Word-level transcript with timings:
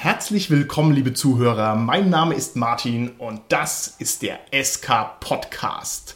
Herzlich 0.00 0.48
willkommen, 0.48 0.92
liebe 0.92 1.12
Zuhörer. 1.12 1.74
Mein 1.74 2.08
Name 2.08 2.36
ist 2.36 2.54
Martin 2.54 3.10
und 3.18 3.40
das 3.48 3.96
ist 3.98 4.22
der 4.22 4.38
SK 4.52 5.18
Podcast. 5.18 6.14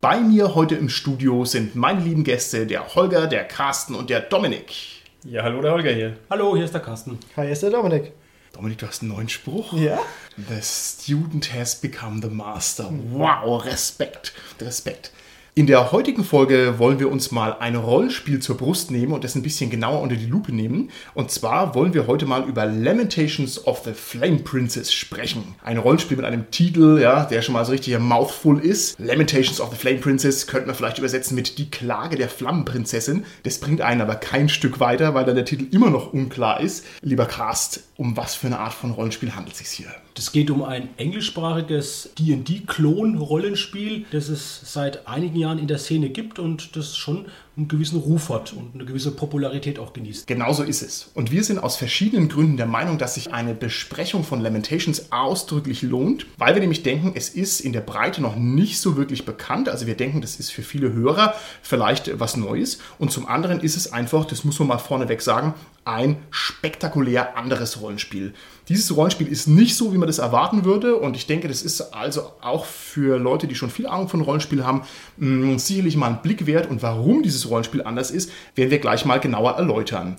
Bei 0.00 0.20
mir 0.20 0.54
heute 0.54 0.76
im 0.76 0.88
Studio 0.88 1.44
sind 1.44 1.74
meine 1.74 2.00
lieben 2.00 2.22
Gäste, 2.22 2.64
der 2.64 2.94
Holger, 2.94 3.26
der 3.26 3.42
Carsten 3.42 3.96
und 3.96 4.08
der 4.08 4.20
Dominik. 4.20 5.02
Ja, 5.24 5.42
hallo, 5.42 5.60
der 5.60 5.72
Holger 5.72 5.90
hier. 5.90 6.16
Hallo, 6.30 6.54
hier 6.54 6.66
ist 6.66 6.74
der 6.74 6.80
Carsten. 6.80 7.18
Hi, 7.36 7.42
hier 7.42 7.54
ist 7.54 7.64
der 7.64 7.70
Dominik. 7.70 8.12
Dominik, 8.56 8.78
du 8.78 8.86
hast 8.86 9.02
einen 9.02 9.12
neuen 9.12 9.28
Spruch. 9.28 9.74
Ja? 9.74 9.98
The 10.36 10.62
student 10.62 11.52
has 11.52 11.76
become 11.76 12.22
the 12.22 12.30
master. 12.30 12.88
Wow, 13.12 13.62
Respekt, 13.66 14.32
Respekt. 14.58 15.12
In 15.58 15.66
der 15.66 15.90
heutigen 15.90 16.22
Folge 16.22 16.74
wollen 16.78 16.98
wir 16.98 17.10
uns 17.10 17.30
mal 17.30 17.56
ein 17.60 17.76
Rollenspiel 17.76 18.40
zur 18.40 18.58
Brust 18.58 18.90
nehmen 18.90 19.14
und 19.14 19.24
das 19.24 19.34
ein 19.36 19.42
bisschen 19.42 19.70
genauer 19.70 20.02
unter 20.02 20.14
die 20.14 20.26
Lupe 20.26 20.52
nehmen. 20.54 20.90
Und 21.14 21.30
zwar 21.30 21.74
wollen 21.74 21.94
wir 21.94 22.06
heute 22.06 22.26
mal 22.26 22.44
über 22.44 22.66
Lamentations 22.66 23.66
of 23.66 23.80
the 23.86 23.94
Flame 23.94 24.40
Princess 24.40 24.92
sprechen. 24.92 25.54
Ein 25.64 25.78
Rollenspiel 25.78 26.18
mit 26.18 26.26
einem 26.26 26.50
Titel, 26.50 26.98
ja, 27.00 27.24
der 27.24 27.40
schon 27.40 27.54
mal 27.54 27.64
so 27.64 27.72
richtig 27.72 27.98
Mouthful 27.98 28.58
ist. 28.58 29.00
Lamentations 29.00 29.58
of 29.58 29.70
the 29.70 29.76
Flame 29.76 29.96
Princess 29.96 30.46
könnte 30.46 30.66
man 30.66 30.76
vielleicht 30.76 30.98
übersetzen 30.98 31.34
mit 31.34 31.56
Die 31.56 31.70
Klage 31.70 32.16
der 32.16 32.28
Flammenprinzessin. 32.28 33.24
Das 33.44 33.58
bringt 33.58 33.80
einen 33.80 34.02
aber 34.02 34.16
kein 34.16 34.50
Stück 34.50 34.78
weiter, 34.78 35.14
weil 35.14 35.24
dann 35.24 35.36
der 35.36 35.46
Titel 35.46 35.74
immer 35.74 35.88
noch 35.88 36.12
unklar 36.12 36.60
ist. 36.60 36.84
Lieber 37.00 37.24
Cast, 37.24 37.80
um 37.96 38.16
was 38.16 38.34
für 38.34 38.46
eine 38.46 38.58
Art 38.58 38.74
von 38.74 38.90
Rollenspiel 38.90 39.34
handelt 39.34 39.54
es 39.54 39.58
sich 39.58 39.68
hier? 39.68 39.94
Es 40.16 40.32
geht 40.32 40.50
um 40.50 40.62
ein 40.62 40.88
englischsprachiges 40.96 42.10
D&D-Klon-Rollenspiel, 42.18 44.06
das 44.10 44.28
es 44.28 44.60
seit 44.64 45.06
einigen 45.06 45.36
Jahren 45.36 45.58
in 45.58 45.66
der 45.66 45.78
Szene 45.78 46.08
gibt 46.10 46.38
und 46.38 46.76
das 46.76 46.96
schon 46.96 47.26
einen 47.56 47.68
gewissen 47.68 47.98
Ruf 47.98 48.28
hat 48.28 48.52
und 48.52 48.74
eine 48.74 48.84
gewisse 48.84 49.10
Popularität 49.10 49.78
auch 49.78 49.94
genießt. 49.94 50.26
Genauso 50.26 50.62
ist 50.62 50.82
es. 50.82 51.10
Und 51.14 51.30
wir 51.30 51.42
sind 51.42 51.58
aus 51.58 51.76
verschiedenen 51.76 52.28
Gründen 52.28 52.58
der 52.58 52.66
Meinung, 52.66 52.98
dass 52.98 53.14
sich 53.14 53.32
eine 53.32 53.54
Besprechung 53.54 54.24
von 54.24 54.40
Lamentations 54.40 55.10
ausdrücklich 55.10 55.80
lohnt, 55.82 56.26
weil 56.36 56.54
wir 56.54 56.60
nämlich 56.60 56.82
denken, 56.82 57.12
es 57.14 57.30
ist 57.30 57.60
in 57.60 57.72
der 57.72 57.80
Breite 57.80 58.20
noch 58.20 58.36
nicht 58.36 58.78
so 58.78 58.96
wirklich 58.96 59.24
bekannt. 59.24 59.70
Also 59.70 59.86
wir 59.86 59.96
denken, 59.96 60.20
das 60.20 60.36
ist 60.36 60.50
für 60.50 60.62
viele 60.62 60.92
Hörer 60.92 61.34
vielleicht 61.62 62.18
was 62.20 62.36
Neues. 62.36 62.78
Und 62.98 63.10
zum 63.10 63.26
anderen 63.26 63.60
ist 63.60 63.76
es 63.76 63.90
einfach, 63.90 64.26
das 64.26 64.44
muss 64.44 64.58
man 64.58 64.68
mal 64.68 64.78
vorneweg 64.78 65.22
sagen, 65.22 65.54
ein 65.86 66.16
spektakulär 66.30 67.36
anderes 67.36 67.80
Rollenspiel. 67.80 68.34
Dieses 68.68 68.94
Rollenspiel 68.96 69.28
ist 69.28 69.46
nicht 69.46 69.76
so, 69.76 69.92
wie 69.92 69.98
man 69.98 70.08
das 70.08 70.18
erwarten 70.18 70.64
würde. 70.64 70.96
Und 70.96 71.16
ich 71.16 71.26
denke, 71.26 71.46
das 71.46 71.62
ist 71.62 71.94
also 71.94 72.32
auch 72.40 72.64
für 72.64 73.18
Leute, 73.18 73.46
die 73.46 73.54
schon 73.54 73.70
viel 73.70 73.86
Ahnung 73.86 74.08
von 74.08 74.20
Rollenspiel 74.20 74.64
haben, 74.64 74.82
mh, 75.16 75.58
sicherlich 75.58 75.96
mal 75.96 76.08
ein 76.08 76.22
Blick 76.22 76.46
wert. 76.46 76.68
Und 76.68 76.82
warum 76.82 77.22
dieses 77.22 77.48
Rollenspiel 77.48 77.82
anders 77.82 78.10
ist, 78.10 78.30
werden 78.56 78.70
wir 78.70 78.80
gleich 78.80 79.04
mal 79.04 79.20
genauer 79.20 79.52
erläutern. 79.52 80.16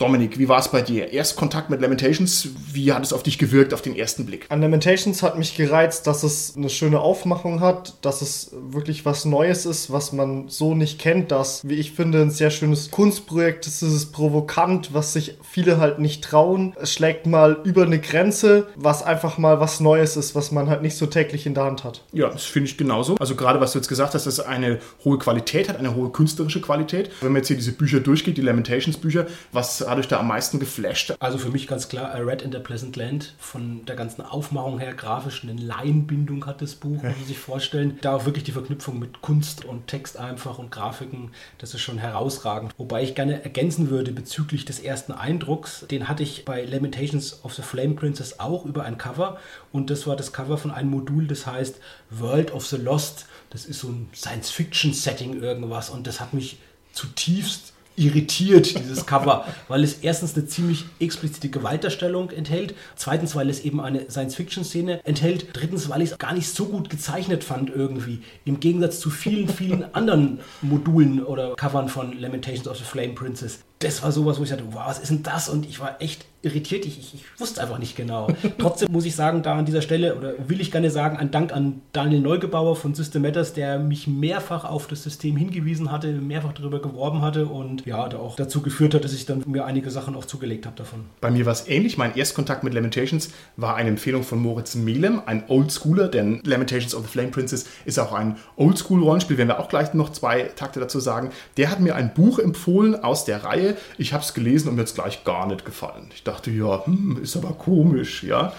Dominik, 0.00 0.38
wie 0.38 0.48
war 0.48 0.58
es 0.58 0.68
bei 0.68 0.80
dir? 0.80 1.12
Erst 1.12 1.36
Kontakt 1.36 1.68
mit 1.68 1.82
Lamentations, 1.82 2.48
wie 2.72 2.90
hat 2.90 3.02
es 3.02 3.12
auf 3.12 3.22
dich 3.22 3.36
gewirkt 3.36 3.74
auf 3.74 3.82
den 3.82 3.94
ersten 3.94 4.24
Blick? 4.24 4.46
An 4.48 4.62
Lamentations 4.62 5.22
hat 5.22 5.36
mich 5.36 5.54
gereizt, 5.58 6.06
dass 6.06 6.22
es 6.22 6.56
eine 6.56 6.70
schöne 6.70 7.00
Aufmachung 7.00 7.60
hat, 7.60 7.92
dass 8.00 8.22
es 8.22 8.50
wirklich 8.70 9.04
was 9.04 9.26
Neues 9.26 9.66
ist, 9.66 9.92
was 9.92 10.12
man 10.12 10.48
so 10.48 10.74
nicht 10.74 10.98
kennt, 10.98 11.30
dass, 11.30 11.68
wie 11.68 11.74
ich 11.74 11.92
finde, 11.92 12.22
ein 12.22 12.30
sehr 12.30 12.48
schönes 12.48 12.90
Kunstprojekt 12.90 13.66
ist. 13.66 13.82
Es 13.82 13.92
ist 13.92 14.12
provokant, 14.12 14.94
was 14.94 15.12
sich 15.12 15.36
viele 15.42 15.76
halt 15.76 15.98
nicht 15.98 16.24
trauen. 16.24 16.72
Es 16.80 16.94
schlägt 16.94 17.26
mal 17.26 17.58
über 17.64 17.82
eine 17.82 17.98
Grenze, 17.98 18.68
was 18.76 19.02
einfach 19.02 19.36
mal 19.36 19.60
was 19.60 19.80
Neues 19.80 20.16
ist, 20.16 20.34
was 20.34 20.50
man 20.50 20.70
halt 20.70 20.80
nicht 20.80 20.96
so 20.96 21.04
täglich 21.04 21.44
in 21.44 21.52
der 21.52 21.64
Hand 21.64 21.84
hat. 21.84 22.04
Ja, 22.12 22.30
das 22.30 22.46
finde 22.46 22.70
ich 22.70 22.78
genauso. 22.78 23.16
Also 23.16 23.34
gerade 23.34 23.60
was 23.60 23.72
du 23.72 23.78
jetzt 23.78 23.88
gesagt 23.88 24.14
hast, 24.14 24.24
dass 24.24 24.38
es 24.38 24.46
eine 24.46 24.78
hohe 25.04 25.18
Qualität 25.18 25.68
hat, 25.68 25.76
eine 25.76 25.94
hohe 25.94 26.08
künstlerische 26.08 26.62
Qualität. 26.62 27.10
Wenn 27.20 27.32
man 27.32 27.40
jetzt 27.40 27.48
hier 27.48 27.58
diese 27.58 27.72
Bücher 27.72 28.00
durchgeht, 28.00 28.38
die 28.38 28.42
Lamentations 28.42 28.96
Bücher, 28.96 29.26
was 29.52 29.89
hat 29.90 30.12
da 30.12 30.20
am 30.20 30.28
meisten 30.28 30.58
geflasht? 30.60 31.14
Also 31.18 31.38
für 31.38 31.50
mich 31.50 31.66
ganz 31.66 31.88
klar, 31.88 32.16
I 32.16 32.22
Read 32.22 32.42
in 32.42 32.52
the 32.52 32.58
Pleasant 32.58 32.96
Land. 32.96 33.34
Von 33.38 33.84
der 33.86 33.96
ganzen 33.96 34.22
Aufmachung 34.22 34.78
her, 34.78 34.94
grafisch 34.94 35.42
eine 35.42 35.60
Laienbindung 35.60 36.46
hat 36.46 36.62
das 36.62 36.74
Buch, 36.74 37.02
muss 37.02 37.16
man 37.16 37.26
sich 37.26 37.38
vorstellen. 37.38 37.98
Da 38.00 38.16
auch 38.16 38.24
wirklich 38.24 38.44
die 38.44 38.52
Verknüpfung 38.52 38.98
mit 38.98 39.20
Kunst 39.20 39.64
und 39.64 39.86
Text 39.86 40.16
einfach 40.16 40.58
und 40.58 40.70
Grafiken, 40.70 41.32
das 41.58 41.74
ist 41.74 41.80
schon 41.80 41.98
herausragend. 41.98 42.72
Wobei 42.78 43.02
ich 43.02 43.14
gerne 43.14 43.42
ergänzen 43.42 43.90
würde 43.90 44.12
bezüglich 44.12 44.64
des 44.64 44.78
ersten 44.78 45.12
Eindrucks, 45.12 45.86
den 45.90 46.08
hatte 46.08 46.22
ich 46.22 46.44
bei 46.44 46.64
Lamentations 46.64 47.44
of 47.44 47.54
the 47.54 47.62
Flame 47.62 47.94
Princess 47.94 48.40
auch 48.40 48.64
über 48.64 48.84
ein 48.84 48.98
Cover 48.98 49.38
und 49.72 49.90
das 49.90 50.06
war 50.06 50.16
das 50.16 50.32
Cover 50.32 50.58
von 50.58 50.70
einem 50.70 50.90
Modul, 50.90 51.26
das 51.26 51.46
heißt 51.46 51.80
World 52.10 52.52
of 52.52 52.66
the 52.66 52.76
Lost. 52.76 53.26
Das 53.50 53.66
ist 53.66 53.80
so 53.80 53.88
ein 53.88 54.08
Science-Fiction-Setting 54.14 55.40
irgendwas 55.42 55.90
und 55.90 56.06
das 56.06 56.20
hat 56.20 56.34
mich 56.34 56.58
zutiefst 56.92 57.69
irritiert, 58.00 58.78
dieses 58.78 59.06
Cover, 59.06 59.44
weil 59.68 59.84
es 59.84 59.98
erstens 60.02 60.34
eine 60.34 60.46
ziemlich 60.46 60.86
explizite 60.98 61.50
Gewalterstellung 61.50 62.30
enthält, 62.30 62.74
zweitens, 62.96 63.36
weil 63.36 63.50
es 63.50 63.60
eben 63.60 63.80
eine 63.80 64.10
Science-Fiction-Szene 64.10 65.04
enthält, 65.04 65.48
drittens, 65.52 65.88
weil 65.88 66.02
ich 66.02 66.12
es 66.12 66.18
gar 66.18 66.32
nicht 66.32 66.48
so 66.48 66.64
gut 66.64 66.90
gezeichnet 66.90 67.44
fand 67.44 67.70
irgendwie, 67.70 68.22
im 68.44 68.58
Gegensatz 68.58 68.98
zu 69.00 69.10
vielen, 69.10 69.48
vielen 69.48 69.94
anderen 69.94 70.40
Modulen 70.62 71.22
oder 71.22 71.54
Covern 71.56 71.88
von 71.88 72.18
Lamentations 72.18 72.66
of 72.66 72.78
the 72.78 72.84
Flame 72.84 73.12
Princess. 73.12 73.60
Das 73.80 74.02
war 74.02 74.12
sowas, 74.12 74.38
wo 74.38 74.42
ich 74.42 74.50
dachte, 74.50 74.64
wow, 74.72 74.82
was 74.86 74.98
ist 74.98 75.10
denn 75.10 75.22
das? 75.22 75.48
Und 75.48 75.66
ich 75.66 75.80
war 75.80 76.02
echt 76.02 76.26
irritiert. 76.42 76.86
Ich, 76.86 76.98
ich, 76.98 77.14
ich 77.14 77.40
wusste 77.40 77.60
einfach 77.60 77.78
nicht 77.78 77.96
genau. 77.96 78.28
Trotzdem 78.58 78.90
muss 78.90 79.04
ich 79.04 79.14
sagen, 79.14 79.42
da 79.42 79.56
an 79.56 79.66
dieser 79.66 79.82
Stelle, 79.82 80.16
oder 80.16 80.34
will 80.48 80.60
ich 80.60 80.70
gerne 80.70 80.90
sagen, 80.90 81.16
ein 81.16 81.30
Dank 81.30 81.52
an 81.52 81.82
Daniel 81.92 82.20
Neugebauer 82.20 82.76
von 82.76 82.94
System 82.94 83.22
Matters, 83.22 83.52
der 83.52 83.78
mich 83.78 84.06
mehrfach 84.06 84.64
auf 84.64 84.86
das 84.86 85.02
System 85.02 85.36
hingewiesen 85.36 85.92
hatte, 85.92 86.08
mehrfach 86.12 86.52
darüber 86.52 86.80
geworben 86.80 87.20
hatte 87.20 87.46
und 87.46 87.84
ja, 87.86 88.08
da 88.08 88.18
auch 88.18 88.36
dazu 88.36 88.62
geführt 88.62 88.94
hat, 88.94 89.04
dass 89.04 89.12
ich 89.12 89.26
dann 89.26 89.44
mir 89.46 89.64
einige 89.64 89.90
Sachen 89.90 90.14
auch 90.16 90.24
zugelegt 90.24 90.66
habe 90.66 90.76
davon. 90.76 91.06
Bei 91.20 91.30
mir 91.30 91.44
war 91.44 91.52
es 91.52 91.68
ähnlich. 91.68 91.98
Mein 91.98 92.16
Erstkontakt 92.16 92.64
mit 92.64 92.72
Lamentations 92.72 93.30
war 93.56 93.76
eine 93.76 93.90
Empfehlung 93.90 94.22
von 94.22 94.40
Moritz 94.40 94.74
Melem, 94.74 95.20
ein 95.26 95.44
Oldschooler, 95.48 96.08
denn 96.08 96.40
Lamentations 96.44 96.94
of 96.94 97.02
the 97.02 97.08
Flame 97.08 97.28
Princess 97.28 97.66
ist 97.84 97.98
auch 97.98 98.12
ein 98.12 98.36
Oldschool-Rollenspiel, 98.56 99.36
werden 99.36 99.48
wir 99.48 99.60
auch 99.60 99.68
gleich 99.68 99.92
noch 99.94 100.10
zwei 100.10 100.44
Takte 100.56 100.80
dazu 100.80 101.00
sagen. 101.00 101.30
Der 101.56 101.70
hat 101.70 101.80
mir 101.80 101.96
ein 101.96 102.14
Buch 102.14 102.38
empfohlen 102.38 102.94
aus 103.02 103.24
der 103.24 103.44
Reihe. 103.44 103.76
Ich 103.98 104.12
habe 104.12 104.22
es 104.22 104.32
gelesen 104.34 104.68
und 104.68 104.76
mir 104.76 104.82
jetzt 104.82 104.94
gleich 104.94 105.24
gar 105.24 105.46
nicht 105.46 105.64
gefallen. 105.64 106.08
Ich 106.14 106.24
dachte, 106.30 106.50
ja, 106.50 106.84
hm, 106.86 107.18
ist 107.22 107.36
aber 107.36 107.52
komisch, 107.52 108.22
ja. 108.22 108.52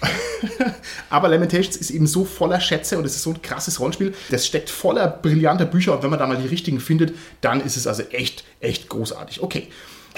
aber 1.10 1.28
Lamentations 1.28 1.76
ist 1.76 1.90
eben 1.90 2.06
so 2.06 2.24
voller 2.24 2.60
Schätze 2.60 2.98
und 2.98 3.04
es 3.04 3.16
ist 3.16 3.22
so 3.22 3.30
ein 3.30 3.42
krasses 3.42 3.80
Rollenspiel. 3.80 4.14
Das 4.30 4.46
steckt 4.46 4.70
voller 4.70 5.08
brillanter 5.08 5.64
Bücher 5.64 5.94
und 5.94 6.02
wenn 6.02 6.10
man 6.10 6.18
da 6.18 6.26
mal 6.26 6.36
die 6.36 6.48
richtigen 6.48 6.80
findet, 6.80 7.14
dann 7.40 7.60
ist 7.60 7.76
es 7.76 7.86
also 7.86 8.02
echt, 8.10 8.44
echt 8.60 8.88
großartig. 8.88 9.42
Okay, 9.42 9.68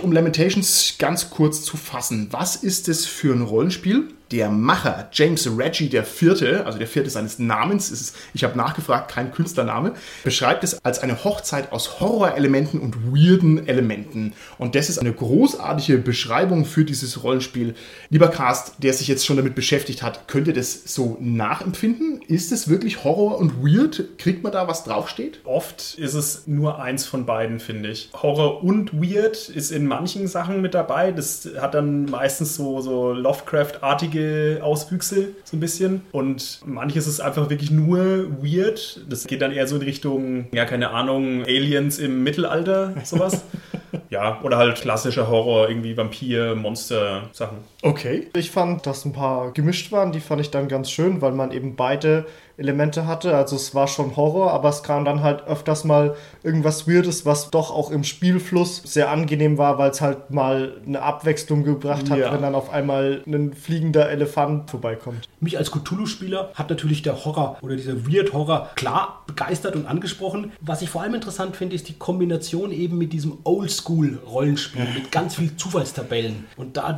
um 0.02 0.12
Lamentations 0.12 0.96
ganz 0.98 1.30
kurz 1.30 1.62
zu 1.62 1.76
fassen, 1.76 2.28
was 2.30 2.56
ist 2.56 2.88
es 2.88 3.06
für 3.06 3.32
ein 3.32 3.42
Rollenspiel? 3.42 4.08
Der 4.32 4.50
Macher 4.50 5.08
James 5.12 5.48
Reggie 5.56 5.88
der 5.88 6.02
Vierte, 6.02 6.66
also 6.66 6.78
der 6.78 6.88
Vierte 6.88 7.10
seines 7.10 7.38
Namens, 7.38 7.92
ist, 7.92 8.16
ich 8.34 8.42
habe 8.42 8.58
nachgefragt, 8.58 9.08
kein 9.10 9.30
Künstlername, 9.30 9.92
beschreibt 10.24 10.64
es 10.64 10.84
als 10.84 10.98
eine 10.98 11.22
Hochzeit 11.22 11.70
aus 11.70 12.00
Horrorelementen 12.00 12.80
und 12.80 13.12
weirden 13.12 13.68
Elementen. 13.68 14.32
Und 14.58 14.74
das 14.74 14.88
ist 14.88 14.98
eine 14.98 15.12
großartige 15.12 15.98
Beschreibung 15.98 16.64
für 16.64 16.84
dieses 16.84 17.22
Rollenspiel. 17.22 17.76
Lieber 18.10 18.28
Cast, 18.28 18.74
der 18.78 18.94
sich 18.94 19.06
jetzt 19.06 19.24
schon 19.24 19.36
damit 19.36 19.54
beschäftigt 19.54 20.02
hat, 20.02 20.26
könnt 20.26 20.48
ihr 20.48 20.54
das 20.54 20.82
so 20.92 21.16
nachempfinden? 21.20 22.20
Ist 22.26 22.50
es 22.50 22.68
wirklich 22.68 23.04
Horror 23.04 23.38
und 23.38 23.62
Weird? 23.62 24.18
Kriegt 24.18 24.42
man 24.42 24.50
da 24.50 24.66
was 24.66 24.82
draufsteht? 24.82 25.40
Oft 25.44 25.94
ist 25.98 26.14
es 26.14 26.48
nur 26.48 26.82
eins 26.82 27.06
von 27.06 27.26
beiden, 27.26 27.60
finde 27.60 27.90
ich. 27.90 28.10
Horror 28.12 28.64
und 28.64 28.92
Weird 28.92 29.48
ist 29.48 29.70
in 29.70 29.86
manchen 29.86 30.26
Sachen 30.26 30.62
mit 30.62 30.74
dabei. 30.74 31.12
Das 31.12 31.48
hat 31.60 31.74
dann 31.74 32.06
meistens 32.06 32.56
so, 32.56 32.80
so 32.80 33.12
Lovecraft-artige 33.12 34.15
Auswüchse, 34.60 35.28
so 35.44 35.56
ein 35.56 35.60
bisschen. 35.60 36.02
Und 36.12 36.60
manches 36.64 37.06
ist 37.06 37.20
einfach 37.20 37.50
wirklich 37.50 37.70
nur 37.70 38.26
weird. 38.42 39.00
Das 39.08 39.26
geht 39.26 39.42
dann 39.42 39.52
eher 39.52 39.66
so 39.66 39.76
in 39.76 39.82
Richtung, 39.82 40.46
ja, 40.52 40.64
keine 40.64 40.90
Ahnung, 40.90 41.42
Aliens 41.44 41.98
im 41.98 42.22
Mittelalter, 42.22 42.94
sowas. 43.04 43.44
ja, 44.10 44.40
oder 44.42 44.58
halt 44.58 44.76
klassischer 44.76 45.28
Horror, 45.28 45.68
irgendwie 45.68 45.96
Vampir, 45.96 46.54
Monster, 46.54 47.28
Sachen. 47.32 47.58
Okay. 47.86 48.26
Ich 48.36 48.50
fand, 48.50 48.84
dass 48.86 49.04
ein 49.04 49.12
paar 49.12 49.52
gemischt 49.52 49.92
waren, 49.92 50.10
die 50.12 50.20
fand 50.20 50.40
ich 50.40 50.50
dann 50.50 50.66
ganz 50.68 50.90
schön, 50.90 51.22
weil 51.22 51.32
man 51.32 51.52
eben 51.52 51.76
beide 51.76 52.26
Elemente 52.58 53.06
hatte. 53.06 53.36
Also 53.36 53.54
es 53.54 53.74
war 53.74 53.86
schon 53.86 54.16
Horror, 54.16 54.50
aber 54.52 54.70
es 54.70 54.82
kam 54.82 55.04
dann 55.04 55.22
halt 55.22 55.46
öfters 55.46 55.84
mal 55.84 56.16
irgendwas 56.42 56.88
Weirdes, 56.88 57.26
was 57.26 57.50
doch 57.50 57.70
auch 57.70 57.90
im 57.90 58.02
Spielfluss 58.02 58.78
sehr 58.84 59.10
angenehm 59.10 59.58
war, 59.58 59.76
weil 59.78 59.90
es 59.90 60.00
halt 60.00 60.30
mal 60.30 60.78
eine 60.86 61.02
Abwechslung 61.02 61.64
gebracht 61.64 62.10
hat, 62.10 62.18
Ja. 62.18 62.32
wenn 62.32 62.40
dann 62.42 62.54
auf 62.54 62.70
einmal 62.70 63.22
ein 63.26 63.52
fliegender 63.52 64.08
Elefant 64.08 64.70
vorbeikommt. 64.70 65.28
Mich 65.40 65.58
als 65.58 65.70
Cthulhu-Spieler 65.70 66.50
hat 66.54 66.70
natürlich 66.70 67.02
der 67.02 67.24
Horror 67.24 67.58
oder 67.60 67.76
dieser 67.76 68.06
Weird-Horror 68.10 68.70
klar 68.74 69.22
begeistert 69.26 69.76
und 69.76 69.86
angesprochen. 69.86 70.52
Was 70.62 70.80
ich 70.82 70.88
vor 70.88 71.02
allem 71.02 71.14
interessant 71.14 71.56
finde, 71.56 71.76
ist 71.76 71.88
die 71.88 71.98
Kombination 71.98 72.72
eben 72.72 72.96
mit 72.96 73.12
diesem 73.12 73.36
Oldschool-Rollenspiel 73.44 74.86
mit 74.94 75.12
ganz 75.12 75.34
viel 75.36 75.56
Zufallstabellen 75.56 76.46
und 76.56 76.76
da 76.78 76.92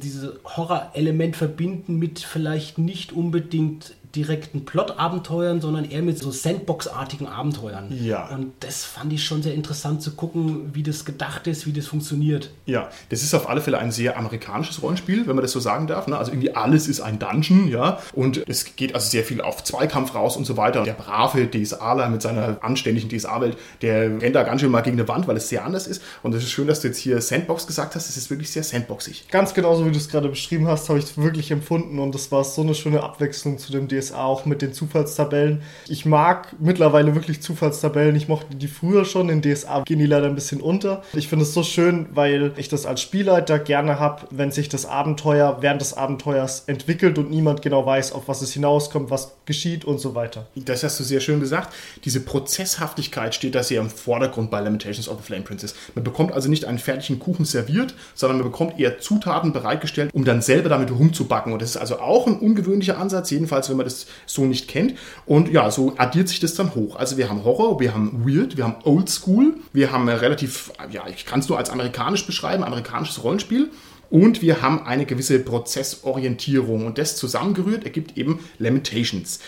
Horror-Element 0.78 1.36
verbinden 1.36 1.98
mit 1.98 2.20
vielleicht 2.20 2.78
nicht 2.78 3.12
unbedingt 3.12 3.94
direkten 4.14 4.64
Plot-Abenteuern, 4.64 5.60
sondern 5.60 5.84
eher 5.84 6.02
mit 6.02 6.18
so 6.18 6.30
Sandbox-artigen 6.30 7.26
Abenteuern. 7.26 7.86
Ja. 7.90 8.28
Und 8.28 8.52
das 8.60 8.84
fand 8.84 9.12
ich 9.12 9.24
schon 9.24 9.42
sehr 9.42 9.54
interessant 9.54 10.02
zu 10.02 10.12
gucken, 10.12 10.70
wie 10.74 10.82
das 10.82 11.04
gedacht 11.04 11.46
ist, 11.46 11.66
wie 11.66 11.72
das 11.72 11.86
funktioniert. 11.86 12.50
Ja, 12.66 12.88
das 13.10 13.22
ist 13.22 13.34
auf 13.34 13.48
alle 13.48 13.60
Fälle 13.60 13.78
ein 13.78 13.92
sehr 13.92 14.16
amerikanisches 14.16 14.82
Rollenspiel, 14.82 15.26
wenn 15.26 15.36
man 15.36 15.42
das 15.42 15.52
so 15.52 15.60
sagen 15.60 15.86
darf. 15.86 16.06
Ne? 16.06 16.16
Also 16.16 16.32
irgendwie 16.32 16.54
alles 16.54 16.88
ist 16.88 17.00
ein 17.00 17.18
Dungeon, 17.18 17.68
ja. 17.68 18.00
Und 18.12 18.42
es 18.48 18.76
geht 18.76 18.94
also 18.94 19.08
sehr 19.08 19.24
viel 19.24 19.40
auf 19.40 19.62
Zweikampf 19.62 20.14
raus 20.14 20.36
und 20.36 20.46
so 20.46 20.56
weiter. 20.56 20.84
Der 20.84 20.94
brave 20.94 21.48
DSAler 21.50 22.08
mit 22.08 22.22
seiner 22.22 22.58
anständigen 22.62 23.10
DSA-Welt, 23.10 23.56
der 23.82 24.20
rennt 24.22 24.34
da 24.34 24.42
ganz 24.42 24.60
schön 24.60 24.70
mal 24.70 24.80
gegen 24.80 24.98
eine 24.98 25.08
Wand, 25.08 25.28
weil 25.28 25.36
es 25.36 25.48
sehr 25.48 25.64
anders 25.64 25.86
ist. 25.86 26.02
Und 26.22 26.34
es 26.34 26.42
ist 26.42 26.50
schön, 26.50 26.66
dass 26.66 26.80
du 26.80 26.88
jetzt 26.88 26.98
hier 26.98 27.20
Sandbox 27.20 27.66
gesagt 27.66 27.94
hast. 27.94 28.08
Es 28.08 28.16
ist 28.16 28.30
wirklich 28.30 28.50
sehr 28.50 28.62
sandboxig. 28.62 29.28
Ganz 29.30 29.54
genauso, 29.54 29.84
wie 29.86 29.90
du 29.90 29.98
es 29.98 30.08
gerade 30.08 30.28
beschrieben 30.28 30.66
hast, 30.66 30.88
habe 30.88 30.98
ich 30.98 31.04
es 31.04 31.18
wirklich 31.18 31.50
empfunden 31.50 31.98
und 31.98 32.14
das 32.14 32.32
war 32.32 32.42
so 32.44 32.62
eine 32.62 32.74
schöne 32.74 33.02
Abwechslung 33.02 33.58
zu 33.58 33.72
dem 33.72 33.88
DSA 33.88 33.97
auch 34.12 34.46
mit 34.46 34.62
den 34.62 34.72
Zufallstabellen. 34.72 35.62
Ich 35.88 36.06
mag 36.06 36.54
mittlerweile 36.58 37.14
wirklich 37.14 37.42
Zufallstabellen. 37.42 38.16
Ich 38.16 38.28
mochte 38.28 38.56
die 38.56 38.68
früher 38.68 39.04
schon. 39.04 39.28
In 39.28 39.42
DSA 39.42 39.82
gehen 39.82 39.98
die 39.98 40.06
leider 40.06 40.26
ein 40.26 40.34
bisschen 40.34 40.60
unter. 40.60 41.02
Ich 41.12 41.28
finde 41.28 41.44
es 41.44 41.54
so 41.54 41.62
schön, 41.62 42.06
weil 42.12 42.52
ich 42.56 42.68
das 42.68 42.86
als 42.86 43.00
Spielleiter 43.00 43.58
gerne 43.58 43.98
habe, 43.98 44.26
wenn 44.30 44.50
sich 44.50 44.68
das 44.68 44.86
Abenteuer 44.86 45.58
während 45.60 45.80
des 45.80 45.94
Abenteuers 45.94 46.64
entwickelt 46.66 47.18
und 47.18 47.30
niemand 47.30 47.62
genau 47.62 47.84
weiß, 47.84 48.12
auf 48.12 48.28
was 48.28 48.42
es 48.42 48.52
hinauskommt, 48.52 49.10
was 49.10 49.36
geschieht 49.46 49.84
und 49.84 49.98
so 49.98 50.14
weiter. 50.14 50.46
Das 50.54 50.82
hast 50.84 51.00
du 51.00 51.04
sehr 51.04 51.20
schön 51.20 51.40
gesagt. 51.40 51.74
Diese 52.04 52.20
Prozesshaftigkeit 52.20 53.34
steht 53.34 53.54
da 53.54 53.62
sehr 53.62 53.80
im 53.80 53.90
Vordergrund 53.90 54.50
bei 54.50 54.60
Lamentations 54.60 55.08
of 55.08 55.18
the 55.18 55.22
Flame 55.24 55.42
Princess. 55.42 55.74
Man 55.94 56.04
bekommt 56.04 56.32
also 56.32 56.48
nicht 56.48 56.64
einen 56.64 56.78
fertigen 56.78 57.18
Kuchen 57.18 57.44
serviert, 57.44 57.94
sondern 58.14 58.38
man 58.38 58.50
bekommt 58.50 58.78
eher 58.78 58.98
Zutaten 58.98 59.52
bereitgestellt, 59.52 60.10
um 60.12 60.24
dann 60.24 60.42
selber 60.42 60.68
damit 60.68 60.90
rumzubacken. 60.90 61.52
Und 61.52 61.62
das 61.62 61.70
ist 61.70 61.76
also 61.76 61.98
auch 61.98 62.26
ein 62.26 62.38
ungewöhnlicher 62.38 62.98
Ansatz, 62.98 63.30
jedenfalls 63.30 63.68
wenn 63.68 63.76
man 63.76 63.86
das 63.88 64.06
so 64.26 64.44
nicht 64.44 64.68
kennt. 64.68 64.94
Und 65.26 65.50
ja, 65.50 65.70
so 65.70 65.94
addiert 65.96 66.28
sich 66.28 66.40
das 66.40 66.54
dann 66.54 66.74
hoch. 66.74 66.96
Also 66.96 67.16
wir 67.16 67.28
haben 67.28 67.44
Horror, 67.44 67.80
wir 67.80 67.94
haben 67.94 68.24
Weird, 68.24 68.56
wir 68.56 68.64
haben 68.64 68.76
Old 68.84 69.08
School, 69.08 69.56
wir 69.72 69.92
haben 69.92 70.08
relativ, 70.08 70.72
ja, 70.90 71.06
ich 71.08 71.26
kann 71.26 71.40
es 71.40 71.48
nur 71.48 71.58
als 71.58 71.70
amerikanisch 71.70 72.26
beschreiben, 72.26 72.64
amerikanisches 72.64 73.22
Rollenspiel. 73.24 73.70
Und 74.10 74.40
wir 74.40 74.62
haben 74.62 74.86
eine 74.86 75.04
gewisse 75.04 75.38
Prozessorientierung. 75.38 76.86
Und 76.86 76.98
das 76.98 77.16
zusammengerührt 77.16 77.84
ergibt 77.84 78.16
eben 78.16 78.40
Lamentations. 78.58 79.40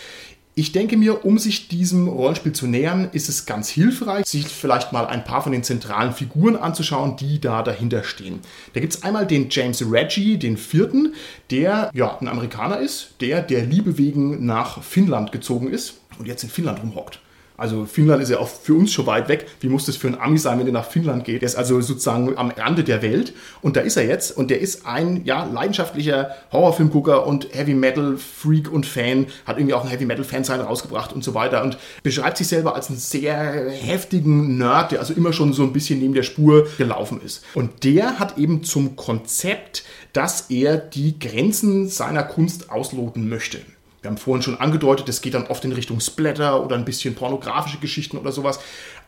Ich 0.53 0.73
denke 0.73 0.97
mir, 0.97 1.23
um 1.23 1.39
sich 1.39 1.69
diesem 1.69 2.09
Rollenspiel 2.09 2.51
zu 2.51 2.67
nähern, 2.67 3.07
ist 3.13 3.29
es 3.29 3.45
ganz 3.45 3.69
hilfreich, 3.69 4.25
sich 4.25 4.47
vielleicht 4.47 4.91
mal 4.91 5.07
ein 5.07 5.23
paar 5.23 5.41
von 5.41 5.53
den 5.53 5.63
zentralen 5.63 6.11
Figuren 6.11 6.57
anzuschauen, 6.57 7.15
die 7.15 7.39
da 7.39 7.63
dahinter 7.63 8.03
stehen. 8.03 8.41
Da 8.73 8.81
gibt 8.81 8.93
es 8.93 9.03
einmal 9.03 9.25
den 9.25 9.47
James 9.49 9.81
Reggie, 9.89 10.37
den 10.37 10.57
vierten, 10.57 11.13
der 11.51 11.89
ja 11.93 12.17
ein 12.19 12.27
Amerikaner 12.27 12.79
ist, 12.79 13.15
der 13.21 13.41
der 13.41 13.65
Liebe 13.65 13.97
wegen 13.97 14.45
nach 14.45 14.83
Finnland 14.83 15.31
gezogen 15.31 15.69
ist 15.69 16.01
und 16.19 16.27
jetzt 16.27 16.43
in 16.43 16.49
Finnland 16.49 16.81
rumhockt. 16.83 17.21
Also 17.61 17.85
Finnland 17.85 18.23
ist 18.23 18.29
ja 18.29 18.39
auch 18.39 18.47
für 18.47 18.73
uns 18.73 18.91
schon 18.91 19.05
weit 19.05 19.29
weg. 19.29 19.45
Wie 19.59 19.69
muss 19.69 19.85
das 19.85 19.95
für 19.95 20.07
ein 20.07 20.19
Ami 20.19 20.39
sein, 20.39 20.57
wenn 20.57 20.65
er 20.65 20.73
nach 20.73 20.89
Finnland 20.89 21.25
geht? 21.25 21.43
Der 21.43 21.45
ist 21.47 21.55
also 21.55 21.79
sozusagen 21.79 22.35
am 22.35 22.49
Rande 22.49 22.83
der 22.83 23.03
Welt. 23.03 23.33
Und 23.61 23.75
da 23.75 23.81
ist 23.81 23.97
er 23.97 24.05
jetzt. 24.07 24.35
Und 24.35 24.49
der 24.49 24.61
ist 24.61 24.87
ein 24.87 25.23
ja, 25.25 25.45
leidenschaftlicher 25.45 26.31
Horrorfilmgucker 26.51 27.27
und 27.27 27.49
Heavy 27.53 27.75
Metal 27.75 28.17
Freak 28.17 28.71
und 28.71 28.87
Fan. 28.87 29.27
Hat 29.45 29.59
irgendwie 29.59 29.75
auch 29.75 29.83
ein 29.83 29.91
Heavy 29.91 30.05
Metal 30.05 30.23
Fan 30.23 30.43
sein 30.43 30.59
rausgebracht 30.59 31.13
und 31.13 31.23
so 31.23 31.35
weiter. 31.35 31.61
Und 31.63 31.77
beschreibt 32.01 32.37
sich 32.37 32.47
selber 32.47 32.73
als 32.73 32.89
einen 32.89 32.97
sehr 32.97 33.69
heftigen 33.69 34.57
Nerd, 34.57 34.93
der 34.93 34.99
also 34.99 35.13
immer 35.13 35.31
schon 35.31 35.53
so 35.53 35.61
ein 35.61 35.71
bisschen 35.71 35.99
neben 35.99 36.15
der 36.15 36.23
Spur 36.23 36.67
gelaufen 36.79 37.21
ist. 37.23 37.45
Und 37.53 37.83
der 37.83 38.17
hat 38.17 38.39
eben 38.39 38.63
zum 38.63 38.95
Konzept, 38.95 39.83
dass 40.13 40.49
er 40.49 40.77
die 40.77 41.19
Grenzen 41.19 41.89
seiner 41.89 42.23
Kunst 42.23 42.71
ausloten 42.71 43.29
möchte. 43.29 43.59
Wir 44.01 44.09
haben 44.09 44.17
vorhin 44.17 44.41
schon 44.41 44.59
angedeutet, 44.59 45.07
das 45.07 45.21
geht 45.21 45.35
dann 45.35 45.47
oft 45.47 45.63
in 45.63 45.73
Richtung 45.73 45.99
Splatter 45.99 46.63
oder 46.63 46.75
ein 46.75 46.85
bisschen 46.85 47.13
pornografische 47.13 47.77
Geschichten 47.77 48.17
oder 48.17 48.31
sowas. 48.31 48.59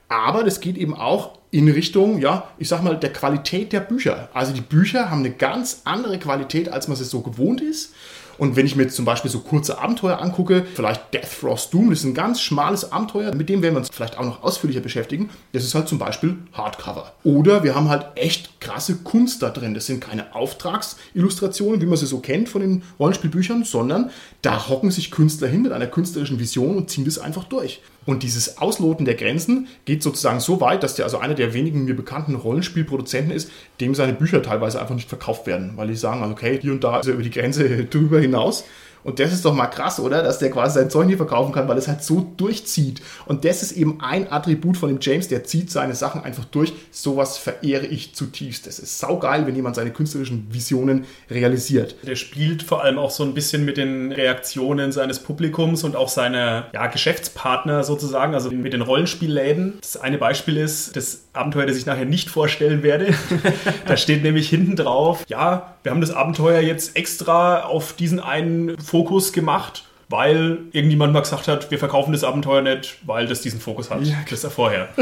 Aber 0.07 0.43
das 0.43 0.59
geht 0.59 0.77
eben 0.77 0.93
auch 0.93 1.39
in 1.49 1.67
Richtung, 1.69 2.19
ja, 2.19 2.49
ich 2.59 2.67
sag 2.67 2.83
mal, 2.83 2.99
der 2.99 3.11
Qualität 3.11 3.73
der 3.73 3.79
Bücher. 3.79 4.29
Also 4.33 4.53
die 4.53 4.61
Bücher 4.61 5.09
haben 5.09 5.19
eine 5.19 5.31
ganz 5.31 5.81
andere 5.85 6.19
Qualität, 6.19 6.69
als 6.69 6.87
man 6.87 6.97
es 6.97 7.09
so 7.09 7.21
gewohnt 7.21 7.61
ist. 7.61 7.93
Und 8.37 8.55
wenn 8.55 8.65
ich 8.65 8.75
mir 8.75 8.87
zum 8.87 9.05
Beispiel 9.05 9.29
so 9.29 9.39
kurze 9.39 9.79
Abenteuer 9.79 10.21
angucke, 10.21 10.65
vielleicht 10.73 11.13
Death 11.13 11.25
Frost 11.25 11.73
Doom, 11.73 11.89
das 11.89 11.99
ist 11.99 12.05
ein 12.05 12.13
ganz 12.13 12.41
schmales 12.41 12.91
Abenteuer, 12.91 13.33
mit 13.35 13.49
dem 13.49 13.61
werden 13.61 13.75
wir 13.75 13.79
uns 13.79 13.89
vielleicht 13.91 14.17
auch 14.17 14.25
noch 14.25 14.43
ausführlicher 14.43 14.81
beschäftigen. 14.81 15.29
Das 15.51 15.63
ist 15.63 15.75
halt 15.75 15.87
zum 15.87 15.99
Beispiel 15.99 16.37
Hardcover. 16.53 17.13
Oder 17.23 17.63
wir 17.63 17.75
haben 17.75 17.89
halt 17.89 18.05
echt 18.15 18.59
krasse 18.59 18.97
Kunst 18.97 19.41
da 19.41 19.49
drin. 19.49 19.73
Das 19.73 19.85
sind 19.85 20.01
keine 20.01 20.35
Auftragsillustrationen, 20.35 21.81
wie 21.81 21.85
man 21.85 21.97
sie 21.97 22.05
so 22.05 22.19
kennt 22.19 22.49
von 22.49 22.61
den 22.61 22.83
Rollenspielbüchern, 22.99 23.63
sondern 23.63 24.09
da 24.41 24.69
hocken 24.69 24.91
sich 24.91 25.11
Künstler 25.11 25.47
hin 25.47 25.61
mit 25.61 25.71
einer 25.71 25.87
künstlerischen 25.87 26.39
Vision 26.39 26.77
und 26.77 26.89
ziehen 26.89 27.05
das 27.05 27.19
einfach 27.19 27.45
durch. 27.45 27.81
Und 28.05 28.23
dieses 28.23 28.57
Ausloten 28.57 29.05
der 29.05 29.15
Grenzen 29.15 29.67
geht 29.85 30.03
sozusagen 30.03 30.39
so 30.39 30.59
weit, 30.61 30.83
dass 30.83 30.95
der 30.95 31.05
also 31.05 31.17
einer 31.19 31.35
der 31.35 31.53
wenigen 31.53 31.85
mir 31.85 31.95
bekannten 31.95 32.35
Rollenspielproduzenten 32.35 33.31
ist, 33.31 33.51
dem 33.79 33.95
seine 33.95 34.13
Bücher 34.13 34.41
teilweise 34.41 34.81
einfach 34.81 34.95
nicht 34.95 35.09
verkauft 35.09 35.47
werden, 35.47 35.73
weil 35.75 35.87
die 35.87 35.95
sagen, 35.95 36.21
also 36.21 36.33
okay, 36.33 36.59
hier 36.61 36.71
und 36.71 36.83
da 36.83 36.99
ist 36.99 37.07
er 37.07 37.13
über 37.13 37.23
die 37.23 37.31
Grenze 37.31 37.85
drüber 37.89 38.19
hinaus. 38.19 38.65
Und 39.03 39.19
das 39.19 39.33
ist 39.33 39.45
doch 39.45 39.53
mal 39.53 39.67
krass, 39.67 39.99
oder? 39.99 40.23
Dass 40.23 40.39
der 40.39 40.51
quasi 40.51 40.79
sein 40.79 40.89
Zeug 40.89 41.07
nicht 41.07 41.17
verkaufen 41.17 41.53
kann, 41.53 41.67
weil 41.67 41.77
es 41.77 41.87
halt 41.87 42.03
so 42.03 42.31
durchzieht. 42.37 43.01
Und 43.25 43.45
das 43.45 43.61
ist 43.61 43.73
eben 43.73 43.99
ein 44.01 44.31
Attribut 44.31 44.77
von 44.77 44.89
dem 44.89 44.99
James, 45.01 45.27
der 45.27 45.43
zieht 45.43 45.71
seine 45.71 45.95
Sachen 45.95 46.23
einfach 46.23 46.45
durch. 46.45 46.73
Sowas 46.91 47.37
verehre 47.37 47.85
ich 47.85 48.15
zutiefst. 48.15 48.67
Das 48.67 48.79
ist 48.79 48.99
saugeil, 48.99 49.45
wenn 49.45 49.55
jemand 49.55 49.75
seine 49.75 49.91
künstlerischen 49.91 50.47
Visionen 50.51 51.05
realisiert. 51.29 51.95
Der 52.03 52.15
spielt 52.15 52.63
vor 52.63 52.83
allem 52.83 52.97
auch 52.97 53.11
so 53.11 53.23
ein 53.23 53.33
bisschen 53.33 53.65
mit 53.65 53.77
den 53.77 54.11
Reaktionen 54.11 54.91
seines 54.91 55.19
Publikums 55.19 55.83
und 55.83 55.95
auch 55.95 56.09
seiner 56.09 56.67
ja, 56.73 56.87
Geschäftspartner 56.87 57.83
sozusagen, 57.83 58.33
also 58.33 58.51
mit 58.51 58.73
den 58.73 58.81
Rollenspielläden. 58.81 59.79
Das 59.81 59.97
eine 59.97 60.17
Beispiel 60.17 60.57
ist 60.57 60.95
das 60.95 61.23
Abenteuer, 61.33 61.65
das 61.65 61.77
ich 61.77 61.85
nachher 61.85 62.05
nicht 62.05 62.29
vorstellen 62.29 62.83
werde. 62.83 63.13
da 63.87 63.97
steht 63.97 64.23
nämlich 64.23 64.49
hinten 64.49 64.75
drauf, 64.75 65.25
ja, 65.27 65.75
wir 65.83 65.91
haben 65.91 66.01
das 66.01 66.11
Abenteuer 66.11 66.61
jetzt 66.61 66.95
extra 66.95 67.63
auf 67.63 67.93
diesen 67.93 68.19
einen 68.19 68.77
Fokus 68.93 69.33
gemacht, 69.33 69.85
weil 70.13 70.59
irgendjemand 70.73 71.11
mal 71.11 71.21
gesagt 71.21 71.47
hat, 71.47 71.71
wir 71.71 71.79
verkaufen 71.79 72.11
das 72.11 72.23
Abenteuer 72.23 72.61
nicht, 72.61 72.97
weil 73.03 73.25
das 73.25 73.41
diesen 73.41 73.59
Fokus 73.59 73.89
hat. 73.89 74.03
Ja, 74.03 74.17
das 74.25 74.33
ist 74.33 74.43
ja 74.43 74.49
vorher. 74.51 74.89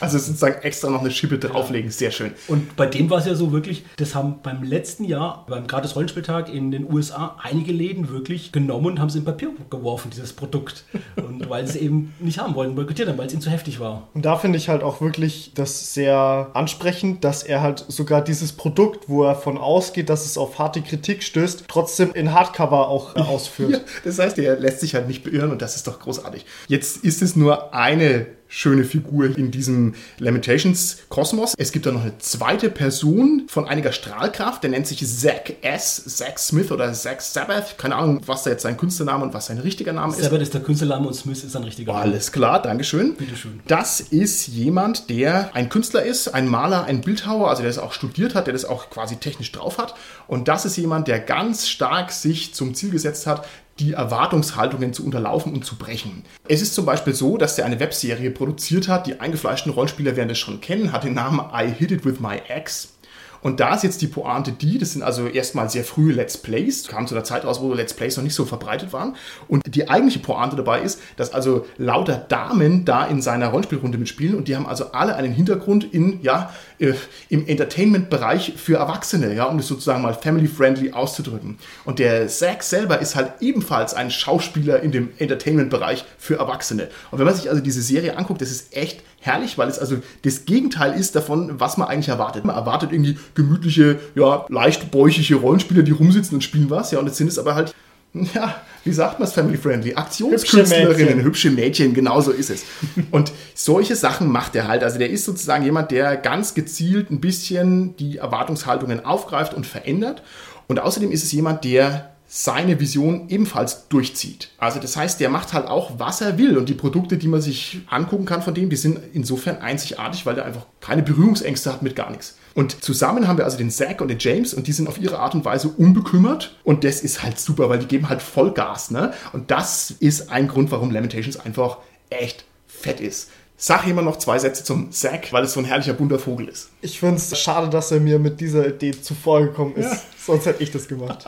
Also 0.00 0.18
sozusagen 0.18 0.62
extra 0.62 0.90
noch 0.90 1.00
eine 1.00 1.10
Schippe 1.10 1.38
drauflegen, 1.38 1.90
sehr 1.90 2.10
schön. 2.10 2.32
Und 2.46 2.76
bei 2.76 2.86
dem 2.86 3.10
war 3.10 3.18
es 3.18 3.26
ja 3.26 3.34
so 3.34 3.52
wirklich, 3.52 3.84
das 3.96 4.14
haben 4.14 4.36
beim 4.42 4.62
letzten 4.62 5.04
Jahr, 5.04 5.44
beim 5.48 5.66
gratis 5.66 5.94
Rollenspieltag 5.94 6.52
in 6.52 6.70
den 6.70 6.90
USA, 6.90 7.36
einige 7.42 7.72
Läden 7.72 8.08
wirklich 8.08 8.52
genommen 8.52 8.86
und 8.86 9.00
haben 9.00 9.08
es 9.08 9.14
in 9.14 9.24
Papier 9.24 9.50
geworfen, 9.70 10.10
dieses 10.10 10.32
Produkt. 10.32 10.84
Und 11.16 11.48
weil 11.48 11.66
sie 11.66 11.78
es 11.78 11.84
eben 11.84 12.14
nicht 12.20 12.38
haben 12.38 12.54
wollten, 12.54 12.74
boykottiert 12.74 13.08
haben, 13.08 13.18
weil 13.18 13.26
es 13.26 13.32
ihnen 13.32 13.42
zu 13.42 13.50
heftig 13.50 13.80
war. 13.80 14.08
Und 14.14 14.24
da 14.24 14.36
finde 14.36 14.58
ich 14.58 14.68
halt 14.68 14.82
auch 14.82 15.00
wirklich 15.00 15.52
das 15.54 15.94
sehr 15.94 16.50
ansprechend, 16.54 17.24
dass 17.24 17.42
er 17.42 17.60
halt 17.60 17.84
sogar 17.88 18.22
dieses 18.22 18.52
Produkt, 18.52 19.08
wo 19.08 19.24
er 19.24 19.34
von 19.34 19.58
ausgeht, 19.58 20.08
dass 20.08 20.24
es 20.24 20.38
auf 20.38 20.58
harte 20.58 20.82
Kritik 20.82 21.22
stößt, 21.22 21.64
trotzdem 21.68 22.12
in 22.12 22.32
Hardcover 22.32 22.88
auch 22.88 23.14
äh, 23.16 23.20
ausführt. 23.28 23.72
Ja, 23.72 23.78
das 24.04 24.18
heißt, 24.18 24.36
der 24.36 24.47
lässt 24.54 24.80
sich 24.80 24.94
halt 24.94 25.08
nicht 25.08 25.24
beirren 25.24 25.50
und 25.50 25.62
das 25.62 25.76
ist 25.76 25.86
doch 25.86 26.00
großartig. 26.00 26.44
Jetzt 26.68 27.04
ist 27.04 27.22
es 27.22 27.36
nur 27.36 27.74
eine 27.74 28.26
schöne 28.48 28.84
Figur 28.84 29.36
in 29.36 29.50
diesem 29.50 29.94
Lamentations-Kosmos. 30.18 31.54
Es 31.58 31.70
gibt 31.70 31.86
da 31.86 31.92
noch 31.92 32.02
eine 32.02 32.16
zweite 32.18 32.70
Person 32.70 33.44
von 33.48 33.68
einiger 33.68 33.92
Strahlkraft, 33.92 34.62
der 34.62 34.70
nennt 34.70 34.86
sich 34.86 35.06
Zack 35.06 35.56
S., 35.62 36.02
Zack 36.16 36.38
Smith 36.38 36.72
oder 36.72 36.92
Zack 36.94 37.20
Sabbath. 37.20 37.76
Keine 37.76 37.96
Ahnung, 37.96 38.22
was 38.26 38.44
da 38.44 38.50
jetzt 38.50 38.62
sein 38.62 38.76
Künstlername 38.76 39.24
und 39.24 39.34
was 39.34 39.46
sein 39.46 39.58
richtiger 39.58 39.92
Name 39.92 40.14
ist. 40.14 40.22
Sabbath 40.22 40.40
ist 40.40 40.54
der 40.54 40.62
Künstlername 40.62 41.06
und 41.06 41.14
Smith 41.14 41.44
ist 41.44 41.52
sein 41.52 41.64
richtiger 41.64 41.92
Name. 41.92 42.04
Alles 42.04 42.32
klar, 42.32 42.62
Dankeschön. 42.62 43.14
Bitteschön. 43.14 43.60
Das 43.66 44.00
ist 44.00 44.48
jemand, 44.48 45.10
der 45.10 45.54
ein 45.54 45.68
Künstler 45.68 46.02
ist, 46.02 46.28
ein 46.28 46.48
Maler, 46.48 46.84
ein 46.84 47.02
Bildhauer, 47.02 47.50
also 47.50 47.62
der 47.62 47.70
das 47.70 47.78
auch 47.78 47.92
studiert 47.92 48.34
hat, 48.34 48.46
der 48.46 48.54
das 48.54 48.64
auch 48.64 48.88
quasi 48.88 49.16
technisch 49.16 49.52
drauf 49.52 49.76
hat. 49.76 49.94
Und 50.26 50.48
das 50.48 50.64
ist 50.64 50.76
jemand, 50.78 51.06
der 51.06 51.20
ganz 51.20 51.68
stark 51.68 52.12
sich 52.12 52.54
zum 52.54 52.74
Ziel 52.74 52.90
gesetzt 52.90 53.26
hat, 53.26 53.46
die 53.78 53.92
Erwartungshaltungen 53.92 54.92
zu 54.92 55.04
unterlaufen 55.04 55.52
und 55.52 55.64
zu 55.64 55.76
brechen. 55.76 56.24
Es 56.48 56.62
ist 56.62 56.74
zum 56.74 56.84
Beispiel 56.84 57.14
so, 57.14 57.36
dass 57.36 57.58
er 57.58 57.66
eine 57.66 57.80
Webserie 57.80 58.30
produziert 58.30 58.88
hat, 58.88 59.06
die 59.06 59.20
eingefleischten 59.20 59.72
Rollenspieler 59.72 60.16
werden 60.16 60.28
das 60.28 60.38
schon 60.38 60.60
kennen, 60.60 60.92
hat 60.92 61.04
den 61.04 61.14
Namen 61.14 61.40
I 61.54 61.70
Hit 61.70 61.92
It 61.92 62.04
With 62.04 62.20
My 62.20 62.40
Ex. 62.48 62.97
Und 63.42 63.60
da 63.60 63.74
ist 63.74 63.84
jetzt 63.84 64.02
die 64.02 64.06
Pointe 64.06 64.52
die, 64.52 64.78
das 64.78 64.92
sind 64.92 65.02
also 65.02 65.26
erstmal 65.26 65.70
sehr 65.70 65.84
frühe 65.84 66.12
Let's 66.12 66.36
Plays, 66.36 66.88
kam 66.88 67.06
zu 67.06 67.14
einer 67.14 67.24
Zeit 67.24 67.44
raus, 67.44 67.60
wo 67.60 67.72
Let's 67.72 67.94
Plays 67.94 68.16
noch 68.16 68.24
nicht 68.24 68.34
so 68.34 68.44
verbreitet 68.44 68.92
waren. 68.92 69.16
Und 69.46 69.62
die 69.74 69.88
eigentliche 69.88 70.18
Pointe 70.18 70.56
dabei 70.56 70.80
ist, 70.80 71.00
dass 71.16 71.32
also 71.32 71.66
lauter 71.76 72.16
Damen 72.16 72.84
da 72.84 73.06
in 73.06 73.22
seiner 73.22 73.48
Rollenspielrunde 73.48 73.98
mitspielen 73.98 74.34
und 74.34 74.48
die 74.48 74.56
haben 74.56 74.66
also 74.66 74.92
alle 74.92 75.16
einen 75.16 75.32
Hintergrund 75.32 75.92
in, 75.92 76.20
ja, 76.22 76.52
äh, 76.78 76.94
im 77.28 77.46
Entertainment-Bereich 77.46 78.54
für 78.56 78.76
Erwachsene, 78.76 79.34
ja, 79.34 79.44
um 79.44 79.58
es 79.58 79.68
sozusagen 79.68 80.02
mal 80.02 80.14
family-friendly 80.14 80.92
auszudrücken. 80.92 81.58
Und 81.84 81.98
der 81.98 82.28
Zack 82.28 82.62
selber 82.62 83.00
ist 83.00 83.16
halt 83.16 83.32
ebenfalls 83.40 83.94
ein 83.94 84.10
Schauspieler 84.10 84.80
in 84.80 84.92
dem 84.92 85.10
Entertainment-Bereich 85.18 86.04
für 86.18 86.36
Erwachsene. 86.36 86.88
Und 87.10 87.18
wenn 87.18 87.26
man 87.26 87.34
sich 87.34 87.50
also 87.50 87.62
diese 87.62 87.82
Serie 87.82 88.16
anguckt, 88.16 88.40
das 88.40 88.50
ist 88.50 88.76
echt 88.76 89.02
herrlich, 89.20 89.58
weil 89.58 89.68
es 89.68 89.78
also 89.78 89.96
das 90.22 90.44
Gegenteil 90.44 90.98
ist 90.98 91.16
davon, 91.16 91.60
was 91.60 91.76
man 91.76 91.88
eigentlich 91.88 92.08
erwartet. 92.08 92.44
Man 92.44 92.56
erwartet 92.56 92.92
irgendwie 92.92 93.18
gemütliche, 93.34 93.98
ja, 94.14 94.46
leicht 94.48 94.90
bäuchige 94.90 95.36
Rollenspieler, 95.36 95.82
die 95.82 95.92
rumsitzen 95.92 96.36
und 96.36 96.42
spielen 96.42 96.70
was, 96.70 96.90
ja, 96.90 96.98
und 96.98 97.06
jetzt 97.06 97.16
sind 97.16 97.28
es 97.28 97.38
aber 97.38 97.54
halt 97.54 97.74
ja, 98.34 98.62
wie 98.84 98.92
sagt 98.92 99.18
man 99.18 99.28
es 99.28 99.34
family-friendly? 99.34 99.94
Aktionskünstlerinnen, 99.94 100.88
hübsche 100.88 101.04
Mädchen. 101.04 101.24
hübsche 101.24 101.50
Mädchen, 101.50 101.94
genau 101.94 102.20
so 102.20 102.30
ist 102.30 102.50
es. 102.50 102.64
Und 103.10 103.32
solche 103.54 103.96
Sachen 103.96 104.30
macht 104.30 104.56
er 104.56 104.66
halt. 104.66 104.82
Also 104.82 104.98
der 104.98 105.10
ist 105.10 105.24
sozusagen 105.24 105.64
jemand, 105.64 105.90
der 105.90 106.16
ganz 106.16 106.54
gezielt 106.54 107.10
ein 107.10 107.20
bisschen 107.20 107.96
die 107.96 108.18
Erwartungshaltungen 108.18 109.04
aufgreift 109.04 109.54
und 109.54 109.66
verändert. 109.66 110.22
Und 110.68 110.80
außerdem 110.80 111.12
ist 111.12 111.24
es 111.24 111.32
jemand, 111.32 111.64
der 111.64 112.12
seine 112.30 112.78
Vision 112.78 113.30
ebenfalls 113.30 113.88
durchzieht. 113.88 114.50
Also 114.58 114.78
das 114.78 114.98
heißt, 114.98 115.18
der 115.18 115.30
macht 115.30 115.54
halt 115.54 115.66
auch, 115.66 115.98
was 115.98 116.20
er 116.20 116.36
will. 116.36 116.58
Und 116.58 116.68
die 116.68 116.74
Produkte, 116.74 117.16
die 117.16 117.26
man 117.26 117.40
sich 117.40 117.80
angucken 117.88 118.26
kann 118.26 118.42
von 118.42 118.52
dem, 118.52 118.68
die 118.68 118.76
sind 118.76 119.00
insofern 119.14 119.56
einzigartig, 119.56 120.26
weil 120.26 120.34
der 120.34 120.44
einfach 120.44 120.66
keine 120.80 121.02
Berührungsängste 121.02 121.72
hat 121.72 121.82
mit 121.82 121.96
gar 121.96 122.10
nichts. 122.10 122.36
Und 122.54 122.84
zusammen 122.84 123.26
haben 123.26 123.38
wir 123.38 123.46
also 123.46 123.56
den 123.56 123.70
Zack 123.70 124.02
und 124.02 124.08
den 124.08 124.18
James 124.18 124.52
und 124.52 124.66
die 124.66 124.72
sind 124.72 124.88
auf 124.88 125.00
ihre 125.00 125.18
Art 125.18 125.34
und 125.34 125.46
Weise 125.46 125.68
unbekümmert. 125.68 126.56
Und 126.64 126.84
das 126.84 127.00
ist 127.00 127.22
halt 127.22 127.40
super, 127.40 127.70
weil 127.70 127.78
die 127.78 127.86
geben 127.86 128.10
halt 128.10 128.20
Vollgas. 128.20 128.90
Ne? 128.90 129.14
Und 129.32 129.50
das 129.50 129.90
ist 129.98 130.30
ein 130.30 130.48
Grund, 130.48 130.70
warum 130.70 130.90
Lamentations 130.90 131.40
einfach 131.40 131.78
echt 132.10 132.44
fett 132.66 133.00
ist. 133.00 133.30
Sag 133.56 133.86
jemand 133.86 134.06
noch 134.06 134.18
zwei 134.18 134.38
Sätze 134.38 134.62
zum 134.62 134.92
Zack, 134.92 135.32
weil 135.32 135.44
es 135.44 135.54
so 135.54 135.60
ein 135.60 135.66
herrlicher 135.66 135.94
bunter 135.94 136.18
Vogel 136.18 136.48
ist. 136.48 136.68
Ich 136.80 137.00
finde 137.00 137.16
es 137.16 137.36
schade, 137.38 137.68
dass 137.68 137.90
er 137.90 137.98
mir 137.98 138.18
mit 138.18 138.40
dieser 138.40 138.68
Idee 138.68 138.92
zuvor 138.92 139.40
gekommen 139.40 139.74
ist. 139.76 139.90
Ja. 139.90 140.00
Sonst 140.28 140.46
hätte 140.46 140.62
ich 140.62 140.70
das 140.70 140.86
gemacht. 140.86 141.24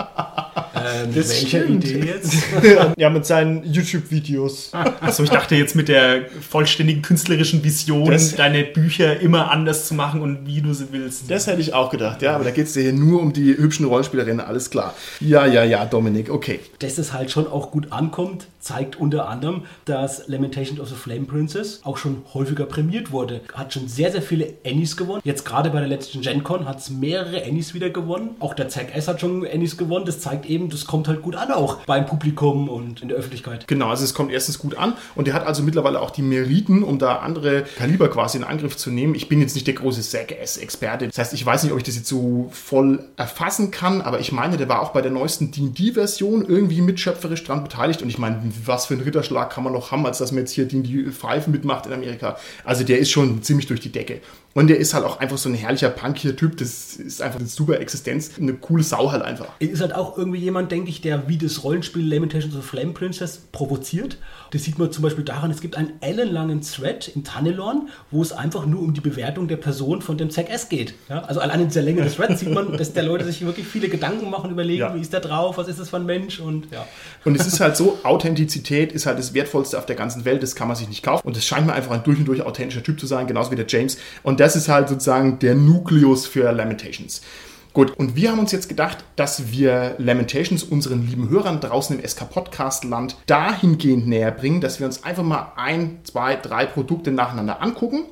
Ähm, 0.74 1.14
welche 1.14 1.46
stimmt. 1.46 1.84
Idee 1.84 2.06
jetzt? 2.06 2.34
ja, 2.96 3.10
mit 3.10 3.26
seinen 3.26 3.64
YouTube-Videos. 3.64 4.72
Also 5.00 5.24
ich 5.24 5.30
dachte 5.30 5.56
jetzt 5.56 5.74
mit 5.74 5.88
der 5.88 6.26
vollständigen 6.28 7.02
künstlerischen 7.02 7.64
Vision, 7.64 8.10
das 8.10 8.34
deine 8.34 8.62
Bücher 8.64 9.18
immer 9.20 9.50
anders 9.50 9.88
zu 9.88 9.94
machen 9.94 10.20
und 10.20 10.46
wie 10.46 10.60
du 10.60 10.72
sie 10.72 10.88
willst. 10.92 11.30
Das 11.30 11.46
hätte 11.46 11.60
ich 11.60 11.74
auch 11.74 11.90
gedacht, 11.90 12.22
ja, 12.22 12.34
aber 12.34 12.44
da 12.44 12.50
geht 12.50 12.66
es 12.66 12.74
dir 12.74 12.92
nur 12.92 13.20
um 13.20 13.32
die 13.32 13.56
hübschen 13.56 13.86
Rollenspielerinnen, 13.86 14.40
alles 14.44 14.70
klar. 14.70 14.94
Ja, 15.20 15.46
ja, 15.46 15.64
ja, 15.64 15.84
Dominik, 15.84 16.30
okay. 16.30 16.60
Dass 16.78 16.98
es 16.98 17.12
halt 17.12 17.30
schon 17.30 17.46
auch 17.46 17.70
gut 17.70 17.90
ankommt, 17.90 18.46
zeigt 18.60 18.96
unter 18.96 19.28
anderem, 19.28 19.62
dass 19.86 20.28
Lamentation 20.28 20.78
of 20.80 20.88
the 20.88 20.94
Flame 20.94 21.24
Princess 21.24 21.80
auch 21.84 21.96
schon 21.96 22.22
häufiger 22.34 22.66
prämiert 22.66 23.10
wurde. 23.10 23.40
Hat 23.54 23.72
schon 23.72 23.88
sehr, 23.88 24.12
sehr 24.12 24.22
viele 24.22 24.54
Annies 24.64 24.96
gewonnen. 24.96 25.22
Jetzt 25.24 25.39
gerade 25.44 25.70
bei 25.70 25.80
der 25.80 25.88
letzten 25.88 26.20
Gen 26.20 26.42
Con 26.44 26.66
hat 26.66 26.78
es 26.78 26.90
mehrere 26.90 27.44
Annies 27.44 27.74
wieder 27.74 27.90
gewonnen. 27.90 28.36
Auch 28.40 28.54
der 28.54 28.68
Zack 28.68 28.94
S 28.94 29.08
hat 29.08 29.20
schon 29.20 29.46
Annies 29.46 29.76
gewonnen. 29.76 30.04
Das 30.04 30.20
zeigt 30.20 30.46
eben, 30.46 30.70
das 30.70 30.84
kommt 30.84 31.08
halt 31.08 31.22
gut 31.22 31.36
an 31.36 31.50
auch 31.52 31.78
beim 31.86 32.06
Publikum 32.06 32.68
und 32.68 33.02
in 33.02 33.08
der 33.08 33.16
Öffentlichkeit. 33.16 33.66
Genau, 33.68 33.88
also 33.88 34.04
es 34.04 34.14
kommt 34.14 34.32
erstens 34.32 34.58
gut 34.58 34.76
an 34.76 34.94
und 35.14 35.28
er 35.28 35.34
hat 35.34 35.46
also 35.46 35.62
mittlerweile 35.62 36.00
auch 36.00 36.10
die 36.10 36.22
Meriten, 36.22 36.82
um 36.82 36.98
da 36.98 37.16
andere 37.16 37.64
Kaliber 37.76 38.08
quasi 38.08 38.38
in 38.38 38.44
Angriff 38.44 38.76
zu 38.76 38.90
nehmen. 38.90 39.14
Ich 39.14 39.28
bin 39.28 39.40
jetzt 39.40 39.54
nicht 39.54 39.66
der 39.66 39.74
große 39.74 40.02
Zack 40.02 40.32
S-Experte. 40.32 41.08
Das 41.08 41.18
heißt, 41.18 41.34
ich 41.34 41.44
weiß 41.44 41.62
nicht, 41.62 41.72
ob 41.72 41.78
ich 41.78 41.84
das 41.84 41.96
jetzt 41.96 42.08
so 42.08 42.48
voll 42.52 43.04
erfassen 43.16 43.70
kann, 43.70 44.00
aber 44.00 44.20
ich 44.20 44.32
meine, 44.32 44.56
der 44.56 44.68
war 44.68 44.82
auch 44.82 44.90
bei 44.90 45.02
der 45.02 45.10
neuesten 45.10 45.50
D&D-Version 45.50 46.44
irgendwie 46.46 46.80
mitschöpferisch 46.80 47.44
dran 47.44 47.62
beteiligt 47.62 48.02
und 48.02 48.08
ich 48.08 48.18
meine, 48.18 48.42
was 48.64 48.86
für 48.86 48.94
einen 48.94 49.02
Ritterschlag 49.02 49.50
kann 49.50 49.64
man 49.64 49.72
noch 49.72 49.90
haben, 49.90 50.06
als 50.06 50.18
dass 50.18 50.32
man 50.32 50.40
jetzt 50.40 50.52
hier 50.52 50.66
D&D 50.66 51.10
5 51.10 51.46
mitmacht 51.48 51.86
in 51.86 51.92
Amerika. 51.92 52.36
Also 52.64 52.84
der 52.84 52.98
ist 52.98 53.10
schon 53.10 53.42
ziemlich 53.42 53.66
durch 53.66 53.80
die 53.80 53.92
Decke. 53.92 54.20
Und 54.52 54.66
der 54.66 54.78
ist 54.78 54.94
halt 54.94 55.04
auch 55.04 55.20
einfach 55.20 55.38
so 55.38 55.48
ein 55.48 55.54
herrlicher, 55.54 55.90
punkiger 55.90 56.34
Typ. 56.34 56.56
Das 56.56 56.96
ist 56.96 57.22
einfach 57.22 57.38
eine 57.38 57.48
super 57.48 57.78
Existenz. 57.80 58.32
Eine 58.38 58.54
coole 58.54 58.82
Sau 58.82 59.12
halt 59.12 59.22
einfach. 59.22 59.48
Er 59.60 59.70
ist 59.70 59.80
halt 59.80 59.94
auch 59.94 60.18
irgendwie 60.18 60.40
jemand, 60.40 60.72
denke 60.72 60.90
ich, 60.90 61.00
der 61.00 61.28
wie 61.28 61.38
das 61.38 61.62
Rollenspiel 61.62 62.06
Lamentations 62.06 62.56
of 62.56 62.64
Flame 62.64 62.92
Princess 62.92 63.38
provoziert. 63.52 64.18
Das 64.50 64.64
sieht 64.64 64.78
man 64.78 64.90
zum 64.90 65.02
Beispiel 65.02 65.24
daran, 65.24 65.50
es 65.50 65.60
gibt 65.60 65.76
einen 65.76 65.92
ellenlangen 66.00 66.60
Thread 66.62 67.08
in 67.08 67.24
Tannelorn, 67.24 67.88
wo 68.10 68.22
es 68.22 68.32
einfach 68.32 68.66
nur 68.66 68.80
um 68.80 68.94
die 68.94 69.00
Bewertung 69.00 69.48
der 69.48 69.56
Person 69.56 70.02
von 70.02 70.18
dem 70.18 70.30
Zack 70.30 70.50
S 70.50 70.68
geht. 70.68 70.94
Ja? 71.08 71.20
Also 71.20 71.40
allein 71.40 71.60
in 71.60 71.68
dieser 71.68 71.82
Länge 71.82 72.02
des 72.02 72.14
Threads 72.16 72.40
sieht 72.40 72.52
man, 72.52 72.76
dass 72.76 72.92
der 72.92 73.02
Leute 73.02 73.24
sich 73.24 73.44
wirklich 73.44 73.66
viele 73.66 73.88
Gedanken 73.88 74.30
machen, 74.30 74.50
überlegen, 74.50 74.80
ja. 74.80 74.94
wie 74.94 75.00
ist 75.00 75.12
der 75.12 75.20
drauf, 75.20 75.56
was 75.56 75.68
ist 75.68 75.78
das 75.78 75.90
für 75.90 75.96
ein 75.96 76.06
Mensch 76.06 76.40
und 76.40 76.70
ja. 76.72 76.86
Und 77.24 77.38
es 77.38 77.46
ist 77.46 77.60
halt 77.60 77.76
so, 77.76 77.98
Authentizität 78.02 78.92
ist 78.92 79.06
halt 79.06 79.18
das 79.18 79.34
Wertvollste 79.34 79.78
auf 79.78 79.86
der 79.86 79.96
ganzen 79.96 80.24
Welt, 80.24 80.42
das 80.42 80.54
kann 80.54 80.68
man 80.68 80.76
sich 80.76 80.88
nicht 80.88 81.02
kaufen. 81.02 81.26
Und 81.26 81.36
es 81.36 81.44
scheint 81.44 81.66
mir 81.66 81.72
einfach 81.72 81.92
ein 81.92 82.02
durch 82.02 82.18
und 82.18 82.26
durch 82.26 82.42
authentischer 82.42 82.82
Typ 82.82 82.98
zu 82.98 83.06
sein, 83.06 83.26
genauso 83.26 83.50
wie 83.50 83.56
der 83.56 83.66
James. 83.68 83.98
Und 84.22 84.40
das 84.40 84.56
ist 84.56 84.68
halt 84.68 84.88
sozusagen 84.88 85.38
der 85.38 85.54
Nukleus 85.54 86.26
für 86.26 86.50
Lamentations. 86.50 87.22
Gut, 87.72 87.96
und 87.98 88.16
wir 88.16 88.32
haben 88.32 88.40
uns 88.40 88.50
jetzt 88.50 88.68
gedacht, 88.68 89.04
dass 89.14 89.52
wir 89.52 89.94
Lamentations 89.98 90.64
unseren 90.64 91.06
lieben 91.06 91.28
Hörern 91.28 91.60
draußen 91.60 91.96
im 91.96 92.04
SK-Podcast-Land 92.04 93.16
dahingehend 93.26 94.08
näher 94.08 94.32
bringen, 94.32 94.60
dass 94.60 94.80
wir 94.80 94.86
uns 94.86 95.04
einfach 95.04 95.22
mal 95.22 95.52
ein, 95.54 96.00
zwei, 96.02 96.34
drei 96.34 96.66
Produkte 96.66 97.12
nacheinander 97.12 97.62
angucken. 97.62 98.06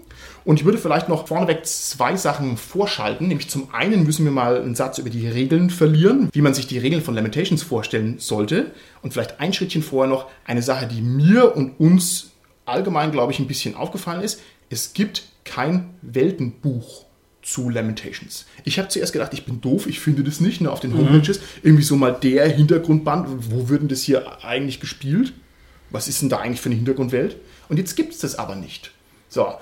Und 0.44 0.60
ich 0.60 0.64
würde 0.64 0.78
vielleicht 0.78 1.08
noch 1.08 1.26
vorneweg 1.26 1.66
zwei 1.66 2.14
Sachen 2.14 2.56
vorschalten. 2.56 3.26
Nämlich 3.26 3.50
zum 3.50 3.74
einen 3.74 4.04
müssen 4.04 4.24
wir 4.24 4.30
mal 4.30 4.62
einen 4.62 4.76
Satz 4.76 4.98
über 4.98 5.10
die 5.10 5.26
Regeln 5.26 5.70
verlieren, 5.70 6.28
wie 6.32 6.40
man 6.40 6.54
sich 6.54 6.68
die 6.68 6.78
Regeln 6.78 7.02
von 7.02 7.16
Lamentations 7.16 7.64
vorstellen 7.64 8.18
sollte. 8.18 8.70
Und 9.02 9.12
vielleicht 9.12 9.40
ein 9.40 9.52
Schrittchen 9.52 9.82
vorher 9.82 10.08
noch 10.08 10.26
eine 10.44 10.62
Sache, 10.62 10.86
die 10.86 11.02
mir 11.02 11.56
und 11.56 11.80
uns 11.80 12.30
allgemein, 12.64 13.10
glaube 13.10 13.32
ich, 13.32 13.40
ein 13.40 13.48
bisschen 13.48 13.74
aufgefallen 13.74 14.22
ist. 14.22 14.40
Es 14.70 14.92
gibt 14.92 15.24
kein 15.44 15.90
Weltenbuch 16.02 17.07
zu 17.48 17.70
Lamentations. 17.70 18.46
Ich 18.64 18.78
habe 18.78 18.88
zuerst 18.88 19.12
gedacht, 19.12 19.32
ich 19.32 19.46
bin 19.46 19.60
doof, 19.60 19.86
ich 19.86 20.00
finde 20.00 20.22
das 20.22 20.40
nicht 20.40 20.60
ne, 20.60 20.70
auf 20.70 20.80
den 20.80 20.94
Homepages. 20.94 21.38
Mhm. 21.38 21.44
Irgendwie 21.62 21.82
so 21.82 21.96
mal 21.96 22.12
der 22.12 22.46
Hintergrundband, 22.48 23.50
wo 23.50 23.68
wird 23.68 23.82
denn 23.82 23.88
das 23.88 24.02
hier 24.02 24.44
eigentlich 24.44 24.80
gespielt? 24.80 25.32
Was 25.90 26.08
ist 26.08 26.20
denn 26.20 26.28
da 26.28 26.38
eigentlich 26.38 26.60
für 26.60 26.68
eine 26.68 26.76
Hintergrundwelt? 26.76 27.36
Und 27.70 27.78
jetzt 27.78 27.96
gibt 27.96 28.12
es 28.12 28.18
das 28.18 28.38
aber 28.38 28.54
nicht. 28.54 28.90
So, 29.30 29.54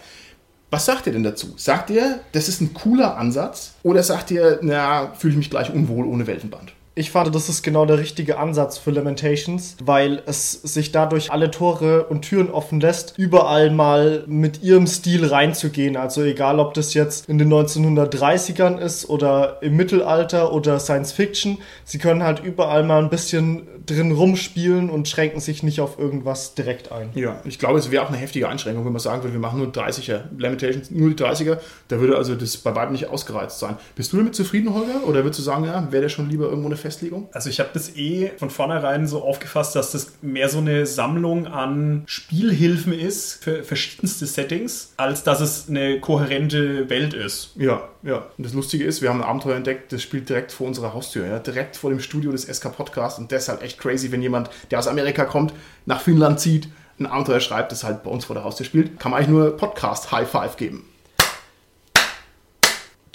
was 0.70 0.84
sagt 0.84 1.06
ihr 1.06 1.12
denn 1.12 1.22
dazu? 1.22 1.54
Sagt 1.56 1.90
ihr, 1.90 2.20
das 2.32 2.48
ist 2.48 2.60
ein 2.60 2.74
cooler 2.74 3.16
Ansatz? 3.16 3.74
Oder 3.84 4.02
sagt 4.02 4.32
ihr, 4.32 4.58
na, 4.62 5.12
fühle 5.14 5.32
ich 5.32 5.38
mich 5.38 5.50
gleich 5.50 5.72
unwohl 5.72 6.06
ohne 6.06 6.26
Weltenband? 6.26 6.72
Ich 6.98 7.10
fand, 7.10 7.34
das 7.34 7.50
ist 7.50 7.62
genau 7.62 7.84
der 7.84 7.98
richtige 7.98 8.38
Ansatz 8.38 8.78
für 8.78 8.90
Lamentations, 8.90 9.76
weil 9.84 10.22
es 10.24 10.52
sich 10.52 10.92
dadurch 10.92 11.30
alle 11.30 11.50
Tore 11.50 12.04
und 12.04 12.22
Türen 12.22 12.50
offen 12.50 12.80
lässt, 12.80 13.12
überall 13.18 13.70
mal 13.70 14.24
mit 14.26 14.62
ihrem 14.62 14.86
Stil 14.86 15.26
reinzugehen. 15.26 15.98
Also 15.98 16.22
egal, 16.22 16.58
ob 16.58 16.72
das 16.72 16.94
jetzt 16.94 17.28
in 17.28 17.36
den 17.36 17.52
1930ern 17.52 18.78
ist 18.78 19.10
oder 19.10 19.58
im 19.60 19.76
Mittelalter 19.76 20.54
oder 20.54 20.80
Science 20.80 21.12
Fiction, 21.12 21.58
sie 21.84 21.98
können 21.98 22.22
halt 22.22 22.42
überall 22.42 22.82
mal 22.82 23.02
ein 23.02 23.10
bisschen 23.10 23.68
drin 23.84 24.12
rumspielen 24.12 24.88
und 24.88 25.06
schränken 25.06 25.40
sich 25.40 25.62
nicht 25.62 25.82
auf 25.82 25.98
irgendwas 25.98 26.54
direkt 26.54 26.92
ein. 26.92 27.10
Ja, 27.14 27.40
ich 27.44 27.58
glaube, 27.58 27.78
es 27.78 27.90
wäre 27.90 28.04
auch 28.04 28.08
eine 28.08 28.16
heftige 28.16 28.48
Einschränkung, 28.48 28.86
wenn 28.86 28.92
man 28.92 29.00
sagen 29.00 29.22
würde, 29.22 29.34
wir 29.34 29.40
machen 29.40 29.58
nur 29.58 29.68
30er 29.68 30.22
Lamentations, 30.38 30.90
nur 30.90 31.10
die 31.10 31.22
30er, 31.22 31.58
da 31.88 32.00
würde 32.00 32.16
also 32.16 32.34
das 32.34 32.56
bei 32.56 32.74
weitem 32.74 32.92
nicht 32.92 33.08
ausgereizt 33.08 33.58
sein. 33.58 33.76
Bist 33.94 34.14
du 34.14 34.16
damit 34.16 34.34
zufrieden, 34.34 34.72
Holger? 34.72 35.06
Oder 35.06 35.24
würdest 35.24 35.40
du 35.40 35.42
sagen, 35.44 35.64
ja, 35.64 35.86
wäre 35.92 36.02
der 36.02 36.08
schon 36.08 36.28
lieber 36.30 36.46
irgendwo 36.46 36.68
eine 36.68 36.76
Festlegung? 36.86 37.28
Also 37.32 37.50
ich 37.50 37.58
habe 37.58 37.70
das 37.72 37.96
eh 37.96 38.30
von 38.38 38.50
vornherein 38.50 39.06
so 39.06 39.22
aufgefasst, 39.22 39.74
dass 39.74 39.90
das 39.92 40.12
mehr 40.22 40.48
so 40.48 40.58
eine 40.58 40.86
Sammlung 40.86 41.46
an 41.48 42.04
Spielhilfen 42.06 42.92
ist 42.92 43.42
für 43.42 43.64
verschiedenste 43.64 44.26
Settings, 44.26 44.92
als 44.96 45.24
dass 45.24 45.40
es 45.40 45.68
eine 45.68 46.00
kohärente 46.00 46.88
Welt 46.88 47.12
ist. 47.12 47.50
Ja, 47.56 47.88
ja. 48.02 48.26
Und 48.38 48.46
das 48.46 48.52
Lustige 48.52 48.84
ist, 48.84 49.02
wir 49.02 49.08
haben 49.08 49.20
ein 49.20 49.28
Abenteuer 49.28 49.56
entdeckt, 49.56 49.92
das 49.92 50.02
spielt 50.02 50.28
direkt 50.28 50.52
vor 50.52 50.66
unserer 50.66 50.94
Haustür, 50.94 51.26
ja? 51.26 51.38
direkt 51.40 51.76
vor 51.76 51.90
dem 51.90 52.00
Studio 52.00 52.30
des 52.30 52.42
SK 52.42 52.76
Podcasts 52.76 53.18
und 53.18 53.32
deshalb 53.32 53.62
echt 53.62 53.78
crazy, 53.78 54.12
wenn 54.12 54.22
jemand, 54.22 54.48
der 54.70 54.78
aus 54.78 54.86
Amerika 54.86 55.24
kommt, 55.24 55.52
nach 55.86 56.00
Finnland 56.00 56.38
zieht, 56.38 56.68
ein 56.98 57.06
Abenteuer 57.06 57.40
schreibt, 57.40 57.72
das 57.72 57.84
halt 57.84 58.04
bei 58.04 58.10
uns 58.10 58.24
vor 58.24 58.34
der 58.34 58.44
Haustür 58.44 58.64
spielt, 58.64 58.98
kann 59.00 59.10
man 59.10 59.18
eigentlich 59.18 59.30
nur 59.30 59.56
Podcast 59.56 60.12
High 60.12 60.28
Five 60.28 60.56
geben 60.56 60.84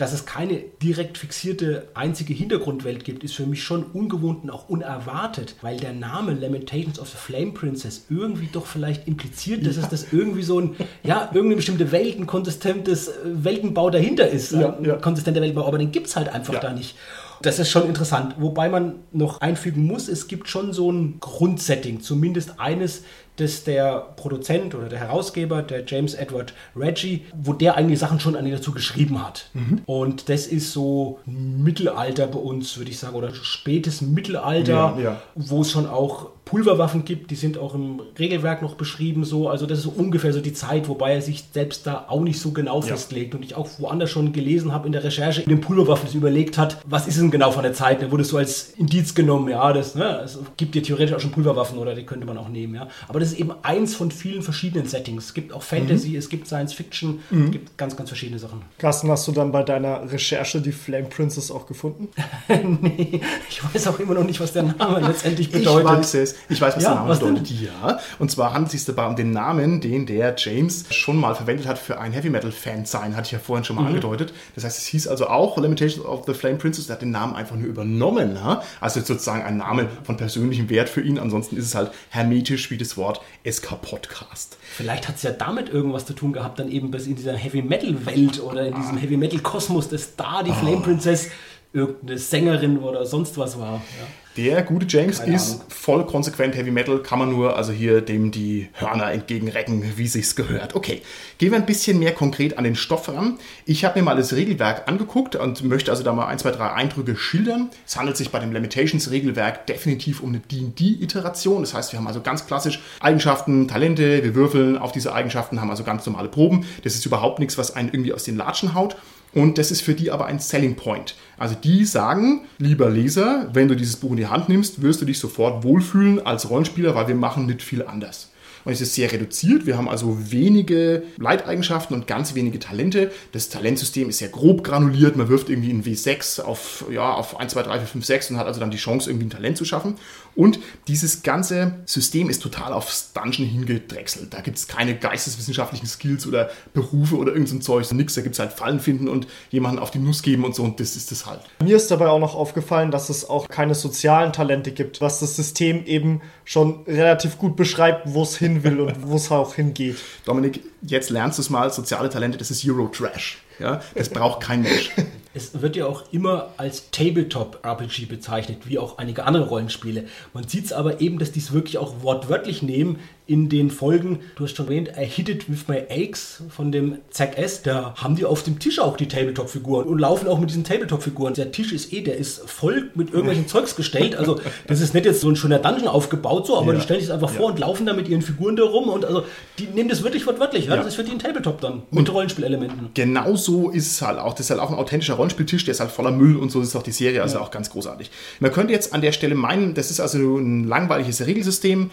dass 0.02 0.14
es 0.14 0.26
keine 0.26 0.58
direkt 0.82 1.20
fixierte 1.20 1.90
einzige 1.94 2.34
Hintergrundwelt 2.34 3.04
gibt, 3.04 3.24
ist 3.24 3.36
für 3.36 3.46
mich 3.46 3.64
schon 3.64 3.84
ungewohnt 3.84 4.44
und 4.44 4.50
auch 4.50 4.68
unerwartet, 4.68 5.56
weil 5.62 5.78
der 5.78 5.94
Name 5.94 6.34
Lamentations 6.34 7.00
of 7.00 7.08
the 7.10 7.18
Flame 7.18 7.52
Princess 7.52 8.08
irgendwie 8.10 8.50
doch 8.52 8.66
vielleicht 8.66 9.08
impliziert, 9.08 9.64
dass 9.64 9.76
ja. 9.76 9.84
es 9.84 9.90
das 9.90 10.08
irgendwie 10.12 10.42
so 10.42 10.60
ein, 10.60 10.76
ja, 11.04 11.26
irgendeine 11.26 11.58
bestimmte 11.58 11.92
Welt, 11.92 12.18
ein 12.18 12.26
konsistentes 12.26 13.10
äh, 13.10 13.12
Weltenbau 13.26 13.92
dahinter 13.92 14.28
ist. 14.28 14.54
Ja, 14.54 14.76
ein 14.76 14.86
ja. 14.86 14.96
konsistenter 14.96 15.40
Weltenbau, 15.40 15.68
aber 15.68 15.78
den 15.78 15.92
gibt 15.92 16.08
es 16.08 16.16
halt 16.16 16.30
einfach 16.30 16.60
da 16.60 16.74
nicht. 16.74 16.96
Das 17.44 17.60
ist 17.60 17.70
schon 17.70 17.88
interessant. 17.88 18.36
Wobei 18.40 18.70
man 18.70 18.96
noch 19.12 19.42
einfügen 19.42 19.86
muss, 19.86 20.08
es 20.08 20.28
gibt 20.28 20.50
schon 20.50 20.74
so 20.74 20.92
ein 20.92 21.20
Grundsetting, 21.20 22.02
zumindest 22.02 22.60
eines, 22.60 23.04
dass 23.42 23.64
der 23.64 24.14
Produzent 24.16 24.76
oder 24.76 24.88
der 24.88 25.00
Herausgeber, 25.00 25.62
der 25.62 25.84
James 25.86 26.14
Edward 26.14 26.54
Reggie, 26.76 27.22
wo 27.36 27.54
der 27.54 27.76
eigentlich 27.76 28.00
Sachen 28.00 28.20
schon 28.20 28.36
an 28.36 28.50
dazu 28.50 28.72
geschrieben 28.72 29.26
hat. 29.26 29.50
Mhm. 29.54 29.82
Und 29.86 30.30
das 30.30 30.48
ist 30.48 30.72
so 30.72 31.20
Mittelalter 31.26 32.28
bei 32.28 32.40
uns, 32.40 32.78
würde 32.78 32.92
ich 32.92 33.00
sagen, 33.00 33.16
oder 33.16 33.34
spätes 33.34 34.02
Mittelalter, 34.02 34.96
Ja, 34.98 35.00
ja. 35.00 35.22
wo 35.36 35.62
es 35.62 35.72
schon 35.72 35.88
auch 35.88 36.30
Pulverwaffen 36.52 37.06
gibt, 37.06 37.32
die 37.32 37.36
sind 37.36 37.58
auch 37.58 37.76
im 37.76 38.02
Regelwerk 38.20 38.62
noch 38.62 38.76
beschrieben 38.76 39.24
so, 39.24 39.48
also 39.48 39.66
das 39.66 39.78
ist 39.78 39.84
so 39.86 39.94
ungefähr 39.96 40.34
so 40.34 40.42
die 40.42 40.52
Zeit, 40.52 40.90
wobei 40.90 41.14
er 41.14 41.22
sich 41.22 41.46
selbst 41.54 41.88
da 41.88 42.08
auch 42.10 42.20
nicht 42.20 42.42
so 42.42 42.52
genau 42.52 42.82
festlegt 42.82 43.34
und 43.36 43.46
ich 43.46 43.56
auch 43.56 43.70
woanders 43.78 44.10
schon 44.10 44.34
gelesen 44.34 44.74
habe 44.74 44.86
in 44.86 44.92
der 44.92 45.02
Recherche, 45.02 45.44
in 45.44 45.50
den 45.50 45.62
Pulverwaffen 45.62 46.08
das 46.08 46.14
überlegt 46.14 46.58
hat, 46.58 46.80
was 46.86 47.08
ist 47.08 47.20
denn 47.20 47.32
genau 47.32 47.52
von 47.52 47.64
der 47.64 47.72
Zeit, 47.74 48.02
da 48.02 48.12
wurde 48.12 48.24
es 48.24 48.30
so 48.30 48.38
als 48.38 48.72
Indiz 48.72 49.16
genommen, 49.16 49.48
ja, 49.48 49.72
das, 49.72 49.96
ne, 49.96 50.20
es 50.26 50.40
gibt 50.58 50.76
ja 50.76 50.82
theoretisch 50.82 51.16
auch 51.16 51.22
schon 51.22 51.32
Pulverwaffen 51.32 51.78
oder 51.78 51.96
die 51.96 52.04
könnte 52.04 52.26
man 52.28 52.38
auch 52.38 52.50
nehmen, 52.50 52.76
ja, 52.76 52.90
aber 53.08 53.22
das 53.22 53.31
ist 53.32 53.40
eben 53.40 53.52
eins 53.64 53.96
von 53.96 54.12
vielen 54.12 54.42
verschiedenen 54.42 54.88
Settings, 54.88 55.26
es 55.26 55.34
gibt 55.34 55.54
auch 55.54 55.64
Fantasy, 55.64 56.16
es 56.16 56.30
gibt 56.30 56.48
Science 56.48 56.74
Fiction, 56.74 57.20
es 57.32 57.52
gibt 57.52 57.78
ganz, 57.78 57.96
ganz 57.96 58.10
verschiedene 58.10 58.40
Sachen. 58.40 58.62
Carsten, 58.78 59.10
hast 59.10 59.28
du 59.28 59.32
dann 59.32 59.52
bei 59.52 59.64
deiner 59.64 60.12
Recherche 60.12 60.62
die 60.62 60.72
Flame 60.72 61.08
Princess 61.08 61.52
auch 61.52 61.66
gefunden? 61.68 62.10
nee, 62.82 63.22
ich 63.50 63.64
weiß 63.64 63.88
auch 63.88 64.00
immer 64.00 64.14
noch 64.14 64.24
nicht, 64.24 64.40
was 64.40 64.54
der 64.54 64.64
Name 64.64 65.00
letztendlich 65.08 65.48
Ich 65.48 65.54
bedeutet. 65.54 65.86
weiß 65.88 66.14
es. 66.16 66.36
Ich 66.50 66.60
weiß, 66.62 66.76
was 66.76 66.84
Ja, 66.84 66.90
der 66.90 66.98
Name 67.00 67.10
was 67.10 67.20
denn? 67.20 67.34
bedeutet. 67.36 67.62
Ja. 67.62 68.00
Und 68.20 68.32
zwar 68.32 68.54
handelt 68.54 68.74
es 68.74 68.84
sich 68.86 68.86
dabei 68.96 69.08
um 69.10 69.16
den 69.16 69.32
Namen, 69.32 69.82
den 69.82 70.06
der 70.06 70.36
James 70.38 70.86
schon 70.94 71.18
mal 71.18 71.36
verwendet 71.36 71.68
hat 71.68 71.78
für 71.80 72.00
ein 72.00 72.12
Heavy 72.12 72.30
Metal 72.30 72.52
Fan 72.52 72.86
sein, 72.86 73.16
hatte 73.16 73.28
ich 73.28 73.32
ja 73.32 73.40
vorhin 73.40 73.62
Mhm. 73.62 73.66
schon 73.66 73.76
mal 73.78 73.86
angedeutet. 73.88 74.34
Das 74.56 74.64
heißt, 74.64 74.78
es 74.80 74.86
hieß 74.88 75.08
also 75.08 75.28
auch 75.28 75.58
Limitations 75.58 76.06
of 76.06 76.26
the 76.26 76.34
Flame 76.34 76.58
Princess. 76.58 76.90
Er 76.90 76.94
hat 76.94 77.02
den 77.02 77.12
Namen 77.12 77.36
einfach 77.36 77.56
nur 77.56 77.68
übernommen. 77.68 78.36
Ja? 78.36 78.62
Also 78.80 79.00
sozusagen 79.02 79.44
ein 79.44 79.58
Name 79.58 79.88
von 80.04 80.18
persönlichem 80.18 80.70
Wert 80.70 80.90
für 80.90 81.02
ihn. 81.02 81.20
Ansonsten 81.20 81.58
ist 81.58 81.66
es 81.66 81.76
halt 81.76 81.92
hermetisch 82.10 82.72
wie 82.72 82.78
das 82.78 82.98
Wort 82.98 83.21
SK-Podcast. 83.50 84.58
Vielleicht 84.62 85.08
hat 85.08 85.16
es 85.16 85.24
ja 85.24 85.32
damit 85.32 85.70
irgendwas 85.70 86.06
zu 86.06 86.14
tun 86.14 86.34
gehabt, 86.34 86.60
dann 86.60 86.72
eben 86.72 86.92
bis 86.92 87.08
in 87.08 87.16
dieser 87.16 87.34
Heavy 87.34 87.62
Metal 87.62 88.06
Welt 88.06 88.42
oder 88.42 88.66
in 88.68 88.76
diesem 88.76 88.98
Heavy 88.98 89.18
Metal 89.18 89.40
Kosmos, 89.40 89.90
dass 89.90 90.16
da 90.16 90.44
die 90.44 90.54
Flame 90.54 90.82
Princess 90.82 91.30
irgendeine 91.74 92.18
Sängerin 92.18 92.80
oder 92.80 93.06
sonst 93.06 93.38
was 93.38 93.58
war. 93.58 93.76
Ja. 93.76 94.08
Der 94.38 94.64
gute 94.64 94.86
James 94.88 95.20
Keine 95.20 95.36
ist 95.36 95.56
Ahnung. 95.56 95.66
voll 95.68 96.06
konsequent 96.06 96.56
Heavy 96.56 96.72
Metal, 96.72 97.04
kann 97.04 97.20
man 97.20 97.32
nur 97.32 97.58
also 97.58 97.74
hier 97.74 98.00
dem 98.00 98.32
die 98.32 98.70
Hörner 98.74 99.12
entgegenrecken, 99.12 99.98
wie 99.98 100.08
sich's 100.08 100.38
gehört. 100.38 100.74
Okay, 100.74 101.02
gehen 101.38 101.52
wir 101.52 101.58
ein 101.58 101.66
bisschen 101.66 102.00
mehr 102.00 102.14
konkret 102.14 102.58
an 102.58 102.64
den 102.64 102.76
Stoff 102.76 103.10
ran. 103.10 103.40
Ich 103.66 103.84
habe 103.84 104.00
mir 104.00 104.06
mal 104.06 104.16
das 104.16 104.32
Regelwerk 104.34 104.88
angeguckt 104.88 105.36
und 105.36 105.64
möchte 105.66 105.92
also 105.92 106.04
da 106.04 106.14
mal 106.14 106.28
ein, 106.28 106.40
zwei, 106.40 106.52
drei 106.52 106.72
Eindrücke 106.72 107.18
schildern. 107.18 107.72
Es 107.86 107.98
handelt 107.98 108.16
sich 108.16 108.30
bei 108.30 108.40
dem 108.40 108.54
Limitations-Regelwerk 108.54 109.68
definitiv 109.68 110.22
um 110.22 110.30
eine 110.30 110.40
D&D-Iteration. 110.40 111.62
Das 111.62 111.74
heißt, 111.74 111.92
wir 111.92 112.00
haben 112.00 112.08
also 112.08 112.22
ganz 112.22 112.48
klassisch 112.48 112.80
Eigenschaften, 113.02 113.68
Talente, 113.68 114.24
wir 114.24 114.34
würfeln 114.34 114.78
auf 114.78 114.94
diese 114.94 115.14
Eigenschaften, 115.14 115.60
haben 115.60 115.70
also 115.70 115.84
ganz 115.84 116.06
normale 116.06 116.30
Proben. 116.30 116.66
Das 116.84 116.96
ist 116.96 117.06
überhaupt 117.06 117.40
nichts, 117.40 117.58
was 117.58 117.76
einen 117.76 117.90
irgendwie 117.90 118.14
aus 118.14 118.24
den 118.24 118.38
Latschen 118.38 118.74
haut. 118.76 118.96
Und 119.34 119.58
das 119.58 119.72
ist 119.72 119.82
für 119.82 119.94
die 119.94 120.12
aber 120.12 120.26
ein 120.26 120.40
Selling 120.40 120.76
Point. 120.76 121.16
Also 121.42 121.56
die 121.56 121.86
sagen, 121.86 122.42
lieber 122.60 122.88
Leser, 122.92 123.50
wenn 123.52 123.68
du 123.68 123.76
dieses 123.76 123.96
Buch 123.96 124.12
in 124.12 124.18
die 124.18 124.28
Hand 124.28 124.48
nimmst, 124.48 124.84
wirst 124.84 125.02
du 125.02 125.06
dich 125.06 125.18
sofort 125.18 125.64
wohlfühlen 125.64 126.24
als 126.24 126.52
Rollenspieler, 126.52 126.94
weil 126.94 127.08
wir 127.08 127.16
machen 127.16 127.48
nicht 127.48 127.64
viel 127.64 127.84
anders. 127.84 128.31
Und 128.66 128.72
es 128.72 128.82
ist 128.82 128.96
sehr 128.96 129.12
reduziert. 129.12 129.66
Wir 129.66 129.78
haben 129.78 129.90
also 129.90 130.18
wenige 130.32 131.04
Leiteigenschaften 131.18 131.96
und 131.96 132.08
ganz 132.08 132.36
wenige 132.36 132.60
Talente. 132.60 133.12
Das 133.32 133.50
Talentsystem 133.50 134.10
ist 134.10 134.20
sehr 134.20 134.30
grob 134.30 134.64
granuliert. 134.64 135.16
Man 135.16 135.30
wirft 135.30 135.50
irgendwie 135.50 135.72
in 135.72 135.84
W6 135.84 136.42
auf, 136.42 136.86
ja, 136.92 137.14
auf 137.14 137.40
1, 137.40 137.54
2, 137.54 137.64
3, 137.64 137.80
4, 137.80 137.88
5, 137.88 138.06
6 138.06 138.32
und 138.32 138.38
hat 138.38 138.48
also 138.48 138.60
dann 138.60 138.72
die 138.72 138.78
Chance, 138.78 139.10
irgendwie 139.10 139.28
ein 139.28 139.32
Talent 139.32 139.58
zu 139.58 139.66
schaffen. 139.66 139.96
Und 140.36 140.60
dieses 140.88 141.24
ganze 141.24 141.80
System 141.86 142.30
ist 142.30 142.42
total 142.42 142.74
aufs 142.74 143.14
Dungeon 143.14 143.48
hingedrechselt. 143.48 144.34
Da 144.34 144.42
gibt 144.42 144.58
es 144.58 144.68
keine 144.68 144.96
geisteswissenschaftlichen 144.96 145.88
Skills 145.88 146.26
oder 146.26 146.50
Berufe 146.74 147.18
oder 147.18 147.34
irgend 147.34 147.50
so 147.50 147.60
Zeug. 147.60 147.92
Nix. 147.92 148.16
Da 148.16 148.22
gibt 148.22 148.36
es 148.36 148.40
halt 148.40 148.54
Fallen 148.54 148.80
finden 148.80 149.08
und 149.08 149.28
jemanden 149.50 149.80
auf 149.80 149.92
die 149.92 150.00
Nuss 150.00 150.22
geben 150.24 150.44
und 150.46 150.56
so. 150.56 150.64
Und 150.64 150.80
das 150.80 150.96
ist 150.96 151.12
das 151.12 151.26
halt. 151.26 151.42
Mir 151.64 151.76
ist 151.76 151.92
dabei 151.92 152.08
auch 152.08 152.20
noch 152.20 152.36
aufgefallen, 152.36 152.92
dass 152.92 153.10
es 153.10 153.30
auch 153.30 153.48
keine 153.48 153.76
sozialen 153.76 154.34
Talente 154.34 154.72
gibt, 154.72 155.02
was 155.02 155.20
das 155.20 155.36
System 155.36 155.86
eben 155.86 156.22
schon 156.46 156.84
relativ 156.88 157.38
gut 157.38 157.56
beschreibt, 157.56 158.14
wo 158.14 158.24
es 158.24 158.38
hin 158.38 158.51
will 158.64 158.82
und 158.82 159.08
wo 159.08 159.16
es 159.16 159.32
auch 159.32 159.56
hingeht. 159.56 159.98
Dominik, 160.26 160.62
jetzt 160.82 161.10
lernst 161.10 161.38
du 161.38 161.42
es 161.42 161.50
mal. 161.50 161.72
Soziale 161.72 162.10
Talente, 162.10 162.38
das 162.38 162.52
ist 162.52 162.68
Euro-Trash. 162.68 163.42
Ja, 163.60 163.82
das 163.96 164.10
braucht 164.10 164.42
kein 164.42 164.64
Mensch. 164.64 164.92
Es 165.34 165.62
wird 165.62 165.78
ja 165.78 165.86
auch 165.86 166.12
immer 166.12 166.50
als 166.58 166.92
Tabletop-RPG 166.92 168.06
bezeichnet, 168.06 168.68
wie 168.68 168.78
auch 168.78 168.98
einige 168.98 169.24
andere 169.24 169.48
Rollenspiele. 169.48 170.06
Man 170.34 170.48
sieht 170.48 170.66
es 170.66 170.74
aber 170.74 171.00
eben, 171.00 171.20
dass 171.20 171.32
die 171.32 171.40
es 171.40 171.54
wirklich 171.54 171.78
auch 171.78 172.02
wortwörtlich 172.02 172.62
nehmen 172.64 173.00
in 173.32 173.48
den 173.48 173.72
Folgen. 173.72 174.20
Du 174.36 174.44
hast 174.44 174.58
schon 174.58 174.66
erwähnt, 174.68 174.92
I 175.00 175.06
Hit 175.06 175.30
It 175.30 175.50
With 175.50 175.68
My 175.68 175.84
Aches 175.90 176.44
von 176.50 176.72
dem 176.72 176.98
Zack 177.12 177.38
S. 177.38 177.62
Da 177.62 177.94
haben 177.96 178.16
die 178.18 178.26
auf 178.26 178.44
dem 178.44 178.60
Tisch 178.60 178.80
auch 178.80 178.98
die 178.98 179.08
Tabletop-Figuren 179.08 179.88
und 179.88 180.00
laufen 180.00 180.28
auch 180.28 180.40
mit 180.40 180.50
diesen 180.50 180.64
Tabletop-Figuren. 180.66 181.34
Der 181.36 181.52
Tisch 181.52 181.72
ist 181.72 181.94
eh, 181.94 182.02
der 182.02 182.18
ist 182.18 182.42
voll 182.50 182.90
mit 182.94 183.10
irgendwelchen 183.12 183.48
Zeugs 183.48 183.76
gestellt. 183.76 184.16
Also 184.16 184.40
das 184.68 184.82
ist 184.82 184.94
nicht 184.94 185.06
jetzt 185.06 185.22
so 185.22 185.30
ein 185.30 185.36
schöner 185.38 185.60
Dungeon 185.60 185.88
aufgebaut, 185.88 186.46
so, 186.48 186.58
aber 186.58 186.74
Ja. 186.74 186.80
die 186.80 186.84
stellen 186.84 187.00
sich 187.02 187.12
einfach 187.12 187.30
vor 187.30 187.48
und 187.48 187.60
laufen 187.60 187.86
da 187.86 187.94
mit 187.94 188.10
ihren 188.10 188.22
Figuren 188.22 188.56
da 188.58 188.64
rum 188.64 188.90
und 188.90 189.06
also 189.06 189.24
die 189.60 189.68
nehmen 189.68 189.88
das 189.90 190.04
wirklich 190.04 190.28
wortwörtlich. 190.28 190.66
Ja? 190.66 190.72
Ja. 190.72 190.78
Das 190.78 190.88
ist 190.88 190.96
für 190.96 191.04
die 191.04 191.12
ein 191.12 191.20
Tabletop 191.20 191.62
dann 191.62 191.84
mit 191.92 192.12
Rollenspielelementen. 192.14 192.90
Genau 192.94 193.36
so 193.36 193.70
ist 193.70 193.92
es 193.92 194.02
halt 194.02 194.20
auch. 194.20 194.34
Das 194.34 194.42
ist 194.48 194.50
halt 194.50 194.60
auch 194.60 194.70
ein 194.72 194.76
authentischer 194.78 195.14
Rollenspieltisch, 195.14 195.64
der 195.64 195.72
ist 195.74 195.80
halt 195.80 195.92
voller 195.92 196.12
Müll 196.12 196.36
und 196.36 196.52
so 196.52 196.60
ist 196.62 196.76
auch 196.76 196.84
die 196.84 196.92
Serie, 196.92 197.22
also 197.22 197.40
auch 197.40 197.52
ganz 197.52 197.70
großartig. 197.70 198.12
Man 198.42 198.52
könnte 198.52 198.74
jetzt 198.74 198.94
an 198.94 199.02
der 199.02 199.14
Stelle 199.14 199.36
meinen, 199.36 199.74
das 199.74 199.90
ist 199.90 200.00
also 200.02 200.18
ein 200.38 200.66
langweiliges 200.68 201.26
Regelsystem. 201.26 201.92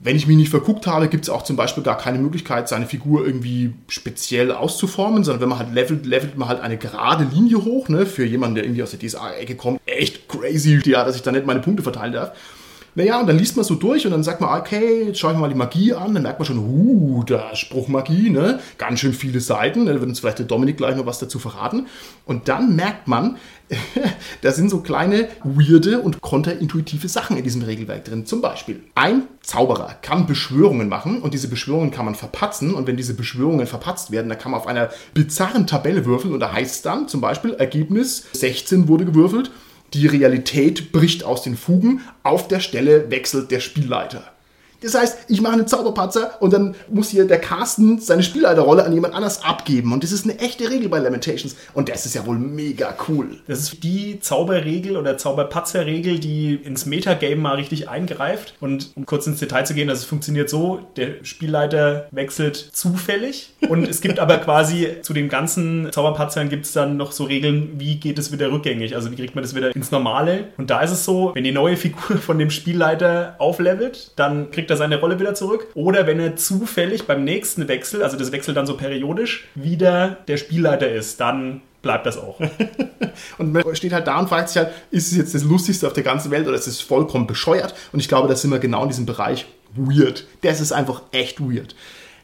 Wenn 0.00 0.16
ich 0.16 0.26
mich 0.26 0.36
nicht 0.36 0.50
verguckt 0.50 0.86
habe, 0.86 1.08
gibt 1.08 1.24
es 1.24 1.30
auch 1.30 1.42
zum 1.42 1.56
Beispiel 1.56 1.82
gar 1.82 1.96
keine 1.96 2.18
Möglichkeit, 2.18 2.68
seine 2.68 2.86
Figur 2.86 3.24
irgendwie 3.24 3.74
speziell 3.88 4.52
auszuformen, 4.52 5.24
sondern 5.24 5.40
wenn 5.42 5.48
man 5.48 5.58
halt 5.58 5.72
levelt, 5.72 6.04
levelt 6.04 6.36
man 6.36 6.48
halt 6.48 6.60
eine 6.60 6.76
gerade 6.76 7.24
Linie 7.24 7.64
hoch, 7.64 7.88
ne, 7.88 8.04
für 8.04 8.24
jemanden, 8.24 8.56
der 8.56 8.64
irgendwie 8.64 8.82
aus 8.82 8.90
der 8.90 9.00
DSA-Ecke 9.00 9.54
kommt. 9.54 9.80
Echt 9.86 10.28
crazy, 10.28 10.80
ja, 10.84 11.04
dass 11.04 11.16
ich 11.16 11.22
da 11.22 11.32
nicht 11.32 11.46
meine 11.46 11.60
Punkte 11.60 11.82
verteilen 11.82 12.12
darf. 12.12 12.32
Naja, 12.96 13.20
und 13.20 13.26
dann 13.26 13.38
liest 13.38 13.56
man 13.56 13.64
so 13.64 13.74
durch 13.74 14.06
und 14.06 14.12
dann 14.12 14.22
sagt 14.22 14.40
man, 14.40 14.58
okay, 14.60 15.06
jetzt 15.06 15.18
schaue 15.18 15.32
ich 15.32 15.38
mal 15.38 15.48
die 15.48 15.56
Magie 15.56 15.92
an. 15.92 16.14
Dann 16.14 16.22
merkt 16.22 16.38
man 16.38 16.46
schon, 16.46 16.58
uh, 16.58 17.24
da 17.24 17.54
Spruchmagie, 17.56 18.30
ne? 18.30 18.60
Ganz 18.78 19.00
schön 19.00 19.12
viele 19.12 19.40
Seiten. 19.40 19.86
Da 19.86 19.92
wird 19.92 20.04
uns 20.04 20.20
vielleicht 20.20 20.38
der 20.38 20.46
Dominik 20.46 20.76
gleich 20.76 20.94
noch 20.96 21.06
was 21.06 21.18
dazu 21.18 21.40
verraten. 21.40 21.88
Und 22.24 22.48
dann 22.48 22.76
merkt 22.76 23.08
man, 23.08 23.36
da 24.42 24.52
sind 24.52 24.70
so 24.70 24.80
kleine, 24.80 25.28
weirde 25.42 26.00
und 26.00 26.20
konterintuitive 26.20 27.08
Sachen 27.08 27.36
in 27.36 27.42
diesem 27.42 27.62
Regelwerk 27.62 28.04
drin. 28.04 28.26
Zum 28.26 28.40
Beispiel, 28.40 28.82
ein 28.94 29.22
Zauberer 29.42 29.96
kann 30.00 30.26
Beschwörungen 30.26 30.88
machen 30.88 31.20
und 31.20 31.34
diese 31.34 31.48
Beschwörungen 31.48 31.90
kann 31.90 32.04
man 32.04 32.14
verpatzen. 32.14 32.74
Und 32.74 32.86
wenn 32.86 32.96
diese 32.96 33.14
Beschwörungen 33.14 33.66
verpatzt 33.66 34.12
werden, 34.12 34.28
dann 34.28 34.38
kann 34.38 34.52
man 34.52 34.60
auf 34.60 34.68
einer 34.68 34.90
bizarren 35.14 35.66
Tabelle 35.66 36.06
würfeln 36.06 36.32
und 36.32 36.40
da 36.40 36.52
heißt 36.52 36.76
es 36.76 36.82
dann 36.82 37.08
zum 37.08 37.20
Beispiel, 37.20 37.54
Ergebnis 37.54 38.26
16 38.34 38.86
wurde 38.86 39.04
gewürfelt. 39.04 39.50
Die 39.94 40.08
Realität 40.08 40.90
bricht 40.90 41.22
aus 41.22 41.42
den 41.42 41.56
Fugen. 41.56 42.00
Auf 42.24 42.48
der 42.48 42.58
Stelle 42.58 43.10
wechselt 43.12 43.52
der 43.52 43.60
Spielleiter. 43.60 44.33
Das 44.84 44.94
heißt, 44.94 45.18
ich 45.28 45.40
mache 45.40 45.54
einen 45.54 45.66
Zauberpatzer 45.66 46.40
und 46.40 46.52
dann 46.52 46.74
muss 46.88 47.08
hier 47.08 47.26
der 47.26 47.40
Carsten 47.40 47.98
seine 47.98 48.22
Spielleiterrolle 48.22 48.84
an 48.84 48.92
jemand 48.92 49.14
anders 49.14 49.42
abgeben. 49.42 49.92
Und 49.92 50.04
das 50.04 50.12
ist 50.12 50.24
eine 50.24 50.38
echte 50.38 50.70
Regel 50.70 50.88
bei 50.88 50.98
Lamentations. 50.98 51.56
Und 51.72 51.88
das 51.88 52.06
ist 52.06 52.14
ja 52.14 52.26
wohl 52.26 52.38
mega 52.38 52.94
cool. 53.08 53.38
Das 53.46 53.60
ist 53.60 53.82
die 53.82 54.20
Zauberregel 54.20 54.96
oder 54.96 55.16
Zauberpatzerregel, 55.16 56.18
die 56.18 56.54
ins 56.54 56.86
Metagame 56.86 57.36
mal 57.36 57.56
richtig 57.56 57.88
eingreift. 57.88 58.54
Und 58.60 58.90
um 58.94 59.06
kurz 59.06 59.26
ins 59.26 59.40
Detail 59.40 59.64
zu 59.64 59.74
gehen, 59.74 59.88
also 59.88 60.00
es 60.00 60.06
funktioniert 60.06 60.50
so, 60.50 60.80
der 60.96 61.24
Spielleiter 61.24 62.08
wechselt 62.10 62.56
zufällig. 62.56 63.54
Und 63.68 63.88
es 63.88 64.00
gibt 64.00 64.18
aber 64.18 64.38
quasi 64.38 64.96
zu 65.02 65.12
den 65.12 65.28
ganzen 65.28 65.88
Zauberpatzern 65.92 66.48
gibt 66.48 66.66
es 66.66 66.72
dann 66.72 66.96
noch 66.96 67.12
so 67.12 67.24
Regeln, 67.24 67.72
wie 67.78 67.96
geht 67.96 68.18
es 68.18 68.32
wieder 68.32 68.50
rückgängig? 68.52 68.94
Also 68.94 69.10
wie 69.10 69.16
kriegt 69.16 69.34
man 69.34 69.42
das 69.42 69.54
wieder 69.54 69.74
ins 69.74 69.90
Normale? 69.90 70.48
Und 70.58 70.70
da 70.70 70.80
ist 70.82 70.90
es 70.90 71.04
so, 71.04 71.32
wenn 71.34 71.44
die 71.44 71.52
neue 71.52 71.76
Figur 71.76 72.18
von 72.18 72.38
dem 72.38 72.50
Spielleiter 72.50 73.36
auflevelt, 73.38 74.12
dann 74.16 74.50
kriegt 74.50 74.70
er 74.70 74.73
seine 74.76 75.00
Rolle 75.00 75.18
wieder 75.18 75.34
zurück. 75.34 75.66
Oder 75.74 76.06
wenn 76.06 76.20
er 76.20 76.36
zufällig 76.36 77.06
beim 77.06 77.24
nächsten 77.24 77.68
Wechsel, 77.68 78.02
also 78.02 78.16
das 78.16 78.32
wechselt 78.32 78.56
dann 78.56 78.66
so 78.66 78.76
periodisch, 78.76 79.48
wieder 79.54 80.18
der 80.28 80.36
Spielleiter 80.36 80.90
ist, 80.90 81.20
dann 81.20 81.62
bleibt 81.82 82.06
das 82.06 82.18
auch. 82.18 82.40
Und 83.38 83.52
man 83.52 83.76
steht 83.76 83.92
halt 83.92 84.08
da 84.08 84.18
und 84.18 84.28
fragt 84.28 84.48
sich 84.48 84.56
halt, 84.56 84.72
ist 84.90 85.12
es 85.12 85.16
jetzt 85.16 85.34
das 85.34 85.44
Lustigste 85.44 85.86
auf 85.86 85.92
der 85.92 86.02
ganzen 86.02 86.32
Welt 86.32 86.48
oder 86.48 86.56
ist 86.56 86.66
es 86.66 86.80
vollkommen 86.80 87.28
bescheuert? 87.28 87.74
Und 87.92 88.00
ich 88.00 88.08
glaube, 88.08 88.26
da 88.26 88.34
sind 88.34 88.50
wir 88.50 88.58
genau 88.58 88.82
in 88.82 88.88
diesem 88.88 89.06
Bereich 89.06 89.46
weird. 89.76 90.26
Das 90.42 90.60
ist 90.60 90.72
einfach 90.72 91.02
echt 91.12 91.40
weird. 91.40 91.76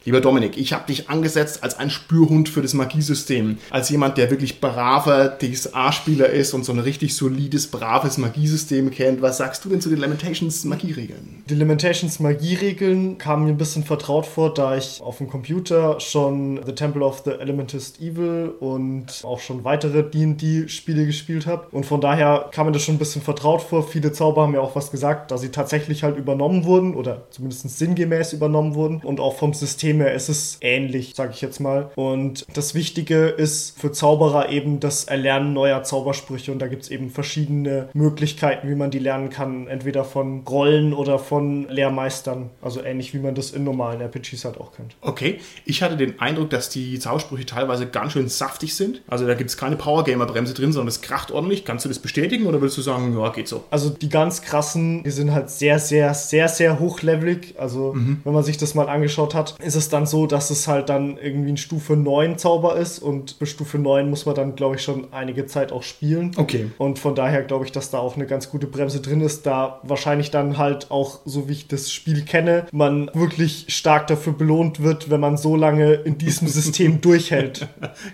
Lieber 0.03 0.19
Dominik, 0.19 0.57
ich 0.57 0.73
habe 0.73 0.87
dich 0.87 1.11
angesetzt 1.11 1.61
als 1.63 1.77
ein 1.77 1.91
Spürhund 1.91 2.49
für 2.49 2.63
das 2.63 2.73
Magiesystem. 2.73 3.59
Als 3.69 3.89
jemand, 3.89 4.17
der 4.17 4.31
wirklich 4.31 4.59
braver 4.59 5.37
DSA-Spieler 5.37 6.27
ist 6.27 6.55
und 6.55 6.65
so 6.65 6.71
ein 6.71 6.79
richtig 6.79 7.15
solides, 7.15 7.67
braves 7.67 8.17
Magiesystem 8.17 8.89
kennt. 8.89 9.21
Was 9.21 9.37
sagst 9.37 9.63
du 9.63 9.69
denn 9.69 9.79
zu 9.79 9.89
den 9.89 9.99
Lamentations 9.99 10.65
Magieregeln? 10.65 11.43
Die 11.47 11.53
Lamentations 11.53 12.19
Magieregeln 12.19 13.19
kamen 13.19 13.43
mir 13.43 13.51
ein 13.51 13.59
bisschen 13.59 13.83
vertraut 13.83 14.25
vor, 14.25 14.51
da 14.51 14.75
ich 14.75 14.99
auf 15.01 15.19
dem 15.19 15.27
Computer 15.27 15.99
schon 15.99 16.59
The 16.65 16.73
Temple 16.73 17.05
of 17.05 17.21
the 17.23 17.33
Elementist 17.33 18.01
Evil 18.01 18.55
und 18.59 19.21
auch 19.23 19.39
schon 19.39 19.63
weitere 19.63 20.01
D&D-Spiele 20.01 21.05
gespielt 21.05 21.45
habe. 21.45 21.67
Und 21.69 21.85
von 21.85 22.01
daher 22.01 22.49
kam 22.51 22.65
mir 22.65 22.71
das 22.71 22.81
schon 22.81 22.95
ein 22.95 22.99
bisschen 22.99 23.21
vertraut 23.21 23.61
vor. 23.61 23.87
Viele 23.87 24.11
Zauber 24.11 24.41
haben 24.41 24.53
mir 24.53 24.61
auch 24.61 24.75
was 24.75 24.89
gesagt, 24.89 25.29
da 25.29 25.37
sie 25.37 25.49
tatsächlich 25.49 26.01
halt 26.01 26.17
übernommen 26.17 26.65
wurden 26.65 26.95
oder 26.95 27.27
zumindest 27.29 27.69
sinngemäß 27.77 28.33
übernommen 28.33 28.73
wurden. 28.73 29.01
Und 29.03 29.19
auch 29.19 29.37
vom 29.37 29.53
System 29.53 29.90
her 29.99 30.13
ist 30.13 30.29
es 30.29 30.57
ähnlich, 30.61 31.13
sage 31.15 31.31
ich 31.33 31.41
jetzt 31.41 31.59
mal. 31.59 31.91
Und 31.95 32.45
das 32.53 32.75
Wichtige 32.75 33.27
ist 33.27 33.79
für 33.79 33.91
Zauberer 33.91 34.49
eben 34.49 34.79
das 34.79 35.05
Erlernen 35.05 35.53
neuer 35.53 35.83
Zaubersprüche. 35.83 36.51
Und 36.51 36.59
da 36.59 36.67
gibt 36.67 36.83
es 36.83 36.89
eben 36.89 37.09
verschiedene 37.09 37.89
Möglichkeiten, 37.93 38.69
wie 38.69 38.75
man 38.75 38.91
die 38.91 38.99
lernen 38.99 39.29
kann. 39.29 39.67
Entweder 39.67 40.03
von 40.03 40.41
Rollen 40.47 40.93
oder 40.93 41.19
von 41.19 41.67
Lehrmeistern. 41.69 42.49
Also 42.61 42.83
ähnlich 42.83 43.13
wie 43.13 43.19
man 43.19 43.35
das 43.35 43.51
in 43.51 43.63
normalen 43.63 44.01
RPGs 44.01 44.45
halt 44.45 44.59
auch 44.59 44.73
kennt. 44.73 44.95
Okay, 45.01 45.39
ich 45.65 45.81
hatte 45.81 45.97
den 45.97 46.19
Eindruck, 46.19 46.49
dass 46.49 46.69
die 46.69 46.99
Zaubersprüche 46.99 47.45
teilweise 47.45 47.87
ganz 47.87 48.13
schön 48.13 48.29
saftig 48.29 48.75
sind. 48.75 49.01
Also 49.07 49.27
da 49.27 49.33
gibt 49.33 49.49
es 49.49 49.57
keine 49.57 49.75
Powergamer-Bremse 49.75 50.53
drin, 50.53 50.71
sondern 50.71 50.89
es 50.89 51.01
kracht 51.01 51.31
ordentlich. 51.31 51.65
Kannst 51.65 51.85
du 51.85 51.89
das 51.89 51.99
bestätigen 51.99 52.45
oder 52.45 52.61
würdest 52.61 52.77
du 52.77 52.81
sagen, 52.81 53.17
ja, 53.17 53.29
geht 53.29 53.47
so? 53.47 53.63
Also 53.69 53.89
die 53.89 54.09
ganz 54.09 54.41
krassen, 54.41 55.03
die 55.03 55.11
sind 55.11 55.31
halt 55.31 55.49
sehr, 55.49 55.79
sehr, 55.79 56.13
sehr, 56.13 56.47
sehr 56.47 56.79
hochlevelig. 56.79 57.55
Also 57.57 57.93
mhm. 57.93 58.21
wenn 58.23 58.33
man 58.33 58.43
sich 58.43 58.57
das 58.57 58.75
mal 58.75 58.89
angeschaut 58.89 59.33
hat, 59.33 59.55
ist 59.59 59.75
es 59.75 59.80
dann 59.89 60.05
so, 60.05 60.27
dass 60.27 60.49
es 60.49 60.67
halt 60.67 60.89
dann 60.89 61.17
irgendwie 61.17 61.51
ein 61.51 61.57
Stufe 61.57 61.95
9 61.95 62.37
Zauber 62.37 62.75
ist 62.75 62.99
und 62.99 63.39
bis 63.39 63.49
Stufe 63.49 63.77
9 63.77 64.09
muss 64.09 64.25
man 64.25 64.35
dann, 64.35 64.55
glaube 64.55 64.75
ich, 64.75 64.81
schon 64.81 65.13
einige 65.13 65.45
Zeit 65.45 65.71
auch 65.71 65.83
spielen. 65.83 66.31
Okay. 66.37 66.67
Und 66.77 66.99
von 66.99 67.15
daher 67.15 67.43
glaube 67.43 67.65
ich, 67.65 67.71
dass 67.71 67.89
da 67.89 67.99
auch 67.99 68.15
eine 68.15 68.25
ganz 68.25 68.49
gute 68.49 68.67
Bremse 68.67 69.01
drin 69.01 69.21
ist, 69.21 69.45
da 69.45 69.79
wahrscheinlich 69.83 70.31
dann 70.31 70.57
halt 70.57 70.91
auch, 70.91 71.19
so 71.25 71.47
wie 71.47 71.53
ich 71.53 71.67
das 71.67 71.91
Spiel 71.91 72.23
kenne, 72.23 72.65
man 72.71 73.09
wirklich 73.13 73.65
stark 73.69 74.07
dafür 74.07 74.33
belohnt 74.33 74.81
wird, 74.81 75.09
wenn 75.09 75.19
man 75.19 75.37
so 75.37 75.55
lange 75.55 75.93
in 75.93 76.17
diesem 76.17 76.47
System 76.49 77.01
durchhält. 77.01 77.67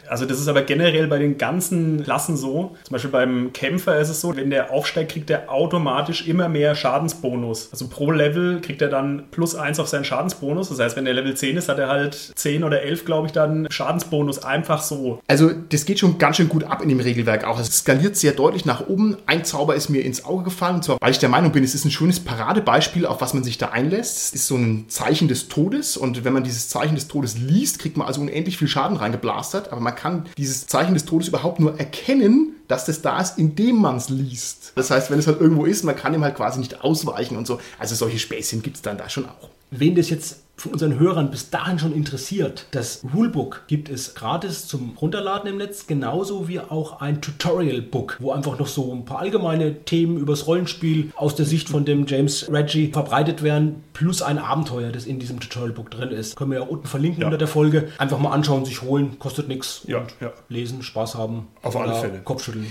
Also 0.08 0.25
das 0.25 0.39
ist 0.39 0.47
aber 0.47 0.62
generell 0.62 1.08
bei 1.08 1.19
den 1.19 1.38
ganzen 1.38 2.03
Klassen 2.03 2.38
so. 2.38 2.75
Zum 2.84 2.93
Beispiel 2.93 3.12
beim 3.12 3.51
Kämpfer 3.53 3.99
ist 3.99 4.10
es 4.10 4.21
so, 4.21 4.36
wenn 4.36 4.49
der 4.49 4.71
aufsteigt, 4.71 5.12
kriegt 5.12 5.30
er 5.30 5.51
automatisch 5.51 6.27
immer 6.27 6.49
mehr 6.49 6.75
Schadensbonus. 6.75 7.69
Also 7.71 7.88
pro 7.88 8.12
Level 8.12 8.62
kriegt 8.62 8.82
er 8.82 8.89
dann 8.89 9.25
plus 9.32 9.56
1 9.56 9.80
auf 9.80 9.88
seinen 9.88 10.06
Schadensbonus. 10.06 10.69
Das 10.69 10.80
heißt, 10.80 10.95
wenn 10.95 11.06
der 11.06 11.13
Level 11.13 11.36
10 11.36 11.57
ist, 11.58 11.70
hat 11.70 11.80
er 11.80 11.89
halt 11.89 12.32
10 12.36 12.63
oder 12.63 12.82
11, 12.82 13.06
glaube 13.06 13.28
ich, 13.28 13.34
dann 13.34 13.67
Schadensbonus 13.70 14.43
einfach 14.43 14.82
so. 14.82 15.20
Also 15.28 15.52
das 15.52 15.86
geht 15.86 16.00
schon 16.00 16.17
ganz 16.17 16.38
schön 16.38 16.50
gut 16.50 16.63
ab 16.63 16.82
in 16.82 16.89
dem 16.89 17.00
Regelwerk 17.00 17.43
auch. 17.43 17.60
Es 17.60 17.80
skaliert 17.80 18.15
sehr 18.15 18.34
deutlich 18.34 18.65
nach 18.65 18.88
oben. 18.88 19.17
Ein 19.26 19.43
Zauber 19.46 19.76
ist 19.76 19.89
mir 19.89 20.04
ins 20.04 20.26
Auge 20.26 20.46
gefallen, 20.46 20.76
und 20.76 20.84
zwar, 20.84 20.98
weil 21.02 21.12
ich 21.12 21.20
der 21.20 21.30
Meinung 21.30 21.52
bin, 21.52 21.63
es 21.63 21.76
ist 21.76 21.86
ein 21.86 21.91
schönes 21.91 22.20
Paradebeispiel, 22.20 23.06
auf 23.06 23.22
was 23.22 23.34
man 23.34 23.43
sich 23.43 23.58
da 23.58 23.70
einlässt. 23.70 24.17
Es 24.17 24.34
ist 24.34 24.48
so 24.48 24.56
ein 24.56 24.86
Zeichen 24.88 25.28
des 25.28 25.48
Todes 25.50 25.98
und 25.98 26.24
wenn 26.24 26.34
man 26.34 26.43
dieses 26.43 26.70
Zeichen 26.70 26.96
des 26.96 27.08
Todes 27.08 27.38
liest, 27.38 27.80
kriegt 27.80 27.98
man 27.98 28.08
also 28.08 28.22
unendlich 28.22 28.58
viel 28.58 28.67
Schaden 28.67 28.98
reingeblastert, 28.98 29.72
aber 29.72 29.82
man 29.82 29.96
kann 29.96 30.26
dieses 30.38 30.67
Zeichen 30.67 30.93
des 30.93 31.06
Todes 31.06 31.28
überhaupt 31.28 31.60
nur 31.60 31.80
erkennen, 31.80 32.56
dass 32.67 32.86
das 32.86 33.02
da 33.02 33.20
ist, 33.20 33.38
indem 33.38 33.78
man 33.78 33.98
es 33.98 34.10
liest. 34.10 34.74
Das 34.76 34.91
heißt, 34.91 35.10
wenn 35.10 35.20
es 35.20 35.28
halt 35.28 35.39
irgendwo 35.39 35.65
ist, 35.65 35.84
man 35.84 35.96
kann 35.96 36.13
ihm 36.13 36.24
halt 36.24 36.36
quasi 36.36 36.60
nicht 36.60 36.84
ausweichen 36.84 37.38
und 37.38 37.48
so. 37.48 37.60
Also 37.80 37.96
solche 37.96 38.20
Späßchen 38.20 38.62
gibt 38.62 38.78
es 38.78 38.82
dann 38.82 38.98
da 38.98 39.10
schon 39.10 39.26
auch. 39.26 39.50
Wen 39.72 39.96
das 39.96 40.10
jetzt 40.10 40.38
von 40.58 40.72
unseren 40.72 40.98
Hörern 40.98 41.30
bis 41.30 41.52
dahin 41.52 41.78
schon 41.78 41.93
interessiert, 41.93 42.65
das 42.72 43.02
Rulebook 43.13 43.63
gibt 43.67 43.89
es 43.89 44.15
gratis 44.15 44.67
zum 44.67 44.98
Runterladen 45.00 45.52
im 45.52 45.58
Netz, 45.58 45.86
genauso 45.86 46.48
wie 46.48 46.60
auch 46.60 47.00
ein 47.00 47.22
Tutorial-Book, 47.22 48.17
wo 48.20 48.32
einfach 48.32 48.58
noch 48.58 48.65
so 48.65 48.91
ein 48.91 49.06
paar 49.06 49.20
allgemeine 49.20 49.84
Themen 49.86 50.17
übers 50.17 50.48
Rollenspiel 50.48 51.12
aus 51.15 51.36
der 51.36 51.46
Sicht 51.46 51.70
von 51.70 51.86
dem 51.86 52.08
James 52.08 52.52
Reggie 52.52 52.91
verbreitet 52.91 53.43
werden, 53.43 53.84
plus 53.93 54.24
ein 54.24 54.39
Abenteuer, 54.39 54.91
das 54.91 55.06
in 55.06 55.20
diesem 55.20 55.39
Tutorial-Book 55.39 55.91
drin 55.91 56.10
ist. 56.10 56.36
Können 56.36 56.52
wir 56.52 56.60
ja 56.60 56.65
unten 56.65 56.88
verlinken 56.88 57.22
ja. 57.22 57.28
unter 57.28 57.38
der 57.38 57.48
Folge. 57.48 57.89
Einfach 58.00 58.17
mal 58.17 58.32
anschauen, 58.32 58.65
sich 58.65 58.82
holen, 58.82 59.20
kostet 59.20 59.48
nichts. 59.48 59.84
Ja, 59.86 60.08
ja. 60.20 60.34
Lesen, 60.50 60.82
Spaß 60.82 61.13
haben. 61.15 61.50
Auf 61.62 61.76
alle 61.76 61.93
Fälle. 61.93 62.22
Kopfschütteln. 62.24 62.65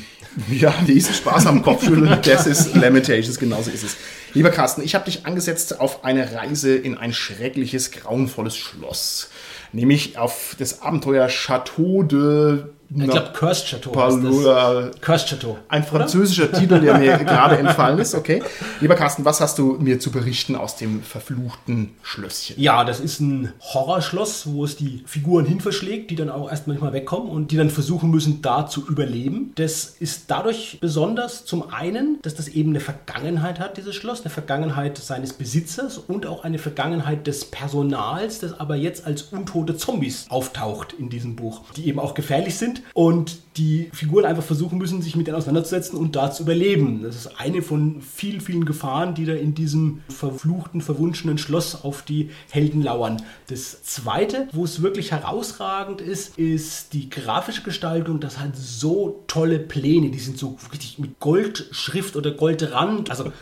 Ja, 0.50 0.74
lesen, 0.86 1.14
Spaß 1.14 1.46
haben, 1.46 1.62
Kopfschütteln, 1.62 2.18
das 2.20 2.46
ist 2.48 2.74
Lamentations, 2.74 3.38
genauso 3.38 3.70
ist 3.70 3.84
es. 3.84 3.96
Lieber 4.36 4.50
Carsten, 4.50 4.82
ich 4.82 4.94
habe 4.94 5.06
dich 5.06 5.24
angesetzt 5.24 5.80
auf 5.80 6.04
eine 6.04 6.34
Reise 6.34 6.76
in 6.76 6.98
ein 6.98 7.14
schreckliches, 7.14 7.90
grauenvolles 7.90 8.54
Schloss. 8.54 9.30
Nämlich 9.72 10.18
auf 10.18 10.54
das 10.58 10.82
Abenteuer 10.82 11.28
Chateau 11.28 12.02
de 12.02 12.64
ich 12.88 13.10
glaube, 13.10 13.30
Cursed 13.32 13.66
Chateau. 13.66 13.90
Palula. 13.90 14.90
Cursed 15.00 15.28
Chateau. 15.28 15.58
Ein 15.68 15.82
französischer 15.82 16.48
oder? 16.48 16.58
Titel, 16.58 16.80
der 16.80 16.98
mir 16.98 17.18
gerade 17.24 17.58
entfallen 17.58 17.98
ist. 17.98 18.14
Okay. 18.14 18.42
Lieber 18.80 18.94
Carsten, 18.94 19.24
was 19.24 19.40
hast 19.40 19.58
du 19.58 19.76
mir 19.80 19.98
zu 19.98 20.10
berichten 20.10 20.54
aus 20.54 20.76
dem 20.76 21.02
verfluchten 21.02 21.94
Schlösschen? 22.02 22.56
Ja, 22.58 22.84
das 22.84 23.00
ist 23.00 23.20
ein 23.20 23.52
Horrorschloss, 23.60 24.52
wo 24.52 24.64
es 24.64 24.76
die 24.76 25.02
Figuren 25.06 25.46
hinverschlägt, 25.46 26.10
die 26.10 26.16
dann 26.16 26.30
auch 26.30 26.50
erst 26.50 26.68
manchmal 26.68 26.92
wegkommen 26.92 27.28
und 27.28 27.50
die 27.50 27.56
dann 27.56 27.70
versuchen 27.70 28.10
müssen, 28.10 28.40
da 28.40 28.66
zu 28.66 28.86
überleben. 28.86 29.52
Das 29.56 29.96
ist 29.98 30.24
dadurch 30.28 30.78
besonders 30.80 31.44
zum 31.44 31.72
einen, 31.72 32.18
dass 32.22 32.34
das 32.34 32.48
eben 32.48 32.70
eine 32.70 32.80
Vergangenheit 32.80 33.58
hat, 33.58 33.76
dieses 33.76 33.96
Schloss, 33.96 34.20
eine 34.20 34.30
Vergangenheit 34.30 34.96
seines 34.98 35.32
Besitzers 35.32 35.98
und 35.98 36.26
auch 36.26 36.44
eine 36.44 36.58
Vergangenheit 36.58 37.26
des 37.26 37.46
Personals, 37.46 38.38
das 38.38 38.58
aber 38.58 38.76
jetzt 38.76 39.06
als 39.06 39.22
untote 39.22 39.76
Zombies 39.76 40.26
auftaucht 40.28 40.94
in 40.98 41.10
diesem 41.10 41.34
Buch, 41.34 41.62
die 41.76 41.88
eben 41.88 41.98
auch 41.98 42.14
gefährlich 42.14 42.56
sind 42.56 42.75
und 42.94 43.38
die 43.56 43.90
Figuren 43.92 44.24
einfach 44.24 44.42
versuchen 44.42 44.78
müssen, 44.78 45.02
sich 45.02 45.16
mit 45.16 45.26
denen 45.26 45.36
auseinanderzusetzen 45.36 45.98
und 45.98 46.14
da 46.16 46.30
zu 46.30 46.42
überleben. 46.42 47.02
Das 47.02 47.16
ist 47.16 47.40
eine 47.40 47.62
von 47.62 48.02
vielen, 48.02 48.40
vielen 48.40 48.64
Gefahren, 48.64 49.14
die 49.14 49.24
da 49.24 49.32
in 49.32 49.54
diesem 49.54 50.02
verfluchten, 50.08 50.80
verwunschenen 50.80 51.38
Schloss 51.38 51.84
auf 51.84 52.02
die 52.02 52.30
Helden 52.50 52.82
lauern. 52.82 53.22
Das 53.48 53.82
zweite, 53.82 54.48
wo 54.52 54.64
es 54.64 54.82
wirklich 54.82 55.12
herausragend 55.12 56.00
ist, 56.00 56.38
ist 56.38 56.92
die 56.92 57.08
grafische 57.08 57.62
Gestaltung. 57.62 58.20
Das 58.20 58.38
hat 58.38 58.56
so 58.56 59.22
tolle 59.26 59.58
Pläne. 59.58 60.10
Die 60.10 60.18
sind 60.18 60.38
so 60.38 60.56
richtig 60.70 60.98
mit 60.98 61.18
Goldschrift 61.20 62.16
oder 62.16 62.32
Goldrand. 62.32 63.10
Also 63.10 63.32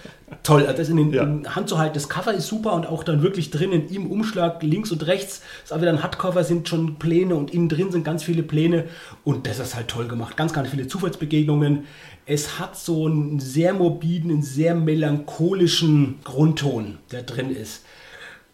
toll. 0.43 0.63
Das 0.77 0.89
in 0.89 0.97
den 0.97 1.13
ja. 1.13 1.23
in 1.23 1.55
Hand 1.55 1.69
zu 1.69 1.79
halten. 1.79 1.95
Das 1.95 2.09
Cover 2.09 2.33
ist 2.33 2.47
super 2.47 2.73
und 2.73 2.87
auch 2.87 3.05
dann 3.05 3.23
wirklich 3.23 3.51
drinnen 3.51 3.89
im 3.89 4.11
Umschlag 4.11 4.63
links 4.63 4.91
und 4.91 5.07
rechts. 5.07 5.43
Das 5.63 5.77
ist 5.77 5.81
wieder 5.81 5.93
ein 5.93 6.03
Hardcover, 6.03 6.45
sind 6.45 6.69
schon 6.69 6.97
Pläne 6.97 7.35
und 7.35 7.53
innen 7.53 7.69
drin 7.69 7.91
sind 7.93 8.05
ganz 8.05 8.23
viele 8.23 8.43
Pläne. 8.43 8.85
Und 9.25 9.47
das 9.47 9.59
ist 9.59 9.75
halt 9.75 9.89
toll 9.89 10.09
gemacht. 10.09 10.37
Ganz, 10.37 10.53
ganz 10.53 10.69
viele 10.69 10.87
Zufallsbegegnungen. 10.87 11.85
Es 12.27 12.59
hat 12.59 12.77
so 12.77 13.07
einen 13.07 13.39
sehr 13.39 13.75
morbiden, 13.75 14.31
einen 14.31 14.43
sehr 14.43 14.75
melancholischen 14.75 16.21
Grundton, 16.25 16.99
der 17.13 17.23
drin 17.23 17.55
ist. 17.55 17.85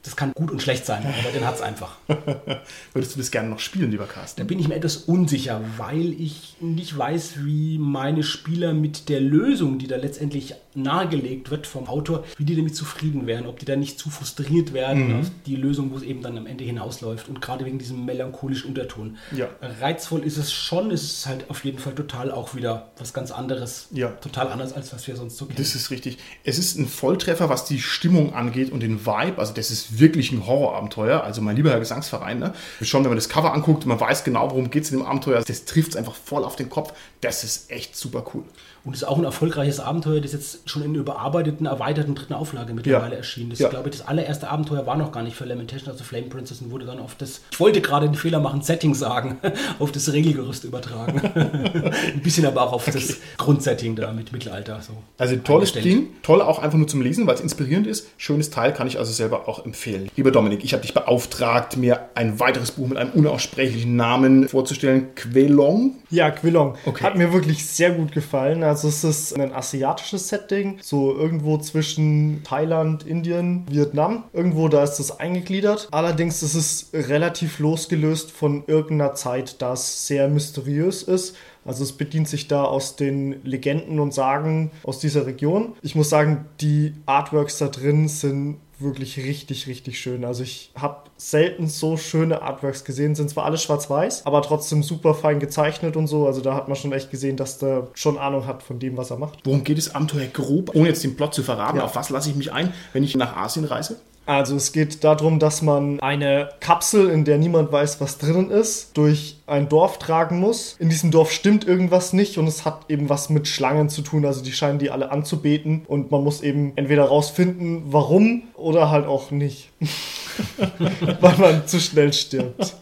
Das 0.03 0.17
kann 0.17 0.33
gut 0.33 0.51
und 0.51 0.63
schlecht 0.63 0.87
sein, 0.87 1.05
aber 1.05 1.31
den 1.31 1.47
hat 1.47 1.57
es 1.57 1.61
einfach. 1.61 1.99
Würdest 2.95 3.15
du 3.15 3.19
das 3.19 3.31
gerne 3.31 3.51
noch 3.51 3.59
spielen, 3.59 3.91
lieber 3.91 4.07
Carsten? 4.07 4.41
Da 4.41 4.45
bin 4.45 4.59
ich 4.59 4.67
mir 4.67 4.75
etwas 4.75 4.97
unsicher, 4.97 5.61
weil 5.77 6.15
ich 6.19 6.57
nicht 6.61 6.97
weiß, 6.97 7.45
wie 7.45 7.77
meine 7.77 8.23
Spieler 8.23 8.73
mit 8.73 9.11
der 9.11 9.21
Lösung, 9.21 9.79
die 9.79 9.89
da 9.89 9.97
letztendlich 9.97 10.55
nahegelegt 10.75 11.51
wird 11.51 11.67
vom 11.67 11.87
Autor, 11.87 12.25
wie 12.39 12.45
die 12.45 12.57
damit 12.57 12.77
zufrieden 12.77 13.27
wären, 13.27 13.47
ob 13.47 13.59
die 13.59 13.67
da 13.67 13.77
nicht 13.77 13.99
zu 13.99 14.09
frustriert 14.09 14.73
werden 14.73 15.09
mhm. 15.09 15.21
auf 15.21 15.31
die 15.45 15.57
Lösung, 15.57 15.91
wo 15.91 15.97
es 15.97 16.03
eben 16.03 16.23
dann 16.23 16.39
am 16.39 16.47
Ende 16.47 16.65
hinausläuft. 16.65 17.29
Und 17.29 17.43
gerade 17.43 17.67
wegen 17.67 17.79
diesem 17.79 18.05
melancholischen 18.07 18.69
Unterton. 18.69 19.19
Ja. 19.33 19.49
Reizvoll 19.61 20.25
ist 20.25 20.39
es 20.39 20.53
schon, 20.53 20.91
es 20.91 21.03
ist 21.03 21.27
halt 21.27 21.51
auf 21.51 21.65
jeden 21.65 21.79
Fall 21.79 21.95
total 21.95 22.31
auch 22.31 22.55
wieder 22.55 22.91
was 22.99 23.13
ganz 23.13 23.33
anderes. 23.33 23.89
Ja. 23.91 24.09
Total 24.09 24.49
anders, 24.49 24.73
als 24.73 24.95
was 24.95 25.07
wir 25.07 25.17
sonst 25.17 25.37
so 25.37 25.47
kennen. 25.47 25.59
Das 25.59 25.75
ist 25.75 25.91
richtig. 25.91 26.19
Es 26.45 26.59
ist 26.59 26.79
ein 26.79 26.89
Volltreffer, 26.89 27.49
was 27.49 27.65
die 27.65 27.81
Stimmung 27.81 28.35
angeht 28.35 28.73
und 28.73 28.81
den 28.81 29.05
Vibe. 29.05 29.39
Also 29.39 29.53
das 29.53 29.71
ist 29.71 29.90
wirklich 29.99 30.33
ein 30.33 30.47
Horrorabenteuer. 30.47 31.23
Also 31.25 31.41
mein 31.41 31.57
lieber 31.57 31.71
Herr 31.71 31.79
Gesangsverein, 31.79 32.39
ne? 32.39 32.53
Schon, 32.83 33.03
wenn 33.05 33.11
man 33.11 33.19
das 33.19 33.29
Cover 33.29 33.53
anguckt, 33.53 33.87
man 33.87 33.99
weiß 33.99 34.25
genau, 34.25 34.51
worum 34.51 34.71
geht 34.71 34.85
es 34.85 34.93
in 34.93 34.99
dem 34.99 35.07
Abenteuer. 35.07 35.43
Das 35.43 35.65
trifft 35.65 35.91
es 35.91 35.97
einfach 35.97 36.15
voll 36.15 36.45
auf 36.45 36.57
den 36.57 36.71
Kopf. 36.71 36.93
Das 37.21 37.45
ist 37.45 37.71
echt 37.71 37.97
super 37.97 38.25
cool. 38.35 38.45
Und 38.85 38.95
es 38.95 39.03
ist 39.03 39.09
auch 39.09 39.19
ein 39.19 39.25
erfolgreiches 39.25 39.79
Abenteuer, 39.79 40.21
das 40.21 40.33
jetzt 40.33 40.69
schon 40.69 40.83
in 40.83 40.95
überarbeiteten, 40.95 41.67
erweiterten 41.67 42.15
dritten 42.15 42.33
Auflage 42.33 42.73
mittlerweile 42.73 43.13
ja. 43.13 43.19
erschienen. 43.19 43.51
Das 43.51 43.59
ja. 43.59 43.69
glaube 43.69 43.91
ich, 43.91 43.99
das 43.99 44.09
allererste 44.09 44.49
Abenteuer 44.49 44.87
war 44.87 44.97
noch 44.97 45.13
gar 45.13 45.23
nicht 45.23 45.37
für 45.37 45.45
Lamentation, 45.45 45.91
also 45.91 46.03
Flame 46.05 46.27
Princess 46.27 46.63
und 46.63 46.71
wurde 46.71 46.87
dann 46.87 46.99
auf 46.99 47.15
das, 47.15 47.43
ich 47.51 47.61
wollte 47.61 47.81
gerade 47.81 48.07
den 48.07 48.15
Fehler 48.15 48.41
machen, 48.41 48.63
Setting 48.63 48.95
sagen, 48.95 49.39
auf 49.79 49.93
das 49.93 50.13
Regelgerüst 50.13 50.65
übertragen. 50.65 51.21
ein 51.35 52.23
bisschen 52.23 52.47
aber 52.47 52.63
auch 52.63 52.73
auf 52.73 52.89
okay. 52.89 52.99
das 52.99 53.19
Grundsetting 53.37 53.97
da 53.97 54.13
mit 54.13 54.33
Mittelalter. 54.33 54.81
So 54.81 54.95
also 55.19 55.37
tolles 55.37 55.73
Ding, 55.73 56.09
toll 56.23 56.41
auch 56.41 56.59
einfach 56.59 56.79
nur 56.79 56.89
zum 56.89 57.03
Lesen, 57.03 57.27
weil 57.27 57.35
es 57.35 57.41
inspirierend 57.41 57.87
ist. 57.87 58.09
Schönes 58.17 58.51
Teil, 58.51 58.73
kann 58.73 58.87
ich 58.87 58.99
also 58.99 59.13
selber 59.13 59.49
auch 59.49 59.65
empfehlen? 59.65 60.09
Lieber 60.17 60.31
Dominik, 60.31 60.65
ich 60.65 60.73
habe 60.73 60.83
dich 60.83 60.95
beauftragt, 60.95 61.77
mir 61.77 62.09
ein 62.15 62.41
weiteres 62.41 62.73
Buch 62.73 62.89
mit 62.89 62.97
einem 62.97 63.11
unaussprechlichen 63.13 63.97
Namen 63.97 64.49
vorzustellen. 64.49 65.15
Quelong. 65.15 65.97
Ja, 66.11 66.31
Quillong. 66.31 66.75
Okay. 66.87 67.05
Hat 67.05 67.17
mir 67.17 67.33
wirklich 67.33 67.67
sehr 67.67 67.91
gut 67.93 68.13
gefallen. 68.13 68.63
Also 68.71 68.87
es 68.87 69.03
ist 69.03 69.37
ein 69.37 69.53
asiatisches 69.53 70.29
Setting, 70.29 70.79
so 70.81 71.13
irgendwo 71.13 71.59
zwischen 71.59 72.45
Thailand, 72.45 73.05
Indien, 73.05 73.67
Vietnam. 73.69 74.23
Irgendwo 74.33 74.69
da 74.69 74.85
ist 74.85 75.01
es 75.01 75.19
eingegliedert. 75.19 75.89
Allerdings 75.91 76.41
ist 76.45 76.55
es 76.55 76.91
relativ 76.95 77.59
losgelöst 77.59 78.31
von 78.31 78.63
irgendeiner 78.69 79.17
Zeit, 79.17 79.61
da 79.61 79.73
es 79.73 80.07
sehr 80.07 80.29
mysteriös 80.29 81.03
ist. 81.03 81.35
Also 81.65 81.83
es 81.83 81.91
bedient 81.91 82.29
sich 82.29 82.47
da 82.47 82.63
aus 82.63 82.95
den 82.95 83.45
Legenden 83.45 83.99
und 83.99 84.15
Sagen 84.15 84.71
aus 84.85 85.01
dieser 85.01 85.27
Region. 85.27 85.73
Ich 85.83 85.97
muss 85.97 86.09
sagen, 86.09 86.45
die 86.61 86.95
Artworks 87.07 87.59
da 87.59 87.67
drin 87.67 88.07
sind 88.07 88.59
wirklich 88.81 89.17
richtig, 89.19 89.67
richtig 89.67 90.01
schön. 90.01 90.25
Also 90.25 90.43
ich 90.43 90.73
habe 90.75 91.11
selten 91.17 91.69
so 91.69 91.97
schöne 91.97 92.43
Artworks 92.43 92.85
gesehen. 92.85 93.15
Sind 93.15 93.31
zwar 93.31 93.45
alle 93.45 93.59
schwarz-weiß, 93.59 94.27
aber 94.27 94.43
trotzdem 94.43 94.83
super 94.83 95.15
fein 95.15 95.41
gezeichnet 95.41 95.97
und 95.97 96.07
so. 96.07 96.27
Also 96.27 96.41
da 96.41 96.55
hat 96.55 96.69
man 96.69 96.77
schon 96.77 96.93
echt 96.93 97.11
gesehen, 97.11 97.37
dass 97.37 97.59
der 97.59 97.89
schon 97.95 98.19
Ahnung 98.19 98.47
hat 98.47 98.63
von 98.63 98.79
dem, 98.79 98.97
was 98.97 99.11
er 99.11 99.19
macht. 99.19 99.41
Worum 99.45 99.65
geht 99.65 99.79
es 99.79 99.95
Abenteuer 99.95 100.27
grob, 100.27 100.75
ohne 100.75 100.89
jetzt 100.89 101.05
den 101.05 101.17
Plot 101.17 101.35
zu 101.35 101.43
verraten? 101.43 101.79
Ja. 101.79 101.85
Auf 101.85 101.97
was 101.97 102.11
lasse 102.11 102.31
ich 102.31 102.37
mich 102.37 102.53
ein, 102.53 102.73
wenn 102.93 103.05
ich 103.05 103.17
nach 103.17 103.37
Asien 103.37 103.65
reise? 103.65 103.97
Also 104.27 104.55
es 104.55 104.71
geht 104.71 105.03
darum, 105.03 105.41
dass 105.41 105.61
man 105.61 105.99
eine 105.99 106.51
Kapsel, 106.61 107.11
in 107.11 107.25
der 107.25 107.37
niemand 107.39 107.73
weiß, 107.73 108.01
was 108.01 108.19
drinnen 108.19 108.51
ist, 108.51 108.97
durch 108.97 109.40
ein 109.51 109.69
Dorf 109.69 109.99
tragen 109.99 110.41
muss. 110.41 110.77
In 110.79 110.89
diesem 110.89 111.11
Dorf 111.11 111.33
stimmt 111.33 111.67
irgendwas 111.67 112.13
nicht 112.13 112.39
und 112.39 112.47
es 112.47 112.65
hat 112.65 112.85
eben 112.89 113.09
was 113.09 113.31
mit 113.31 113.49
Schlangen 113.49 113.89
zu 113.89 114.03
tun. 114.03 114.25
Also 114.25 114.43
die 114.43 114.53
scheinen 114.53 114.79
die 114.79 114.91
alle 114.91 115.11
anzubeten 115.11 115.83
und 115.87 116.11
man 116.11 116.23
muss 116.23 116.41
eben 116.43 116.73
entweder 116.77 117.05
rausfinden, 117.05 117.83
warum 117.87 118.45
oder 118.55 118.91
halt 118.91 119.07
auch 119.07 119.31
nicht. 119.31 119.71
Weil 121.21 121.37
man 121.39 121.67
zu 121.67 121.81
schnell 121.81 122.13
stirbt. 122.13 122.75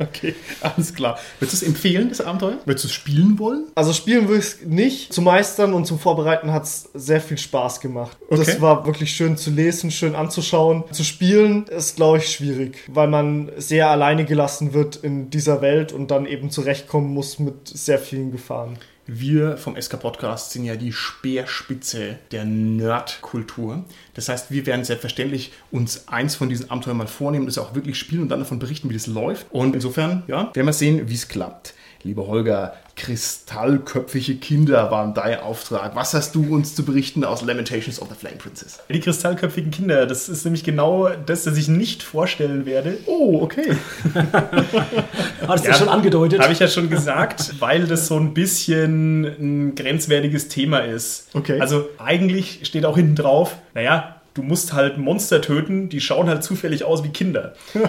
Okay, 0.00 0.34
alles 0.60 0.94
klar. 0.94 1.18
Würdest 1.40 1.60
du 1.60 1.66
es 1.66 1.68
empfehlen, 1.68 2.08
das 2.08 2.20
Abenteuer? 2.20 2.58
Würdest 2.64 2.84
du 2.84 2.88
es 2.88 2.94
spielen 2.94 3.38
wollen? 3.38 3.64
Also 3.74 3.92
spielen 3.92 4.28
würde 4.28 4.38
ich 4.38 4.46
es 4.46 4.58
nicht. 4.64 5.12
Zu 5.12 5.22
meistern 5.22 5.74
und 5.74 5.86
zum 5.86 5.98
Vorbereiten 5.98 6.52
hat 6.52 6.64
es 6.64 6.88
sehr 6.94 7.20
viel 7.20 7.38
Spaß 7.38 7.80
gemacht. 7.80 8.16
Okay. 8.30 8.44
Das 8.44 8.60
war 8.60 8.86
wirklich 8.86 9.10
schön 9.10 9.36
zu 9.36 9.50
lesen, 9.50 9.90
schön 9.90 10.14
anzuschauen. 10.14 10.84
Zu 10.92 11.02
spielen 11.02 11.66
ist, 11.66 11.96
glaube 11.96 12.18
ich, 12.18 12.28
schwierig, 12.28 12.78
weil 12.86 13.08
man 13.08 13.50
sehr 13.56 13.90
alleine 13.90 14.24
gelassen 14.24 14.72
wird 14.72 14.96
in 14.96 15.30
dieser 15.30 15.62
Welt 15.62 15.92
und 15.98 16.10
dann 16.10 16.26
eben 16.26 16.50
zurechtkommen 16.50 17.12
muss 17.12 17.38
mit 17.38 17.68
sehr 17.68 17.98
vielen 17.98 18.30
Gefahren. 18.30 18.78
Wir 19.06 19.56
vom 19.56 19.74
SK 19.80 20.00
Podcast 20.00 20.50
sind 20.50 20.64
ja 20.64 20.76
die 20.76 20.92
Speerspitze 20.92 22.18
der 22.30 22.44
Nerdkultur. 22.44 23.84
Das 24.14 24.28
heißt, 24.28 24.50
wir 24.50 24.66
werden 24.66 24.84
selbstverständlich 24.84 25.52
uns 25.70 26.08
eins 26.08 26.36
von 26.36 26.50
diesen 26.50 26.70
Abenteuern 26.70 26.98
mal 26.98 27.06
vornehmen, 27.06 27.46
das 27.46 27.56
auch 27.56 27.74
wirklich 27.74 27.98
spielen 27.98 28.22
und 28.22 28.28
dann 28.28 28.40
davon 28.40 28.58
berichten, 28.58 28.90
wie 28.90 28.94
das 28.94 29.06
läuft. 29.06 29.46
Und 29.50 29.74
insofern, 29.74 30.24
ja, 30.26 30.54
werden 30.54 30.66
wir 30.66 30.72
sehen, 30.74 31.08
wie 31.08 31.14
es 31.14 31.26
klappt. 31.26 31.74
Lieber 32.02 32.26
Holger, 32.26 32.76
kristallköpfige 32.98 34.34
Kinder 34.36 34.90
waren 34.90 35.14
dein 35.14 35.40
Auftrag. 35.40 35.94
Was 35.96 36.12
hast 36.12 36.34
du 36.34 36.54
uns 36.54 36.74
zu 36.74 36.84
berichten 36.84 37.24
aus 37.24 37.42
Lamentations 37.42 38.02
of 38.02 38.08
the 38.08 38.14
Flame 38.14 38.36
Princess? 38.36 38.80
Die 38.90 39.00
kristallköpfigen 39.00 39.70
Kinder, 39.70 40.04
das 40.04 40.28
ist 40.28 40.44
nämlich 40.44 40.64
genau 40.64 41.08
das, 41.08 41.44
das 41.44 41.56
ich 41.56 41.68
nicht 41.68 42.02
vorstellen 42.02 42.66
werde. 42.66 42.98
Oh, 43.06 43.40
okay. 43.40 43.76
Hattest 45.46 45.68
du 45.68 45.74
schon 45.74 45.88
angedeutet? 45.88 46.42
Habe 46.42 46.52
ich 46.52 46.58
ja 46.58 46.68
schon 46.68 46.90
gesagt, 46.90 47.54
weil 47.60 47.86
das 47.86 48.08
so 48.08 48.16
ein 48.16 48.34
bisschen 48.34 49.24
ein 49.24 49.74
grenzwertiges 49.74 50.48
Thema 50.48 50.80
ist. 50.80 51.28
Okay. 51.34 51.60
Also 51.60 51.88
eigentlich 51.98 52.60
steht 52.64 52.84
auch 52.84 52.96
hinten 52.96 53.14
drauf, 53.14 53.56
naja, 53.74 54.17
du 54.38 54.44
musst 54.44 54.72
halt 54.72 54.98
Monster 54.98 55.40
töten, 55.40 55.88
die 55.88 56.00
schauen 56.00 56.28
halt 56.28 56.44
zufällig 56.44 56.84
aus 56.84 57.02
wie 57.02 57.10
Kinder. 57.10 57.54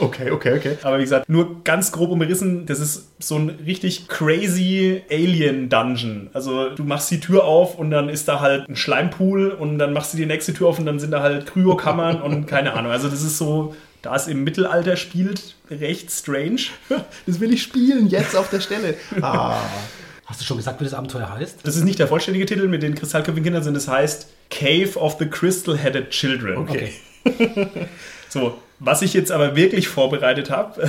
Okay, 0.00 0.30
okay, 0.30 0.54
okay. 0.56 0.78
Aber 0.82 0.98
wie 0.98 1.02
gesagt, 1.02 1.28
nur 1.28 1.62
ganz 1.62 1.92
grob 1.92 2.10
umrissen, 2.10 2.66
das 2.66 2.80
ist 2.80 3.10
so 3.20 3.36
ein 3.36 3.50
richtig 3.64 4.08
crazy 4.08 5.02
Alien-Dungeon. 5.10 6.30
Also 6.32 6.70
du 6.70 6.84
machst 6.84 7.10
die 7.10 7.20
Tür 7.20 7.44
auf 7.44 7.78
und 7.78 7.90
dann 7.90 8.08
ist 8.08 8.26
da 8.26 8.40
halt 8.40 8.68
ein 8.68 8.76
Schleimpool 8.76 9.50
und 9.50 9.78
dann 9.78 9.92
machst 9.92 10.12
du 10.12 10.16
die 10.16 10.26
nächste 10.26 10.52
Tür 10.54 10.68
auf 10.68 10.78
und 10.78 10.86
dann 10.86 10.98
sind 10.98 11.12
da 11.12 11.22
halt 11.22 11.46
Kryokammern 11.46 12.20
und 12.20 12.46
keine 12.48 12.72
Ahnung. 12.72 12.90
Also 12.90 13.08
das 13.08 13.22
ist 13.22 13.38
so, 13.38 13.74
da 14.02 14.16
es 14.16 14.26
im 14.26 14.42
Mittelalter 14.42 14.96
spielt, 14.96 15.54
recht 15.70 16.10
strange. 16.10 16.62
Das 17.26 17.38
will 17.38 17.52
ich 17.52 17.62
spielen, 17.62 18.08
jetzt 18.08 18.34
auf 18.34 18.50
der 18.50 18.60
Stelle. 18.60 18.94
Ah. 19.20 19.58
Hast 20.30 20.40
du 20.40 20.44
schon 20.44 20.58
gesagt, 20.58 20.80
wie 20.80 20.84
das 20.84 20.94
Abenteuer 20.94 21.28
heißt? 21.28 21.58
Das 21.64 21.74
ist 21.74 21.82
nicht 21.82 21.98
der 21.98 22.06
vollständige 22.06 22.46
Titel 22.46 22.68
mit 22.68 22.84
den 22.84 22.94
kristallköpfigen 22.94 23.42
Kindern, 23.42 23.64
sondern 23.64 23.82
das 23.82 23.88
heißt 23.88 24.28
Cave 24.48 24.96
of 24.96 25.16
the 25.18 25.26
Crystal-Headed 25.26 26.10
Children. 26.10 26.56
Okay. 26.56 26.92
So, 28.30 28.58
was 28.78 29.02
ich 29.02 29.12
jetzt 29.12 29.32
aber 29.32 29.56
wirklich 29.56 29.88
vorbereitet 29.88 30.50
habe, 30.50 30.88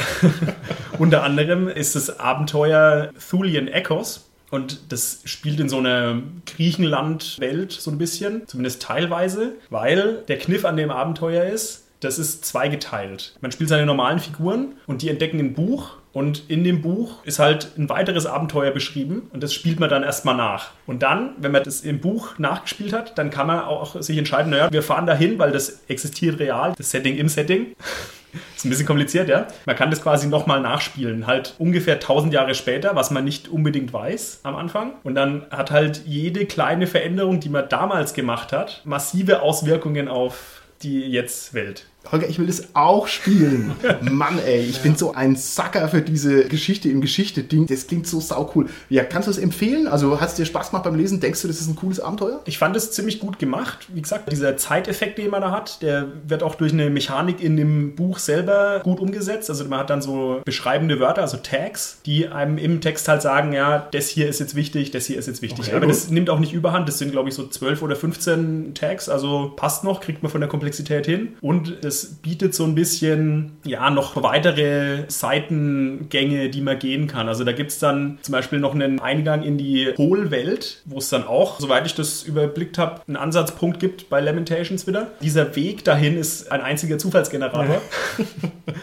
unter 1.00 1.24
anderem 1.24 1.68
ist 1.68 1.96
das 1.96 2.20
Abenteuer 2.20 3.10
Thulian 3.30 3.68
Echoes. 3.68 4.30
Und 4.52 4.92
das 4.92 5.22
spielt 5.26 5.60
in 5.60 5.68
so 5.68 5.80
einer 5.80 6.22
Griechenland-Welt 6.46 7.72
so 7.72 7.90
ein 7.90 7.98
bisschen, 7.98 8.48
zumindest 8.48 8.84
teilweise, 8.84 9.54
weil 9.72 10.24
der 10.28 10.38
Kniff 10.38 10.66
an 10.66 10.78
dem 10.78 10.92
Abenteuer 10.92 11.46
ist, 11.46 11.88
das 12.00 12.20
ist 12.20 12.46
zweigeteilt. 12.46 13.36
Man 13.42 13.52
spielt 13.52 13.70
seine 13.70 13.88
normalen 13.88 14.20
Figuren 14.20 14.74
und 14.86 15.02
die 15.02 15.10
entdecken 15.10 15.40
ein 15.40 15.54
Buch 15.54 15.98
und 16.14 16.50
in 16.50 16.64
dem 16.64 16.82
Buch 16.82 17.24
ist 17.24 17.40
halt 17.40 17.78
ein 17.78 17.88
weiteres 17.88 18.26
Abenteuer 18.26 18.72
beschrieben 18.72 19.30
und 19.32 19.42
das 19.42 19.54
spielt 19.54 19.80
man 19.80 19.90
dann 19.90 20.04
erstmal 20.04 20.36
nach. 20.36 20.72
Und 20.86 21.04
dann, 21.04 21.36
wenn 21.38 21.52
man 21.52 21.64
das 21.64 21.82
im 21.82 22.00
Buch 22.00 22.38
nachgespielt 22.38 22.92
hat, 22.92 23.18
dann 23.18 23.30
kann 23.30 23.48
man 23.48 23.62
auch 23.62 24.02
sich 24.02 24.18
entscheiden, 24.18 24.52
naja, 24.52 24.72
wir 24.72 24.84
fahren 24.84 25.06
dahin, 25.06 25.40
weil 25.40 25.52
das 25.52 25.84
existiert 25.88 26.40
real, 26.40 26.74
das 26.78 26.92
Setting 26.92 27.16
im 27.18 27.30
Setting. 27.30 27.76
Ist 28.56 28.64
ein 28.66 28.70
bisschen 28.70 28.86
kompliziert, 28.86 29.28
ja. 29.28 29.48
Man 29.66 29.76
kann 29.76 29.90
das 29.90 30.02
quasi 30.02 30.28
nochmal 30.28 30.62
nachspielen, 30.62 31.28
halt 31.28 31.56
ungefähr 31.58 31.96
1000 31.96 32.34
Jahre 32.34 32.56
später, 32.56 32.96
was 32.96 33.12
man 33.12 33.26
nicht 33.26 33.50
unbedingt 33.50 33.92
weiß 33.92 34.42
am 34.44 34.56
Anfang. 34.56 34.94
Und 35.04 35.16
dann 35.16 35.46
hat 35.52 35.72
halt 35.72 36.04
jede 36.06 36.46
kleine 36.46 36.88
Veränderung, 36.88 37.42
die 37.42 37.50
man 37.50 37.68
damals 37.68 38.14
gemacht 38.14 38.54
hat, 38.54 38.82
massive 38.86 39.42
Auswirkungen 39.42 40.08
auf 40.08 40.62
die 40.82 41.02
jetzt 41.02 41.54
Welt. 41.54 41.88
Holger, 42.12 42.28
ich 42.28 42.40
will 42.40 42.48
das 42.48 42.70
auch 42.74 43.08
spielen. 43.08 43.72
Mann, 44.02 44.40
ey, 44.46 44.62
ich 44.62 44.82
bin 44.82 44.96
so 44.96 45.14
ein 45.14 45.36
Sacker 45.36 45.88
für 45.88 46.02
diese 46.02 46.46
Geschichte 46.46 46.90
im 46.90 47.00
Geschichte-Ding. 47.00 47.68
Das 47.68 47.88
klingt 47.88 48.08
so 48.08 48.20
sau 48.20 48.52
cool. 48.56 48.68
Ja, 48.90 49.04
kannst 49.04 49.28
du 49.28 49.32
es 49.32 49.38
empfehlen? 49.38 49.88
Also, 49.88 50.20
hat 50.20 50.30
es 50.30 50.36
dir 50.36 50.46
Spaß 50.46 50.72
gemacht 50.72 50.84
beim 50.84 50.96
Lesen? 50.96 51.20
Denkst 51.20 51.42
du, 51.42 51.48
das 51.48 51.62
ist 51.62 51.68
ein 51.68 51.76
cooles 51.76 52.00
Abenteuer? 52.00 52.42
Ich 52.46 52.58
fand 52.58 52.76
es 52.76 52.92
ziemlich 52.92 53.20
gut 53.20 53.40
gemacht. 53.40 53.88
Wie 53.94 54.02
gesagt, 54.02 54.32
dieser 54.32 54.58
Zeiteffekt, 54.58 55.20
den 55.20 55.30
man 55.30 55.42
da 55.42 55.52
hat, 55.52 55.82
der 55.82 56.08
wird 56.28 56.44
auch 56.44 56.56
durch 56.56 56.74
eine 56.74 56.90
Mechanik 56.90 57.42
in 57.42 57.56
dem 57.56 57.96
Buch 57.96 58.18
selber 58.18 58.82
gut 58.84 59.00
umgesetzt. 59.00 59.50
Also 59.50 59.66
man 59.66 59.80
hat 59.80 59.90
dann 59.90 60.02
so 60.02 60.42
beschreibende 60.44 61.00
Wörter, 61.00 61.22
also 61.22 61.38
Tags, 61.38 62.00
die 62.06 62.28
einem 62.28 62.58
im 62.58 62.82
Text 62.82 63.08
halt 63.08 63.22
sagen, 63.22 63.54
ja, 63.54 63.88
das 63.92 64.08
hier 64.08 64.28
ist 64.28 64.40
jetzt 64.40 64.56
wichtig, 64.56 64.92
das 64.92 65.06
hier 65.06 65.18
ist 65.18 65.28
jetzt 65.28 65.42
wichtig. 65.42 65.68
Okay, 65.68 65.76
Aber 65.76 65.86
gut. 65.86 65.96
das 65.96 66.10
nimmt 66.10 66.30
auch 66.30 66.40
nicht 66.40 66.54
überhand. 66.54 66.88
Das 66.88 66.98
sind, 66.98 67.12
glaube 67.12 67.30
ich, 67.30 67.36
so 67.36 67.48
12 67.48 67.82
oder 67.84 67.96
15 67.96 68.74
Tags. 68.74 69.08
Also 69.08 69.54
passt 69.56 69.84
noch, 69.84 70.02
kriegt 70.02 70.24
man 70.24 70.32
von 70.32 70.42
der 70.42 70.50
Komplexität 70.50 71.06
hin. 71.06 71.34
Und 71.42 71.84
es 71.92 72.16
bietet 72.22 72.56
so 72.56 72.64
ein 72.64 72.74
bisschen, 72.74 73.52
ja, 73.66 73.90
noch 73.90 74.22
weitere 74.24 75.04
Seitengänge, 75.10 76.50
die 76.50 76.62
man 76.62 76.80
gehen 76.80 77.08
kann. 77.08 77.28
Also 77.28 77.44
da 77.44 77.52
gibt 77.52 77.72
es 77.72 77.80
dann 77.80 78.18
zum 78.22 78.32
Beispiel 78.32 78.60
noch 78.60 78.74
einen 78.74 79.00
Eingang 79.00 79.44
in 79.44 79.58
die 79.58 79.94
Hohlwelt, 79.98 80.82
wo 80.86 81.00
es 81.00 81.10
dann 81.10 81.26
auch, 81.26 81.60
soweit 81.60 81.86
ich 81.86 81.94
das 81.94 82.24
überblickt 82.24 82.78
habe, 82.78 83.02
einen 83.08 83.18
Ansatzpunkt 83.18 83.80
gibt 83.80 84.10
bei 84.10 84.22
Lamentations 84.22 84.88
wieder. 84.88 85.12
Dieser 85.22 85.56
Weg 85.56 85.84
dahin 85.84 86.18
ist 86.18 86.52
ein 86.52 86.62
einziger 86.62 86.98
Zufallsgenerator. 86.98 87.82
Also 88.18 88.32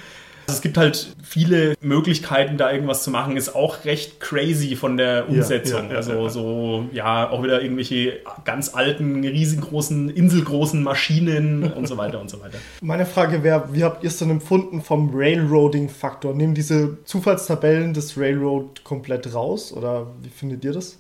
es 0.49 0.63
gibt 0.63 0.77
halt 0.77 1.15
viele 1.23 1.75
Möglichkeiten, 1.81 2.57
da 2.57 2.73
irgendwas 2.73 3.03
zu 3.03 3.11
machen. 3.11 3.37
Ist 3.37 3.55
auch 3.55 3.85
recht 3.85 4.21
crazy 4.21 4.77
von 4.77 4.97
der 4.97 5.29
Umsetzung. 5.29 5.85
ja, 5.85 5.91
ja, 5.91 5.97
also 5.97 6.13
ja. 6.13 6.29
so, 6.29 6.85
ja, 6.93 7.31
auch 7.31 7.43
wieder 7.43 7.63
irgendwelche 7.63 8.21
ganz 8.45 8.75
alten, 8.75 9.23
riesengroßen, 9.25 10.11
inselgroßen 10.11 10.83
Maschinen 10.83 11.73
und 11.77 11.87
so 11.87 11.97
weiter 11.97 12.21
und 12.21 12.31
so 12.31 12.41
weiter. 12.41 12.59
Meine 12.81 13.07
Frage 13.07 13.43
wäre, 13.43 13.69
wie 13.73 13.85
habt 13.85 14.03
ihr 14.03 14.09
es 14.09 14.19
denn 14.19 14.31
empfunden 14.31 14.83
vom 14.83 15.11
Railroading-Faktor? 15.13 16.35
Nehmen 16.35 16.55
diese 16.55 16.99
Zufallstabellen 17.05 17.95
das 17.95 18.17
Railroad 18.17 18.85
komplett 18.85 19.35
raus 19.35 19.73
oder 19.73 20.07
wie 20.23 20.31
findet 20.31 20.65
ihr 20.65 20.73
das? 20.73 20.99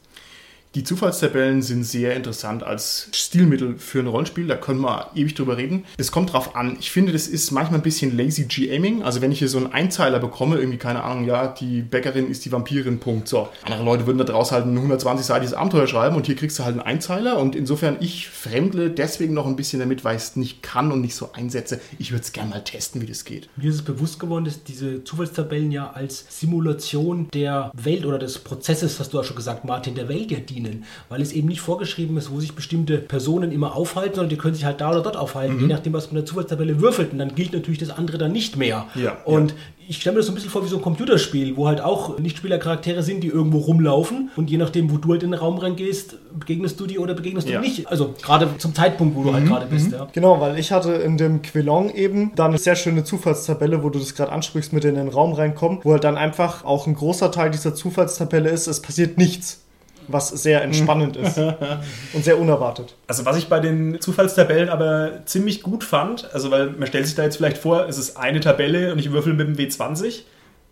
Die 0.75 0.85
Zufallstabellen 0.85 1.63
sind 1.63 1.85
sehr 1.85 2.15
interessant 2.15 2.63
als 2.63 3.09
Stilmittel 3.13 3.79
für 3.79 4.01
ein 4.01 4.07
Rollenspiel. 4.07 4.47
Da 4.47 4.57
können 4.57 4.81
wir 4.81 5.11
ewig 5.15 5.35
drüber 5.35 5.57
reden. 5.57 5.85
Es 5.97 6.13
kommt 6.13 6.35
drauf 6.35 6.55
an. 6.57 6.77
Ich 6.79 6.91
finde, 6.91 7.13
das 7.13 7.27
ist 7.27 7.51
manchmal 7.53 7.81
ein 7.81 7.83
bisschen 7.83 8.15
lazy 8.17 8.45
GMing. 8.45 9.03
Also 9.03 9.23
wenn 9.23 9.33
ich 9.33 9.39
hier 9.39 9.49
so 9.49 9.57
einen 9.57 9.73
Einzeiler 9.73 10.19
bekomme, 10.19 10.59
irgendwie 10.59 10.77
keine 10.77 11.03
Ahnung, 11.05 11.25
ja, 11.25 11.49
die 11.49 11.81
Bäckerin 11.81 12.31
ist 12.31 12.45
die 12.45 12.53
Vampirin, 12.53 12.99
Punkt. 13.01 13.29
So. 13.29 13.49
Andere 13.65 13.83
Leute 13.83 14.07
würden 14.07 14.19
da 14.19 14.25
draus 14.25 14.53
halt 14.53 14.67
ein 14.67 14.79
120-seitiges 14.79 15.55
Abenteuer 15.55 15.87
schreiben 15.87 16.17
und 16.17 16.27
hier 16.27 16.37
kriegst 16.37 16.59
du 16.59 16.65
halt 16.65 16.75
einen 16.75 16.83
Einzeiler. 16.83 17.39
Und 17.39 17.57
insofern, 17.57 17.97
ich 18.01 18.29
fremdle 18.29 18.91
deswegen 18.91 19.33
noch 19.33 19.47
ein 19.47 19.57
bisschen 19.57 19.81
damit, 19.81 20.05
weil 20.05 20.17
ich 20.17 20.23
es 20.23 20.37
nicht 20.37 20.63
kann 20.63 20.93
und 20.93 21.01
nicht 21.01 21.15
so 21.15 21.33
einsetze. 21.33 21.81
Ich 21.99 22.13
würde 22.13 22.25
es 22.25 22.33
gerne 22.33 22.51
mal 22.51 22.63
testen, 22.63 23.01
wie 23.01 23.07
das 23.07 23.25
geht. 23.25 23.49
Mir 23.57 23.71
ist 23.71 23.77
es 23.77 23.83
bewusst 23.83 24.21
geworden, 24.21 24.45
dass 24.45 24.65
diese 24.65 25.03
Zufallstabellen 25.03 25.73
ja 25.73 25.93
als 25.93 26.27
Simulation 26.29 27.29
der 27.33 27.73
Welt 27.75 28.05
oder 28.05 28.19
des 28.19 28.39
Prozesses, 28.39 29.01
hast 29.01 29.15
du 29.15 29.17
ja 29.17 29.25
schon 29.25 29.37
gesagt, 29.37 29.65
Martin, 29.65 29.95
der 29.95 30.09
Welt 30.11 30.31
ja 30.31 30.39
dienen 30.39 30.58
bedienen, 30.59 30.85
weil 31.09 31.23
es 31.23 31.33
eben 31.33 31.49
nicht 31.49 31.61
vorgeschrieben 31.61 32.17
ist, 32.17 32.31
wo 32.31 32.41
sich 32.41 32.55
bestimmte 32.55 32.99
Personen 32.99 33.53
immer 33.53 33.75
aufhalten, 33.77 34.17
sondern 34.17 34.31
die 34.31 34.37
können 34.37 34.55
sich 34.55 34.65
halt 34.65 34.81
da 34.81 34.91
oder 34.91 35.03
dort 35.03 35.17
aufhalten, 35.17 35.61
je 35.61 35.67
nachdem, 35.67 35.93
was 35.93 36.07
man 36.07 36.11
in 36.11 36.17
der 36.17 36.27
Zufallstabelle 36.27 36.81
würfelt. 36.81 37.13
Und 37.13 37.19
dann 37.19 37.35
gilt 37.35 37.53
natürlich 37.53 37.79
das 37.79 37.91
andere 37.91 38.19
dann 38.19 38.33
nicht 38.33 38.57
mehr. 38.57 38.87
Ja, 38.95 39.19
und 39.25 39.55
ich 39.91 39.97
stelle 39.97 40.15
mir 40.15 40.19
das 40.19 40.27
so 40.27 40.33
ein 40.33 40.35
bisschen 40.35 40.51
vor 40.51 40.63
wie 40.65 40.69
so 40.69 40.77
ein 40.77 40.83
Computerspiel, 40.83 41.57
wo 41.57 41.67
halt 41.67 41.81
auch 41.81 42.19
Nichtspielercharaktere 42.19 43.03
sind, 43.03 43.23
die 43.23 43.29
irgendwo 43.29 43.59
rumlaufen 43.59 44.31
und 44.37 44.51
je 44.51 44.59
nachdem, 44.59 44.91
wo 44.93 44.99
du 44.99 45.13
halt 45.13 45.23
in 45.23 45.31
den 45.31 45.41
Raum 45.41 45.57
reingehst, 45.57 46.17
begegnest 46.39 46.79
du 46.79 46.87
die 46.87 46.99
oder 46.99 47.15
begegnest 47.15 47.49
Ja. 47.49 47.61
du 47.61 47.67
nicht. 47.67 47.89
Also 47.89 48.15
gerade 48.21 48.49
zum 48.59 48.75
Zeitpunkt, 48.75 49.17
wo 49.17 49.23
du 49.23 49.33
halt 49.33 49.47
gerade 49.47 49.65
bist. 49.67 49.93
Ja. 49.93 50.07
Genau, 50.13 50.41
weil 50.43 50.59
ich 50.59 50.73
hatte 50.73 50.93
in 50.93 51.17
dem 51.17 51.41
Quilong 51.41 51.91
eben 51.95 52.33
da 52.37 52.45
eine 52.47 52.59
sehr 52.59 52.77
schöne 52.77 53.03
Zufallstabelle, 53.05 53.83
wo 53.83 53.89
du 53.89 53.99
das 53.99 54.15
gerade 54.15 54.31
ansprichst, 54.31 54.75
mit 54.75 54.85
in 54.85 54.97
den 54.97 55.09
Raum 55.09 55.33
reinkommen, 55.33 55.79
wo 55.85 55.93
halt 55.93 56.05
dann 56.05 56.19
einfach 56.19 56.67
auch 56.67 56.87
ein 56.87 56.95
großer 56.95 57.33
Teil 57.33 57.51
dieser 57.51 57.75
Zufallstabelle 57.75 58.51
ist, 58.51 58.67
es 58.67 58.83
passiert 58.83 59.17
nichts, 59.17 59.65
was 60.09 60.29
sehr 60.29 60.63
entspannend 60.63 61.17
ist 61.17 61.39
und 62.13 62.25
sehr 62.25 62.39
unerwartet. 62.39 62.97
Also 63.07 63.25
was 63.25 63.37
ich 63.37 63.49
bei 63.49 63.61
den 63.61 64.01
Zufallstabellen 64.01 64.69
aber 64.69 65.25
ziemlich 65.27 65.63
gut 65.63 65.85
fand, 65.85 66.33
also 66.35 66.51
weil 66.51 66.71
man 66.71 66.87
stellt 66.87 67.07
sich 67.07 67.15
da 67.15 67.23
jetzt 67.23 67.37
vielleicht 67.37 67.59
vor, 67.59 67.87
es 67.89 67.99
ist 67.99 68.17
eine 68.17 68.41
Tabelle 68.41 68.93
und 68.93 68.99
ich 68.99 69.13
würfel 69.13 69.35
mit 69.35 69.47
dem 69.47 69.57
W20, 69.57 70.23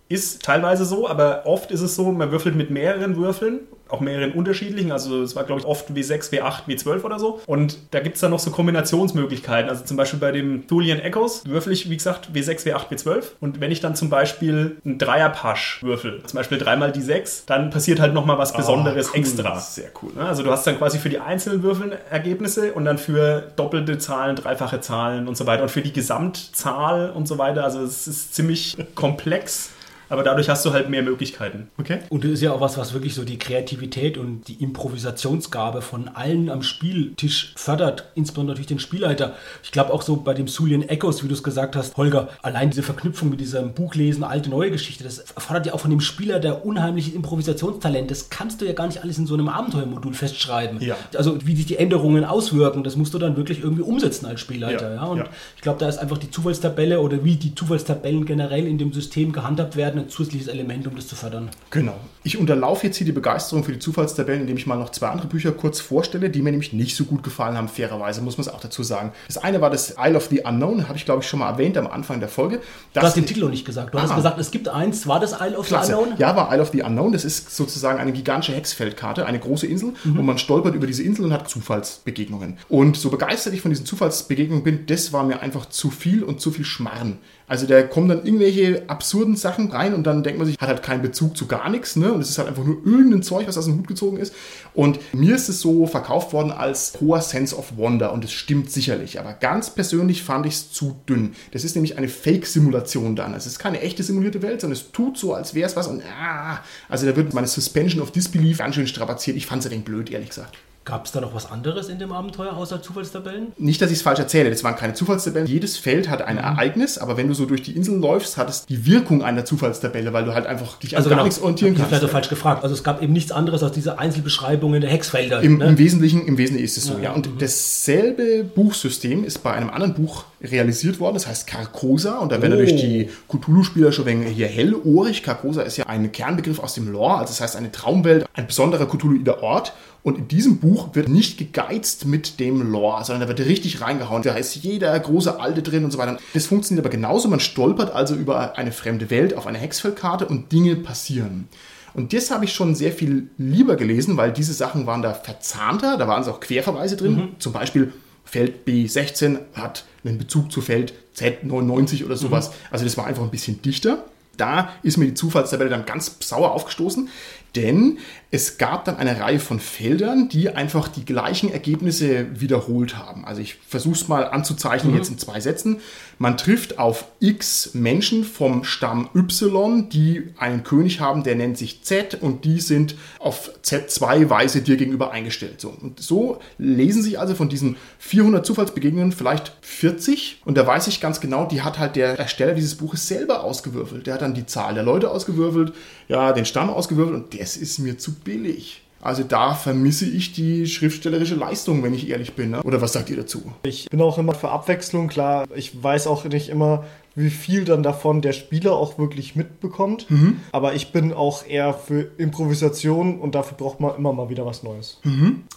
ist 0.08 0.42
teilweise 0.42 0.84
so, 0.84 1.08
aber 1.08 1.42
oft 1.46 1.70
ist 1.70 1.80
es 1.80 1.96
so, 1.96 2.12
man 2.12 2.30
würfelt 2.30 2.54
mit 2.54 2.70
mehreren 2.70 3.16
Würfeln, 3.16 3.60
auch 3.88 4.00
mehreren 4.00 4.32
unterschiedlichen, 4.32 4.92
also 4.92 5.22
es 5.22 5.36
war 5.36 5.44
glaube 5.44 5.60
ich 5.60 5.66
oft 5.66 5.90
W6, 5.90 6.30
W8, 6.32 6.66
W12 6.68 7.02
oder 7.04 7.18
so 7.18 7.40
und 7.46 7.78
da 7.92 8.00
gibt 8.00 8.16
es 8.16 8.20
dann 8.20 8.30
noch 8.30 8.38
so 8.38 8.50
Kombinationsmöglichkeiten, 8.50 9.68
also 9.70 9.84
zum 9.84 9.96
Beispiel 9.96 10.18
bei 10.18 10.32
dem 10.32 10.66
Thulian 10.66 10.98
Echoes 11.00 11.42
würfel 11.46 11.72
ich, 11.72 11.88
wie 11.90 11.96
gesagt, 11.96 12.30
W6, 12.34 12.64
W8, 12.66 12.88
W12 12.90 13.22
und 13.40 13.60
wenn 13.60 13.70
ich 13.70 13.80
dann 13.80 13.94
zum 13.94 14.10
Beispiel 14.10 14.76
einen 14.84 14.98
Dreierpasch 14.98 15.82
würfel, 15.82 16.22
zum 16.26 16.36
Beispiel 16.38 16.58
dreimal 16.58 16.92
die 16.92 17.02
6, 17.02 17.44
dann 17.46 17.70
passiert 17.70 18.00
halt 18.00 18.14
nochmal 18.14 18.38
was 18.38 18.52
Besonderes 18.52 19.08
Ah, 19.08 19.10
cool. 19.14 19.20
extra. 19.20 19.60
Sehr 19.60 19.90
cool. 20.02 20.10
Also 20.18 20.42
du 20.42 20.50
hast 20.50 20.66
dann 20.66 20.78
quasi 20.78 20.98
für 20.98 21.08
die 21.08 21.18
einzelnen 21.18 21.62
Würfeln 21.62 21.92
Ergebnisse 22.10 22.72
und 22.72 22.84
dann 22.84 22.98
für 22.98 23.52
doppelte 23.56 23.98
Zahlen, 23.98 24.36
dreifache 24.36 24.80
Zahlen 24.80 25.28
und 25.28 25.36
so 25.36 25.46
weiter 25.46 25.62
und 25.64 25.70
für 25.70 25.82
die 25.82 25.92
Gesamtzahl 25.92 27.10
und 27.10 27.26
so 27.28 27.38
weiter. 27.38 27.64
Also 27.64 27.80
es 27.82 28.06
ist 28.06 28.34
ziemlich 28.34 28.76
komplex, 28.94 29.70
aber 30.08 30.22
dadurch 30.22 30.48
hast 30.48 30.64
du 30.64 30.72
halt 30.72 30.88
mehr 30.88 31.02
Möglichkeiten. 31.02 31.68
Okay. 31.78 31.98
Und 32.08 32.24
das 32.24 32.32
ist 32.32 32.42
ja 32.42 32.52
auch 32.52 32.60
was, 32.60 32.78
was 32.78 32.92
wirklich 32.92 33.14
so 33.14 33.24
die 33.24 33.38
Kreativität 33.38 34.18
und 34.18 34.48
die 34.48 34.62
Improvisationsgabe 34.62 35.82
von 35.82 36.08
allen 36.08 36.50
am 36.50 36.62
Spieltisch 36.62 37.52
fördert, 37.56 38.04
insbesondere 38.14 38.54
natürlich 38.54 38.68
den 38.68 38.78
Spielleiter. 38.78 39.34
Ich 39.62 39.72
glaube 39.72 39.92
auch 39.92 40.02
so 40.02 40.16
bei 40.16 40.34
dem 40.34 40.48
Sulian 40.48 40.82
Echoes, 40.82 41.22
wie 41.22 41.28
du 41.28 41.34
es 41.34 41.42
gesagt 41.42 41.76
hast, 41.76 41.96
Holger, 41.96 42.28
allein 42.42 42.70
diese 42.70 42.82
Verknüpfung 42.82 43.30
mit 43.30 43.40
diesem 43.40 43.72
Buchlesen, 43.74 44.24
alte, 44.24 44.50
neue 44.50 44.70
Geschichte, 44.70 45.04
das 45.04 45.18
erfordert 45.18 45.66
ja 45.66 45.74
auch 45.74 45.80
von 45.80 45.90
dem 45.90 46.00
Spieler 46.00 46.40
der 46.40 46.64
unheimliches 46.64 47.14
Improvisationstalent. 47.14 48.10
Das 48.10 48.30
kannst 48.30 48.60
du 48.60 48.64
ja 48.64 48.72
gar 48.72 48.86
nicht 48.86 49.02
alles 49.02 49.18
in 49.18 49.26
so 49.26 49.34
einem 49.34 49.48
Abenteuermodul 49.48 50.14
festschreiben. 50.14 50.80
Ja. 50.80 50.96
Also 51.16 51.38
wie 51.46 51.56
sich 51.56 51.66
die 51.66 51.76
Änderungen 51.76 52.24
auswirken, 52.24 52.84
das 52.84 52.96
musst 52.96 53.14
du 53.14 53.18
dann 53.18 53.36
wirklich 53.36 53.60
irgendwie 53.62 53.82
umsetzen 53.82 54.26
als 54.26 54.40
Spielleiter. 54.40 54.94
Ja, 54.94 54.96
Ja, 54.96 55.04
Und 55.04 55.18
ja. 55.18 55.24
ich 55.56 55.62
glaube, 55.62 55.78
da 55.78 55.88
ist 55.88 55.98
einfach 55.98 56.18
die 56.18 56.30
Zufallstabelle 56.30 57.00
oder 57.00 57.24
wie 57.24 57.36
die 57.36 57.54
Zufallstabellen 57.54 58.24
generell 58.24 58.66
in 58.66 58.78
dem 58.78 58.92
System 58.92 59.32
gehandhabt 59.32 59.76
werden, 59.76 59.95
ein 59.98 60.08
zusätzliches 60.08 60.48
Element, 60.48 60.86
um 60.86 60.94
das 60.96 61.06
zu 61.06 61.14
fördern. 61.16 61.48
Genau. 61.70 61.94
Ich 62.24 62.38
unterlaufe 62.38 62.86
jetzt 62.86 62.96
hier 62.96 63.04
die 63.06 63.12
Begeisterung 63.12 63.64
für 63.64 63.72
die 63.72 63.78
Zufallstabellen, 63.78 64.42
indem 64.42 64.56
ich 64.56 64.66
mal 64.66 64.76
noch 64.76 64.90
zwei 64.90 65.08
andere 65.08 65.26
Bücher 65.28 65.52
kurz 65.52 65.80
vorstelle, 65.80 66.30
die 66.30 66.42
mir 66.42 66.50
nämlich 66.50 66.72
nicht 66.72 66.96
so 66.96 67.04
gut 67.04 67.22
gefallen 67.22 67.56
haben, 67.56 67.68
fairerweise, 67.68 68.20
muss 68.20 68.36
man 68.38 68.46
es 68.46 68.52
auch 68.52 68.60
dazu 68.60 68.82
sagen. 68.82 69.12
Das 69.26 69.38
eine 69.38 69.60
war 69.60 69.70
das 69.70 69.94
Isle 69.98 70.16
of 70.16 70.26
the 70.26 70.40
Unknown, 70.42 70.88
habe 70.88 70.98
ich 70.98 71.04
glaube 71.04 71.22
ich 71.22 71.28
schon 71.28 71.38
mal 71.40 71.50
erwähnt 71.50 71.76
am 71.78 71.86
Anfang 71.86 72.20
der 72.20 72.28
Folge. 72.28 72.60
Du 72.94 73.00
hast 73.00 73.16
den 73.16 73.26
Titel 73.26 73.40
noch 73.40 73.50
nicht 73.50 73.64
gesagt. 73.64 73.94
Du 73.94 74.00
hast 74.00 74.10
Ah. 74.10 74.16
gesagt, 74.16 74.38
es 74.38 74.50
gibt 74.50 74.68
eins. 74.68 75.06
War 75.06 75.20
das 75.20 75.32
Isle 75.40 75.56
of 75.58 75.66
Klasse. 75.66 75.88
the 75.88 75.92
Unknown? 75.94 76.18
Ja, 76.18 76.34
war 76.36 76.52
Isle 76.52 76.62
of 76.62 76.70
the 76.72 76.82
Unknown. 76.82 77.12
Das 77.12 77.24
ist 77.24 77.54
sozusagen 77.54 77.98
eine 77.98 78.12
gigantische 78.12 78.54
Hexfeldkarte, 78.54 79.26
eine 79.26 79.38
große 79.38 79.66
Insel. 79.66 79.92
Und 80.04 80.24
man 80.24 80.38
stolpert 80.38 80.74
über 80.74 80.86
diese 80.86 81.02
Insel 81.02 81.24
und 81.26 81.32
hat 81.32 81.48
Zufallsbegegnungen. 81.48 82.58
Und 82.68 82.96
so 82.96 83.10
begeistert 83.10 83.54
ich 83.54 83.60
von 83.60 83.70
diesen 83.70 83.86
Zufallsbegegnungen 83.86 84.64
bin, 84.64 84.86
das 84.86 85.12
war 85.12 85.24
mir 85.24 85.40
einfach 85.40 85.66
zu 85.66 85.90
viel 85.90 86.22
und 86.22 86.40
zu 86.40 86.50
viel 86.50 86.64
Schmarren. 86.64 87.18
Also 87.48 87.66
da 87.66 87.82
kommen 87.82 88.08
dann 88.08 88.24
irgendwelche 88.24 88.84
absurden 88.88 89.36
Sachen 89.36 89.70
rein 89.70 89.94
und 89.94 90.04
dann 90.04 90.24
denkt 90.24 90.38
man 90.38 90.46
sich, 90.46 90.58
hat 90.58 90.68
halt 90.68 90.82
keinen 90.82 91.02
Bezug 91.02 91.36
zu 91.36 91.46
gar 91.46 91.70
nichts. 91.70 91.94
Ne? 91.94 92.12
Und 92.12 92.20
es 92.20 92.30
ist 92.30 92.38
halt 92.38 92.48
einfach 92.48 92.64
nur 92.64 92.84
irgendein 92.84 93.22
Zeug, 93.22 93.46
was 93.46 93.56
aus 93.56 93.66
dem 93.66 93.78
Hut 93.78 93.86
gezogen 93.86 94.16
ist. 94.16 94.34
Und 94.74 94.98
mir 95.14 95.36
ist 95.36 95.48
es 95.48 95.60
so 95.60 95.86
verkauft 95.86 96.32
worden 96.32 96.50
als 96.50 96.94
hoher 97.00 97.20
Sense 97.20 97.56
of 97.56 97.76
Wonder. 97.76 98.12
Und 98.12 98.24
es 98.24 98.32
stimmt 98.32 98.72
sicherlich. 98.72 99.20
Aber 99.20 99.32
ganz 99.32 99.70
persönlich 99.70 100.24
fand 100.24 100.46
ich 100.46 100.54
es 100.54 100.72
zu 100.72 100.96
dünn. 101.08 101.34
Das 101.52 101.62
ist 101.62 101.76
nämlich 101.76 101.96
eine 101.96 102.08
Fake-Simulation 102.08 103.14
dann. 103.14 103.34
Es 103.34 103.46
ist 103.46 103.60
keine 103.60 103.80
echte 103.80 104.02
simulierte 104.02 104.42
Welt, 104.42 104.60
sondern 104.60 104.76
es 104.78 104.90
tut 104.90 105.16
so, 105.16 105.32
als 105.32 105.54
wäre 105.54 105.68
es 105.68 105.76
was. 105.76 105.86
Und 105.86 106.02
ah, 106.20 106.60
also 106.88 107.06
da 107.06 107.14
wird 107.14 107.32
meine 107.32 107.46
Suspension 107.46 108.02
of 108.02 108.10
Disbelief 108.10 108.58
ganz 108.58 108.74
schön 108.74 108.88
strapaziert. 108.88 109.36
Ich 109.36 109.46
fand 109.46 109.60
es 109.60 109.66
ein 109.66 109.72
wenig 109.72 109.84
blöd, 109.84 110.10
ehrlich 110.10 110.30
gesagt. 110.30 110.56
Gab 110.86 111.04
es 111.04 111.10
da 111.10 111.20
noch 111.20 111.34
was 111.34 111.50
anderes 111.50 111.88
in 111.88 111.98
dem 111.98 112.12
Abenteuer 112.12 112.52
außer 112.56 112.80
Zufallstabellen? 112.80 113.48
Nicht, 113.58 113.82
dass 113.82 113.90
ich 113.90 113.96
es 113.96 114.02
falsch 114.02 114.20
erzähle, 114.20 114.50
das 114.50 114.62
waren 114.62 114.76
keine 114.76 114.94
Zufallstabellen. 114.94 115.48
Jedes 115.48 115.76
Feld 115.76 116.08
hat 116.08 116.22
ein 116.22 116.38
Ereignis, 116.38 116.96
aber 116.96 117.16
wenn 117.16 117.26
du 117.26 117.34
so 117.34 117.44
durch 117.44 117.62
die 117.62 117.72
Insel 117.72 117.98
läufst, 117.98 118.36
hat 118.36 118.48
es 118.48 118.66
die 118.66 118.86
Wirkung 118.86 119.24
einer 119.24 119.44
Zufallstabelle, 119.44 120.12
weil 120.12 120.24
du 120.24 120.32
halt 120.32 120.46
einfach 120.46 120.78
dich 120.78 120.96
an 120.96 121.02
gar 121.08 121.24
nichts 121.24 121.40
orientieren 121.40 121.72
Ich 121.72 121.80
habe 121.80 121.90
kannst. 121.90 121.98
vielleicht 122.02 122.04
auch 122.04 122.12
falsch 122.16 122.28
gefragt. 122.28 122.62
Also 122.62 122.72
es 122.76 122.84
gab 122.84 123.02
eben 123.02 123.12
nichts 123.12 123.32
anderes 123.32 123.64
als 123.64 123.72
diese 123.72 123.98
Einzelbeschreibungen 123.98 124.80
der 124.80 124.88
Hexfelder. 124.88 125.40
Im, 125.40 125.58
ne? 125.58 125.66
Im 125.66 125.76
Wesentlichen, 125.78 126.24
im 126.24 126.38
Wesentlichen 126.38 126.64
ist 126.64 126.76
es 126.78 126.84
so, 126.84 126.98
ja. 127.02 127.10
Und 127.12 127.30
dasselbe 127.40 128.44
Buchsystem 128.44 129.24
ist 129.24 129.42
bei 129.42 129.52
einem 129.52 129.70
anderen 129.70 129.94
Buch 129.94 130.24
realisiert 130.40 131.00
worden, 131.00 131.14
das 131.14 131.26
heißt 131.26 131.48
Carcosa. 131.48 132.18
Und 132.18 132.30
da 132.30 132.40
werden 132.40 132.52
Oh. 132.52 132.56
natürlich 132.60 132.80
die 132.80 133.08
Cthulhu-Spieler 133.28 133.90
schon 133.90 134.06
wegen 134.06 134.22
hier 134.22 134.46
hellohrig. 134.46 135.24
Carcosa 135.24 135.62
ist 135.62 135.78
ja 135.78 135.86
ein 135.86 136.12
Kernbegriff 136.12 136.60
aus 136.60 136.74
dem 136.74 136.92
Lore, 136.92 137.14
also 137.16 137.32
das 137.32 137.40
heißt 137.40 137.56
eine 137.56 137.72
Traumwelt, 137.72 138.24
ein 138.34 138.46
besonderer 138.46 138.86
Cthulhuider 138.86 139.42
Ort. 139.42 139.72
Und 140.06 140.18
in 140.18 140.28
diesem 140.28 140.58
Buch 140.58 140.94
wird 140.94 141.08
nicht 141.08 141.36
gegeizt 141.36 142.06
mit 142.06 142.38
dem 142.38 142.70
Lore, 142.70 143.04
sondern 143.04 143.22
da 143.22 143.36
wird 143.36 143.48
richtig 143.48 143.80
reingehauen. 143.80 144.22
Da 144.22 144.36
ist 144.36 144.54
jeder 144.54 144.96
große 144.96 145.40
Alte 145.40 145.62
drin 145.62 145.84
und 145.84 145.90
so 145.90 145.98
weiter. 145.98 146.16
Das 146.32 146.46
funktioniert 146.46 146.86
aber 146.86 146.94
genauso. 146.94 147.26
Man 147.26 147.40
stolpert 147.40 147.92
also 147.92 148.14
über 148.14 148.56
eine 148.56 148.70
fremde 148.70 149.10
Welt 149.10 149.36
auf 149.36 149.48
eine 149.48 149.58
Hexfeldkarte 149.58 150.26
und 150.26 150.52
Dinge 150.52 150.76
passieren. 150.76 151.48
Und 151.92 152.12
das 152.12 152.30
habe 152.30 152.44
ich 152.44 152.52
schon 152.52 152.76
sehr 152.76 152.92
viel 152.92 153.30
lieber 153.36 153.74
gelesen, 153.74 154.16
weil 154.16 154.32
diese 154.32 154.52
Sachen 154.52 154.86
waren 154.86 155.02
da 155.02 155.12
verzahnter, 155.12 155.96
da 155.96 156.06
waren 156.06 156.22
es 156.22 156.28
auch 156.28 156.38
Querverweise 156.38 156.96
drin. 156.96 157.30
Zum 157.40 157.52
Beispiel 157.52 157.92
Feld 158.24 158.64
B16 158.64 159.40
hat 159.54 159.86
einen 160.04 160.18
Bezug 160.18 160.52
zu 160.52 160.60
Feld 160.60 160.94
Z99 161.16 162.04
oder 162.04 162.16
sowas. 162.16 162.52
Also 162.70 162.84
das 162.84 162.96
war 162.96 163.08
einfach 163.08 163.24
ein 163.24 163.30
bisschen 163.32 163.60
dichter. 163.60 164.04
Da 164.36 164.70
ist 164.84 164.98
mir 164.98 165.06
die 165.06 165.14
Zufallstabelle 165.14 165.70
dann 165.70 165.84
ganz 165.84 166.16
sauer 166.20 166.52
aufgestoßen, 166.52 167.08
denn 167.56 167.98
es 168.32 168.58
gab 168.58 168.84
dann 168.84 168.96
eine 168.96 169.20
Reihe 169.20 169.38
von 169.38 169.60
Feldern, 169.60 170.28
die 170.28 170.50
einfach 170.50 170.88
die 170.88 171.04
gleichen 171.04 171.52
Ergebnisse 171.52 172.40
wiederholt 172.40 172.98
haben. 172.98 173.24
Also 173.24 173.40
ich 173.40 173.54
versuche 173.68 173.94
es 173.94 174.08
mal 174.08 174.24
anzuzeichnen 174.24 174.96
jetzt 174.96 175.10
in 175.10 175.18
zwei 175.18 175.38
Sätzen. 175.38 175.78
Man 176.18 176.36
trifft 176.36 176.78
auf 176.80 177.04
x 177.20 177.74
Menschen 177.74 178.24
vom 178.24 178.64
Stamm 178.64 179.08
Y, 179.14 179.88
die 179.90 180.34
einen 180.38 180.64
König 180.64 180.98
haben, 180.98 181.22
der 181.22 181.36
nennt 181.36 181.56
sich 181.56 181.82
Z 181.82 182.20
und 182.20 182.44
die 182.44 182.60
sind 182.60 182.96
auf 183.20 183.52
Z2 183.62 184.28
Weise 184.28 184.60
dir 184.60 184.76
gegenüber 184.76 185.12
eingestellt. 185.12 185.60
So, 185.60 185.68
und 185.68 186.00
so 186.00 186.40
lesen 186.58 187.02
sich 187.02 187.20
also 187.20 187.34
von 187.34 187.48
diesen 187.48 187.76
400 187.98 188.44
Zufallsbegegnungen 188.44 189.12
vielleicht 189.12 189.52
40 189.60 190.42
und 190.44 190.56
da 190.56 190.66
weiß 190.66 190.88
ich 190.88 191.00
ganz 191.00 191.20
genau, 191.20 191.46
die 191.46 191.62
hat 191.62 191.78
halt 191.78 191.94
der 191.94 192.18
Ersteller 192.18 192.54
dieses 192.54 192.74
Buches 192.74 193.06
selber 193.06 193.44
ausgewürfelt. 193.44 194.06
Der 194.08 194.14
hat 194.14 194.22
dann 194.22 194.34
die 194.34 194.46
Zahl 194.46 194.74
der 194.74 194.82
Leute 194.82 195.10
ausgewürfelt, 195.12 195.74
ja, 196.08 196.32
den 196.32 196.44
Stamm 196.44 196.70
ausgewürfelt 196.70 197.16
und 197.16 197.40
das 197.40 197.56
ist 197.56 197.78
mir 197.78 197.98
zu 197.98 198.15
billig. 198.24 198.82
Also 199.00 199.22
da 199.22 199.54
vermisse 199.54 200.06
ich 200.06 200.32
die 200.32 200.66
schriftstellerische 200.66 201.36
Leistung, 201.36 201.82
wenn 201.82 201.94
ich 201.94 202.08
ehrlich 202.08 202.32
bin. 202.32 202.50
Ne? 202.50 202.62
Oder 202.62 202.80
was 202.80 202.92
sagt 202.92 203.10
ihr 203.10 203.16
dazu? 203.16 203.52
Ich 203.62 203.88
bin 203.88 204.00
auch 204.00 204.18
immer 204.18 204.34
für 204.34 204.48
Abwechslung, 204.50 205.06
klar. 205.06 205.46
Ich 205.54 205.80
weiß 205.80 206.06
auch 206.06 206.24
nicht 206.24 206.48
immer, 206.48 206.84
wie 207.16 207.30
viel 207.30 207.64
dann 207.64 207.82
davon 207.82 208.20
der 208.20 208.32
Spieler 208.32 208.72
auch 208.72 208.98
wirklich 208.98 209.34
mitbekommt. 209.34 210.06
Aber 210.52 210.74
ich 210.74 210.92
bin 210.92 211.12
auch 211.12 211.44
eher 211.46 211.74
für 211.74 212.10
Improvisation 212.18 213.18
und 213.18 213.34
dafür 213.34 213.56
braucht 213.56 213.80
man 213.80 213.96
immer 213.96 214.12
mal 214.12 214.28
wieder 214.28 214.46
was 214.46 214.62
Neues. 214.62 215.00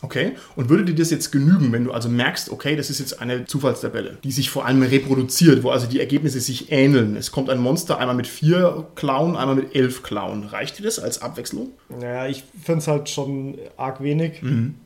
Okay. 0.01 0.31
Und 0.55 0.69
würde 0.69 0.85
dir 0.85 0.95
das 0.95 1.11
jetzt 1.11 1.31
genügen, 1.31 1.71
wenn 1.71 1.83
du 1.83 1.91
also 1.91 2.09
merkst, 2.09 2.49
okay, 2.51 2.75
das 2.75 2.89
ist 2.89 2.99
jetzt 2.99 3.21
eine 3.21 3.45
Zufallstabelle, 3.45 4.17
die 4.23 4.31
sich 4.31 4.49
vor 4.49 4.65
allem 4.65 4.81
reproduziert, 4.81 5.63
wo 5.63 5.69
also 5.69 5.85
die 5.85 5.99
Ergebnisse 5.99 6.39
sich 6.39 6.71
ähneln. 6.71 7.15
Es 7.17 7.31
kommt 7.31 7.49
ein 7.49 7.59
Monster 7.59 7.99
einmal 7.99 8.15
mit 8.15 8.27
vier 8.27 8.87
Klauen, 8.95 9.35
einmal 9.35 9.55
mit 9.55 9.75
elf 9.75 10.01
Klauen. 10.01 10.45
Reicht 10.45 10.79
dir 10.79 10.83
das 10.83 10.97
als 10.97 11.21
Abwechslung? 11.21 11.71
Naja, 11.89 12.27
ich 12.27 12.45
finde 12.63 12.79
es 12.79 12.87
halt 12.87 13.09
schon 13.09 13.57
arg 13.75 14.01
wenig. 14.01 14.41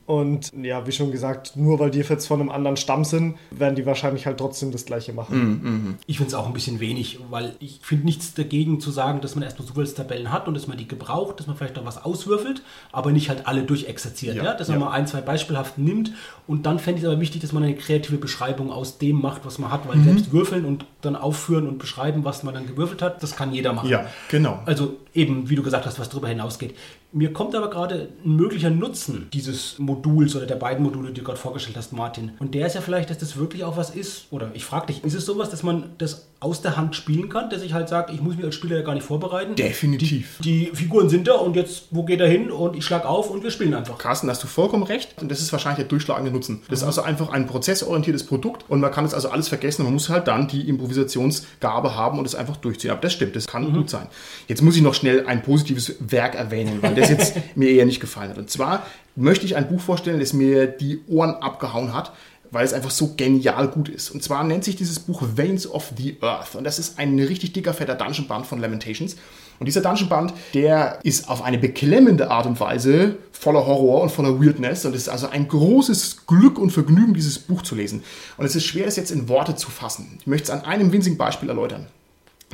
Und 0.05 0.51
ja, 0.61 0.85
wie 0.87 0.91
schon 0.91 1.11
gesagt, 1.11 1.55
nur 1.55 1.79
weil 1.79 1.91
die 1.91 1.99
jetzt 1.99 2.25
von 2.25 2.41
einem 2.41 2.49
anderen 2.49 2.77
Stamm 2.77 3.05
sind, 3.05 3.35
werden 3.51 3.75
die 3.75 3.85
wahrscheinlich 3.85 4.25
halt 4.25 4.37
trotzdem 4.39 4.71
das 4.71 4.85
gleiche 4.85 5.13
machen. 5.13 5.99
Ich 6.07 6.17
finde 6.17 6.29
es 6.29 6.33
auch 6.33 6.47
ein 6.47 6.53
bisschen 6.53 6.62
wenig, 6.79 7.19
weil 7.29 7.55
ich 7.59 7.79
finde 7.81 8.05
nichts 8.05 8.33
dagegen 8.33 8.79
zu 8.79 8.91
sagen, 8.91 9.21
dass 9.21 9.35
man 9.35 9.43
erstmal 9.43 9.67
Zufallstabellen 9.67 10.31
hat 10.31 10.47
und 10.47 10.53
dass 10.53 10.67
man 10.67 10.77
die 10.77 10.87
gebraucht, 10.87 11.39
dass 11.39 11.47
man 11.47 11.55
vielleicht 11.55 11.75
noch 11.75 11.85
was 11.85 12.03
auswürfelt, 12.03 12.61
aber 12.91 13.11
nicht 13.11 13.29
halt 13.29 13.47
alle 13.47 13.63
durchexerziert. 13.63 14.35
Ja, 14.35 14.43
Ja, 14.43 14.53
Dass 14.53 14.67
man 14.69 14.79
ja. 14.79 14.85
mal 14.85 14.91
ein, 14.91 15.07
zwei 15.07 15.21
beispielhaft 15.21 15.77
nimmt 15.77 16.11
und 16.47 16.65
dann 16.65 16.79
fände 16.79 16.99
ich 16.99 17.05
es 17.05 17.09
aber 17.11 17.19
wichtig, 17.19 17.41
dass 17.41 17.51
man 17.51 17.63
eine 17.63 17.75
kreative 17.75 18.17
Beschreibung 18.17 18.71
aus 18.71 18.97
dem 18.97 19.21
macht, 19.21 19.45
was 19.45 19.59
man 19.59 19.71
hat, 19.71 19.87
weil 19.87 19.99
selbst 20.03 20.31
würfeln 20.31 20.65
und 20.65 20.85
dann 21.01 21.15
aufführen 21.15 21.67
und 21.67 21.77
beschreiben, 21.77 22.23
was 22.23 22.43
man 22.43 22.53
dann 22.53 22.67
gewürfelt 22.67 23.01
hat, 23.01 23.21
das 23.23 23.35
kann 23.35 23.53
jeder 23.53 23.73
machen. 23.73 23.89
Ja, 23.89 24.07
genau. 24.29 24.61
Also 24.65 24.97
eben, 25.13 25.49
wie 25.49 25.55
du 25.55 25.63
gesagt 25.63 25.85
hast, 25.85 25.99
was 25.99 26.09
darüber 26.09 26.27
hinausgeht. 26.29 26.75
Mir 27.15 27.31
kommt 27.31 27.53
aber 27.53 27.69
gerade 27.69 28.09
ein 28.25 28.35
möglicher 28.35 28.71
Nutzen 28.71 29.27
dieses 29.31 29.77
Moduls 29.77 30.35
oder 30.35 30.47
der 30.47 30.55
beiden 30.55 30.83
Module, 30.83 31.09
die 31.09 31.21
du 31.21 31.23
gerade 31.23 31.37
vorgestellt 31.37 31.77
hast, 31.77 31.93
Martin. 31.93 32.31
Und 32.39 32.55
der 32.55 32.65
ist 32.65 32.73
ja 32.73 32.81
vielleicht, 32.81 33.11
dass 33.11 33.19
das 33.19 33.37
wirklich 33.37 33.63
auch 33.63 33.77
was 33.77 33.91
ist. 33.91 34.25
Oder 34.31 34.49
ich 34.55 34.65
frage 34.65 34.87
dich, 34.87 35.03
ist 35.03 35.13
es 35.13 35.23
sowas, 35.23 35.51
dass 35.51 35.61
man 35.61 35.91
das 35.99 36.27
aus 36.39 36.61
der 36.61 36.75
Hand 36.75 36.95
spielen 36.95 37.29
kann, 37.29 37.51
dass 37.51 37.61
ich 37.61 37.73
halt 37.73 37.87
sage, 37.87 38.11
ich 38.13 38.21
muss 38.21 38.35
mich 38.35 38.43
als 38.43 38.55
Spieler 38.55 38.77
ja 38.77 38.81
gar 38.81 38.95
nicht 38.95 39.05
vorbereiten? 39.05 39.55
Definitiv. 39.55 40.39
Die 40.43 40.71
Figuren 40.73 41.07
sind 41.07 41.27
da 41.27 41.35
und 41.35 41.55
jetzt, 41.55 41.85
wo 41.91 42.03
geht 42.03 42.19
er 42.19 42.27
hin? 42.27 42.51
Und 42.51 42.75
ich 42.75 42.83
schlage 42.83 43.07
auf 43.07 43.29
und 43.29 43.43
wir 43.43 43.51
spielen 43.51 43.75
einfach. 43.75 43.97
Carsten, 43.99 44.27
hast 44.29 44.43
du 44.43 44.47
vollkommen 44.47 44.83
recht. 44.83 45.21
Und 45.21 45.29
das 45.29 45.39
ist 45.39 45.51
wahrscheinlich 45.53 45.77
der 45.77 45.87
durchschlagende 45.87 46.31
Nutzen. 46.31 46.63
Das 46.69 46.79
ist 46.79 46.85
also 46.85 47.03
einfach 47.03 47.29
ein 47.29 47.45
prozessorientiertes 47.45 48.25
Produkt 48.25 48.65
und 48.69 48.81
man 48.81 48.91
kann 48.91 49.05
es 49.05 49.13
also 49.13 49.29
alles 49.29 49.49
vergessen. 49.49 49.83
Man 49.83 49.93
muss 49.93 50.09
halt 50.09 50.27
dann 50.27 50.47
die 50.47 50.67
Improvisationsgabe 50.67 51.95
haben 51.95 52.17
und 52.17 52.25
es 52.25 52.33
einfach 52.33 52.57
durchziehen. 52.57 52.89
Aber 52.91 53.01
das 53.01 53.13
stimmt, 53.13 53.35
das 53.35 53.47
kann 53.47 53.71
gut 53.71 53.89
sein. 53.89 54.07
Jetzt 54.47 54.61
muss 54.63 54.75
ich 54.75 54.81
noch 54.81 54.95
schnell 54.95 55.25
ein 55.27 55.43
positives 55.43 55.95
Werk 55.99 56.35
erwähnen, 56.35 56.79
weil 56.81 56.95
das 57.09 57.33
jetzt 57.33 57.55
mir 57.55 57.69
eher 57.69 57.85
nicht 57.85 57.99
gefallen 57.99 58.29
hat. 58.29 58.37
Und 58.37 58.49
zwar 58.49 58.85
möchte 59.15 59.45
ich 59.45 59.55
ein 59.55 59.67
Buch 59.67 59.81
vorstellen, 59.81 60.19
das 60.19 60.33
mir 60.33 60.67
die 60.67 61.01
Ohren 61.07 61.35
abgehauen 61.35 61.93
hat, 61.93 62.11
weil 62.53 62.65
es 62.65 62.73
einfach 62.73 62.91
so 62.91 63.15
genial 63.17 63.67
gut 63.67 63.89
ist. 63.89 64.11
Und 64.11 64.21
zwar 64.21 64.43
nennt 64.43 64.63
sich 64.63 64.75
dieses 64.75 64.99
Buch 64.99 65.23
Veins 65.35 65.67
of 65.69 65.91
the 65.97 66.17
Earth. 66.21 66.55
Und 66.55 66.63
das 66.65 66.77
ist 66.77 66.99
ein 66.99 67.17
richtig 67.19 67.53
dicker, 67.53 67.73
fetter 67.73 67.95
Dungeon-Band 67.95 68.45
von 68.45 68.59
Lamentations. 68.59 69.15
Und 69.59 69.65
dieser 69.65 69.81
Dungeon-Band, 69.81 70.33
der 70.53 70.99
ist 71.03 71.29
auf 71.29 71.41
eine 71.41 71.57
beklemmende 71.57 72.29
Art 72.29 72.45
und 72.45 72.59
Weise 72.59 73.17
voller 73.31 73.65
Horror 73.65 74.01
und 74.03 74.11
voller 74.11 74.39
Weirdness. 74.39 74.85
Und 74.85 74.93
es 74.93 75.03
ist 75.03 75.09
also 75.09 75.29
ein 75.29 75.47
großes 75.47 76.27
Glück 76.27 76.59
und 76.59 76.69
Vergnügen, 76.69 77.15
dieses 77.15 77.39
Buch 77.39 77.63
zu 77.63 77.73
lesen. 77.73 78.03
Und 78.37 78.45
es 78.45 78.55
ist 78.55 78.65
schwer, 78.65 78.85
es 78.85 78.97
jetzt 78.97 79.11
in 79.11 79.29
Worte 79.29 79.55
zu 79.55 79.71
fassen. 79.71 80.17
Ich 80.19 80.27
möchte 80.27 80.45
es 80.45 80.49
an 80.51 80.63
einem 80.63 80.91
winzigen 80.91 81.17
Beispiel 81.17 81.49
erläutern. 81.49 81.87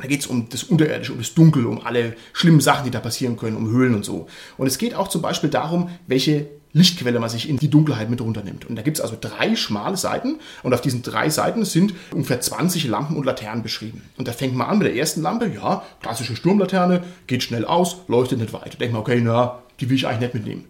Da 0.00 0.08
geht 0.08 0.20
es 0.20 0.26
um 0.26 0.48
das 0.48 0.64
Unterirdische, 0.64 1.12
um 1.12 1.18
das 1.18 1.34
Dunkel, 1.34 1.66
um 1.66 1.84
alle 1.84 2.14
schlimmen 2.32 2.60
Sachen, 2.60 2.84
die 2.84 2.90
da 2.90 3.00
passieren 3.00 3.36
können, 3.36 3.56
um 3.56 3.70
Höhlen 3.70 3.94
und 3.94 4.04
so. 4.04 4.26
Und 4.56 4.66
es 4.66 4.78
geht 4.78 4.94
auch 4.94 5.08
zum 5.08 5.22
Beispiel 5.22 5.50
darum, 5.50 5.90
welche 6.06 6.48
Lichtquelle 6.72 7.18
man 7.18 7.28
sich 7.28 7.48
in 7.48 7.56
die 7.56 7.68
Dunkelheit 7.68 8.10
mit 8.10 8.20
runternimmt. 8.20 8.64
Und 8.64 8.76
da 8.76 8.82
gibt 8.82 8.98
es 8.98 9.00
also 9.00 9.16
drei 9.20 9.56
schmale 9.56 9.96
Seiten 9.96 10.38
und 10.62 10.72
auf 10.72 10.80
diesen 10.80 11.02
drei 11.02 11.28
Seiten 11.28 11.64
sind 11.64 11.94
ungefähr 12.12 12.40
20 12.40 12.86
Lampen 12.86 13.16
und 13.16 13.26
Laternen 13.26 13.62
beschrieben. 13.62 14.02
Und 14.16 14.28
da 14.28 14.32
fängt 14.32 14.54
man 14.54 14.68
an 14.68 14.78
mit 14.78 14.86
der 14.86 14.94
ersten 14.94 15.22
Lampe, 15.22 15.50
ja, 15.52 15.82
klassische 16.00 16.36
Sturmlaterne, 16.36 17.02
geht 17.26 17.42
schnell 17.42 17.64
aus, 17.64 17.98
leuchtet 18.06 18.38
nicht 18.38 18.52
weiter. 18.52 18.78
Denkt 18.78 18.92
man, 18.92 19.02
okay, 19.02 19.20
na, 19.22 19.62
die 19.80 19.88
will 19.88 19.96
ich 19.96 20.06
eigentlich 20.06 20.20
nicht 20.20 20.34
mitnehmen. 20.34 20.64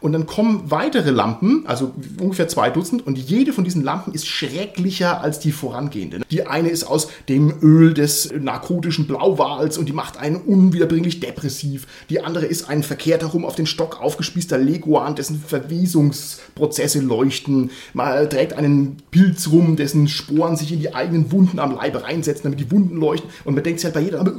Und 0.00 0.12
dann 0.12 0.26
kommen 0.26 0.70
weitere 0.70 1.10
Lampen, 1.10 1.64
also 1.66 1.92
ungefähr 2.20 2.48
zwei 2.48 2.70
Dutzend, 2.70 3.06
und 3.06 3.18
jede 3.18 3.52
von 3.52 3.64
diesen 3.64 3.82
Lampen 3.82 4.12
ist 4.12 4.26
schrecklicher 4.26 5.20
als 5.20 5.38
die 5.38 5.52
vorangehende. 5.52 6.20
Die 6.30 6.46
eine 6.46 6.68
ist 6.68 6.84
aus 6.84 7.08
dem 7.28 7.54
Öl 7.62 7.94
des 7.94 8.32
narkotischen 8.32 9.06
Blauwals 9.06 9.78
und 9.78 9.88
die 9.88 9.92
macht 9.92 10.18
einen 10.18 10.36
unwiederbringlich 10.36 11.20
depressiv. 11.20 11.86
Die 12.10 12.22
andere 12.22 12.46
ist 12.46 12.68
ein 12.68 12.82
verkehrt 12.82 13.22
herum 13.22 13.44
auf 13.44 13.54
den 13.54 13.66
Stock 13.66 14.00
aufgespießter 14.00 14.58
Leguan, 14.58 15.14
dessen 15.16 15.40
Verwesungsprozesse 15.40 17.00
leuchten. 17.00 17.70
Man 17.94 18.28
trägt 18.28 18.52
einen 18.52 18.98
Pilz 19.10 19.48
rum, 19.48 19.76
dessen 19.76 20.08
Sporen 20.08 20.56
sich 20.56 20.72
in 20.72 20.80
die 20.80 20.94
eigenen 20.94 21.32
Wunden 21.32 21.58
am 21.58 21.74
Leibe 21.74 22.02
reinsetzen, 22.02 22.44
damit 22.44 22.60
die 22.60 22.70
Wunden 22.70 22.96
leuchten. 22.96 23.30
Und 23.44 23.54
man 23.54 23.64
denkt 23.64 23.80
sich 23.80 23.86
halt 23.86 23.94
bei 23.94 24.00
jeder 24.00 24.18
Lampe, 24.18 24.34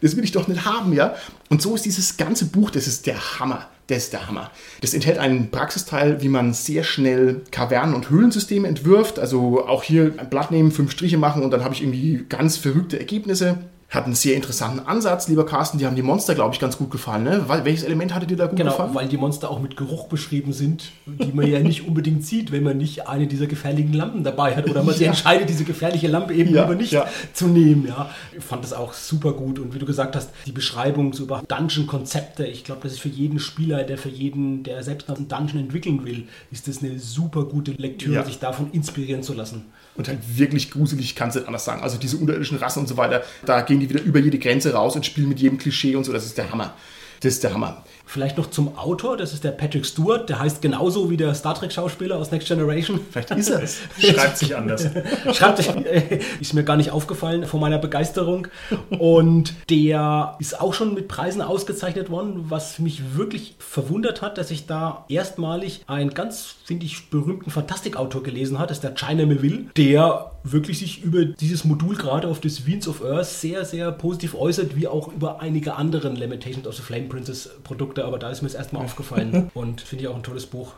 das 0.00 0.16
will 0.16 0.24
ich 0.24 0.32
doch 0.32 0.48
nicht 0.48 0.64
haben, 0.64 0.92
ja. 0.92 1.14
Und 1.48 1.62
so 1.62 1.74
ist 1.74 1.84
dieses 1.84 2.16
ganze 2.16 2.46
Buch, 2.46 2.70
das 2.70 2.86
ist 2.86 3.06
der 3.06 3.38
Hammer. 3.38 3.68
Das 3.92 4.04
ist 4.04 4.14
der 4.14 4.26
Hammer. 4.26 4.50
Das 4.80 4.94
enthält 4.94 5.18
einen 5.18 5.50
Praxisteil, 5.50 6.22
wie 6.22 6.30
man 6.30 6.54
sehr 6.54 6.82
schnell 6.82 7.42
Kavernen- 7.50 7.94
und 7.94 8.08
Höhlensysteme 8.08 8.66
entwirft. 8.66 9.18
Also 9.18 9.66
auch 9.66 9.82
hier 9.82 10.14
ein 10.16 10.30
Blatt 10.30 10.50
nehmen, 10.50 10.72
fünf 10.72 10.92
Striche 10.92 11.18
machen 11.18 11.42
und 11.42 11.50
dann 11.50 11.62
habe 11.62 11.74
ich 11.74 11.82
irgendwie 11.82 12.24
ganz 12.26 12.56
verrückte 12.56 12.98
Ergebnisse. 12.98 13.58
Hat 13.92 14.06
einen 14.06 14.14
sehr 14.14 14.34
interessanten 14.36 14.80
Ansatz, 14.86 15.28
lieber 15.28 15.44
Carsten. 15.44 15.76
Die 15.76 15.84
haben 15.84 15.94
die 15.96 16.02
Monster, 16.02 16.34
glaube 16.34 16.54
ich, 16.54 16.60
ganz 16.60 16.78
gut 16.78 16.90
gefallen. 16.90 17.24
Ne? 17.24 17.44
Weil, 17.46 17.66
welches 17.66 17.84
Element 17.84 18.14
hatte 18.14 18.26
dir 18.26 18.38
da 18.38 18.46
gut 18.46 18.56
Genau, 18.56 18.70
gefallen? 18.70 18.94
weil 18.94 19.06
die 19.06 19.18
Monster 19.18 19.50
auch 19.50 19.60
mit 19.60 19.76
Geruch 19.76 20.06
beschrieben 20.08 20.54
sind, 20.54 20.92
die 21.04 21.30
man 21.32 21.46
ja 21.46 21.58
nicht 21.60 21.86
unbedingt 21.86 22.24
sieht, 22.24 22.52
wenn 22.52 22.62
man 22.62 22.78
nicht 22.78 23.06
eine 23.06 23.26
dieser 23.26 23.46
gefährlichen 23.46 23.92
Lampen 23.92 24.24
dabei 24.24 24.56
hat 24.56 24.66
oder 24.70 24.82
man 24.82 24.94
sich 24.94 25.02
Ja. 25.02 25.08
entscheidet, 25.08 25.50
diese 25.50 25.64
gefährliche 25.64 26.08
Lampe 26.08 26.32
eben 26.32 26.54
Ja, 26.54 26.62
lieber 26.62 26.74
nicht 26.74 26.92
ja. 26.92 27.06
zu 27.34 27.48
nehmen. 27.48 27.86
Ja. 27.86 28.08
Ich 28.34 28.42
fand 28.42 28.64
das 28.64 28.72
auch 28.72 28.94
super 28.94 29.32
gut 29.34 29.58
und 29.58 29.74
wie 29.74 29.78
du 29.78 29.84
gesagt 29.84 30.16
hast, 30.16 30.30
die 30.46 30.52
Beschreibung 30.52 31.12
so 31.12 31.24
über 31.24 31.42
Dungeon-Konzepte, 31.46 32.46
ich 32.46 32.64
glaube, 32.64 32.80
das 32.84 32.92
ist 32.92 33.00
für 33.00 33.08
jeden 33.10 33.38
Spieler, 33.40 33.84
der 33.84 33.98
für 33.98 34.08
jeden, 34.08 34.62
der 34.62 34.82
selbst 34.82 35.10
einen 35.10 35.28
Dungeon 35.28 35.60
entwickeln 35.64 36.02
will, 36.06 36.28
ist 36.50 36.66
das 36.66 36.82
eine 36.82 36.98
super 36.98 37.44
gute 37.44 37.72
Lektüre, 37.72 38.24
sich 38.24 38.38
davon 38.38 38.70
inspirieren 38.72 39.22
zu 39.22 39.34
lassen. 39.34 39.64
Und 39.94 40.08
halt 40.08 40.20
wirklich 40.38 40.70
gruselig, 40.70 41.14
kannst 41.14 41.36
du 41.36 41.40
nicht 41.40 41.48
anders 41.48 41.64
sagen. 41.64 41.82
Also 41.82 41.98
diese 41.98 42.16
unterirdischen 42.16 42.58
Rassen 42.58 42.80
und 42.80 42.88
so 42.88 42.96
weiter, 42.96 43.22
da 43.44 43.60
gehen 43.60 43.80
die 43.80 43.90
wieder 43.90 44.00
über 44.00 44.20
jede 44.20 44.38
Grenze 44.38 44.72
raus 44.72 44.96
und 44.96 45.04
spielen 45.04 45.28
mit 45.28 45.38
jedem 45.38 45.58
Klischee 45.58 45.96
und 45.96 46.04
so. 46.04 46.12
Das 46.12 46.24
ist 46.24 46.38
der 46.38 46.50
Hammer. 46.50 46.74
Das 47.20 47.34
ist 47.34 47.44
der 47.44 47.52
Hammer. 47.52 47.84
Vielleicht 48.04 48.36
noch 48.36 48.50
zum 48.50 48.76
Autor, 48.76 49.16
das 49.16 49.32
ist 49.32 49.44
der 49.44 49.52
Patrick 49.52 49.86
Stewart, 49.86 50.28
der 50.28 50.38
heißt 50.38 50.60
genauso 50.60 51.10
wie 51.10 51.16
der 51.16 51.34
Star 51.34 51.54
Trek-Schauspieler 51.54 52.18
aus 52.18 52.30
Next 52.30 52.48
Generation. 52.48 53.00
Vielleicht 53.10 53.30
ist 53.30 53.50
er 53.50 53.62
es. 53.62 53.78
Schreibt 53.98 54.38
sich 54.38 54.56
anders. 54.56 54.88
Schreibt 55.32 55.58
sich, 55.58 55.68
äh, 55.68 56.20
ist 56.40 56.54
mir 56.54 56.64
gar 56.64 56.76
nicht 56.76 56.90
aufgefallen 56.90 57.46
von 57.46 57.60
meiner 57.60 57.78
Begeisterung. 57.78 58.48
Und 58.90 59.54
der 59.70 60.36
ist 60.38 60.60
auch 60.60 60.74
schon 60.74 60.94
mit 60.94 61.08
Preisen 61.08 61.42
ausgezeichnet 61.42 62.10
worden, 62.10 62.46
was 62.48 62.78
mich 62.78 63.16
wirklich 63.16 63.54
verwundert 63.58 64.22
hat, 64.22 64.38
dass 64.38 64.50
ich 64.50 64.66
da 64.66 65.04
erstmalig 65.08 65.82
einen 65.86 66.10
ganz, 66.10 66.54
finde 66.64 66.86
ich, 66.86 67.10
berühmten 67.10 67.50
Fantastikautor 67.50 68.22
gelesen 68.22 68.58
hat, 68.58 68.70
das 68.70 68.78
ist 68.78 68.84
der 68.84 68.94
China 68.94 69.26
Melville, 69.26 69.66
der 69.76 70.32
wirklich 70.44 70.78
sich 70.78 71.02
über 71.02 71.24
dieses 71.24 71.64
Modul 71.64 71.96
gerade 71.96 72.28
auf 72.28 72.40
das 72.40 72.66
Veins 72.66 72.88
of 72.88 73.04
Earth 73.04 73.26
sehr, 73.26 73.64
sehr 73.64 73.92
positiv 73.92 74.34
äußert, 74.34 74.76
wie 74.76 74.88
auch 74.88 75.12
über 75.12 75.40
einige 75.40 75.74
anderen 75.74 76.16
Lamentations 76.16 76.66
of 76.66 76.74
the 76.74 76.82
Flame 76.82 77.08
Princess 77.08 77.50
Produkte, 77.62 77.91
aber 77.98 78.18
da 78.18 78.30
ist 78.30 78.42
mir 78.42 78.48
es 78.48 78.54
erstmal 78.54 78.84
aufgefallen 78.84 79.50
und 79.54 79.80
finde 79.80 80.04
ich 80.04 80.08
auch 80.08 80.16
ein 80.16 80.22
tolles 80.22 80.46
Buch. 80.46 80.74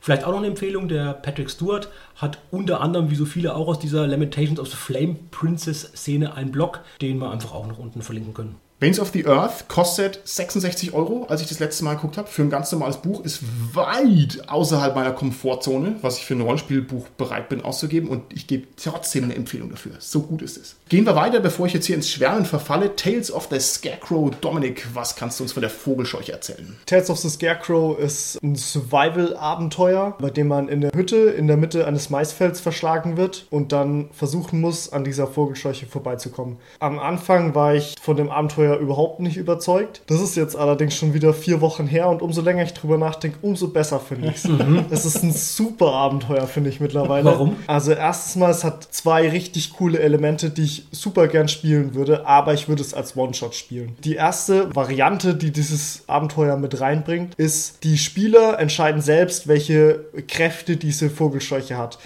Vielleicht 0.00 0.24
auch 0.24 0.30
noch 0.30 0.38
eine 0.38 0.46
Empfehlung, 0.48 0.88
der 0.88 1.14
Patrick 1.14 1.50
Stewart 1.50 1.88
hat 2.16 2.38
unter 2.50 2.80
anderem, 2.80 3.10
wie 3.10 3.16
so 3.16 3.24
viele 3.24 3.54
auch 3.54 3.68
aus 3.68 3.78
dieser 3.78 4.06
Lamentations 4.06 4.60
of 4.60 4.68
the 4.68 4.76
Flame 4.76 5.16
Princess 5.30 5.82
Szene, 5.94 6.34
einen 6.34 6.52
Blog, 6.52 6.80
den 7.00 7.18
wir 7.18 7.30
einfach 7.30 7.52
auch 7.52 7.66
noch 7.66 7.78
unten 7.78 8.02
verlinken 8.02 8.34
können. 8.34 8.56
Veins 8.78 9.00
of 9.00 9.08
the 9.14 9.26
Earth 9.26 9.68
kostet 9.68 10.20
66 10.24 10.92
Euro, 10.92 11.24
als 11.30 11.40
ich 11.40 11.48
das 11.48 11.60
letzte 11.60 11.82
Mal 11.82 11.94
geguckt 11.94 12.18
habe. 12.18 12.28
Für 12.28 12.42
ein 12.42 12.50
ganz 12.50 12.70
normales 12.72 12.98
Buch 12.98 13.24
ist 13.24 13.40
weit 13.72 14.50
außerhalb 14.50 14.94
meiner 14.94 15.12
Komfortzone, 15.12 15.96
was 16.02 16.18
ich 16.18 16.26
für 16.26 16.34
ein 16.34 16.42
Rollenspielbuch 16.42 17.08
bereit 17.16 17.48
bin 17.48 17.62
auszugeben. 17.62 18.10
Und 18.10 18.24
ich 18.34 18.46
gebe 18.46 18.66
trotzdem 18.76 19.24
eine 19.24 19.34
Empfehlung 19.34 19.70
dafür. 19.70 19.92
So 19.98 20.20
gut 20.20 20.42
ist 20.42 20.58
es. 20.58 20.76
Gehen 20.88 21.04
wir 21.04 21.16
weiter, 21.16 21.40
bevor 21.40 21.66
ich 21.66 21.72
jetzt 21.72 21.86
hier 21.86 21.96
ins 21.96 22.08
Schwärmen 22.08 22.44
verfalle. 22.44 22.94
Tales 22.94 23.32
of 23.32 23.48
the 23.50 23.58
Scarecrow. 23.58 24.30
Dominik, 24.40 24.86
was 24.94 25.16
kannst 25.16 25.40
du 25.40 25.42
uns 25.42 25.52
von 25.52 25.60
der 25.60 25.68
Vogelscheuche 25.68 26.30
erzählen? 26.30 26.76
Tales 26.86 27.10
of 27.10 27.18
the 27.18 27.28
Scarecrow 27.28 27.98
ist 27.98 28.40
ein 28.40 28.54
Survival-Abenteuer, 28.54 30.14
bei 30.20 30.30
dem 30.30 30.46
man 30.46 30.68
in 30.68 30.82
der 30.82 30.92
Hütte 30.94 31.16
in 31.16 31.48
der 31.48 31.56
Mitte 31.56 31.88
eines 31.88 32.08
Maisfelds 32.08 32.60
verschlagen 32.60 33.16
wird 33.16 33.48
und 33.50 33.72
dann 33.72 34.10
versuchen 34.12 34.60
muss, 34.60 34.92
an 34.92 35.02
dieser 35.02 35.26
Vogelscheuche 35.26 35.86
vorbeizukommen. 35.86 36.58
Am 36.78 37.00
Anfang 37.00 37.56
war 37.56 37.74
ich 37.74 37.96
von 38.00 38.16
dem 38.16 38.30
Abenteuer 38.30 38.76
überhaupt 38.76 39.18
nicht 39.18 39.36
überzeugt. 39.36 40.02
Das 40.06 40.20
ist 40.20 40.36
jetzt 40.36 40.54
allerdings 40.54 40.94
schon 40.94 41.14
wieder 41.14 41.34
vier 41.34 41.60
Wochen 41.60 41.88
her 41.88 42.08
und 42.08 42.22
umso 42.22 42.42
länger 42.42 42.62
ich 42.62 42.74
drüber 42.74 42.96
nachdenke, 42.96 43.38
umso 43.42 43.66
besser 43.66 43.98
finde 43.98 44.28
ich 44.28 44.36
es. 44.36 44.48
Es 44.90 45.04
ist 45.04 45.24
ein 45.24 45.32
super 45.32 45.90
Abenteuer, 45.90 46.46
finde 46.46 46.70
ich 46.70 46.78
mittlerweile. 46.78 47.24
Warum? 47.24 47.56
Also 47.66 47.90
erstens 47.90 48.36
mal, 48.36 48.52
es 48.52 48.62
hat 48.62 48.86
zwei 48.92 49.28
richtig 49.28 49.72
coole 49.72 49.98
Elemente, 49.98 50.50
die 50.50 50.62
ich 50.62 50.75
super 50.90 51.28
gern 51.28 51.48
spielen 51.48 51.94
würde, 51.94 52.26
aber 52.26 52.54
ich 52.54 52.68
würde 52.68 52.82
es 52.82 52.94
als 52.94 53.16
One-Shot 53.16 53.54
spielen. 53.54 53.96
Die 54.04 54.14
erste 54.14 54.74
Variante, 54.74 55.34
die 55.34 55.50
dieses 55.50 56.04
Abenteuer 56.06 56.56
mit 56.56 56.80
reinbringt, 56.80 57.34
ist, 57.36 57.82
die 57.84 57.98
Spieler 57.98 58.58
entscheiden 58.58 59.00
selbst, 59.00 59.48
welche 59.48 60.04
Kräfte 60.28 60.76
diese 60.76 61.10
Vogelscheuche 61.10 61.76
hat. 61.76 61.98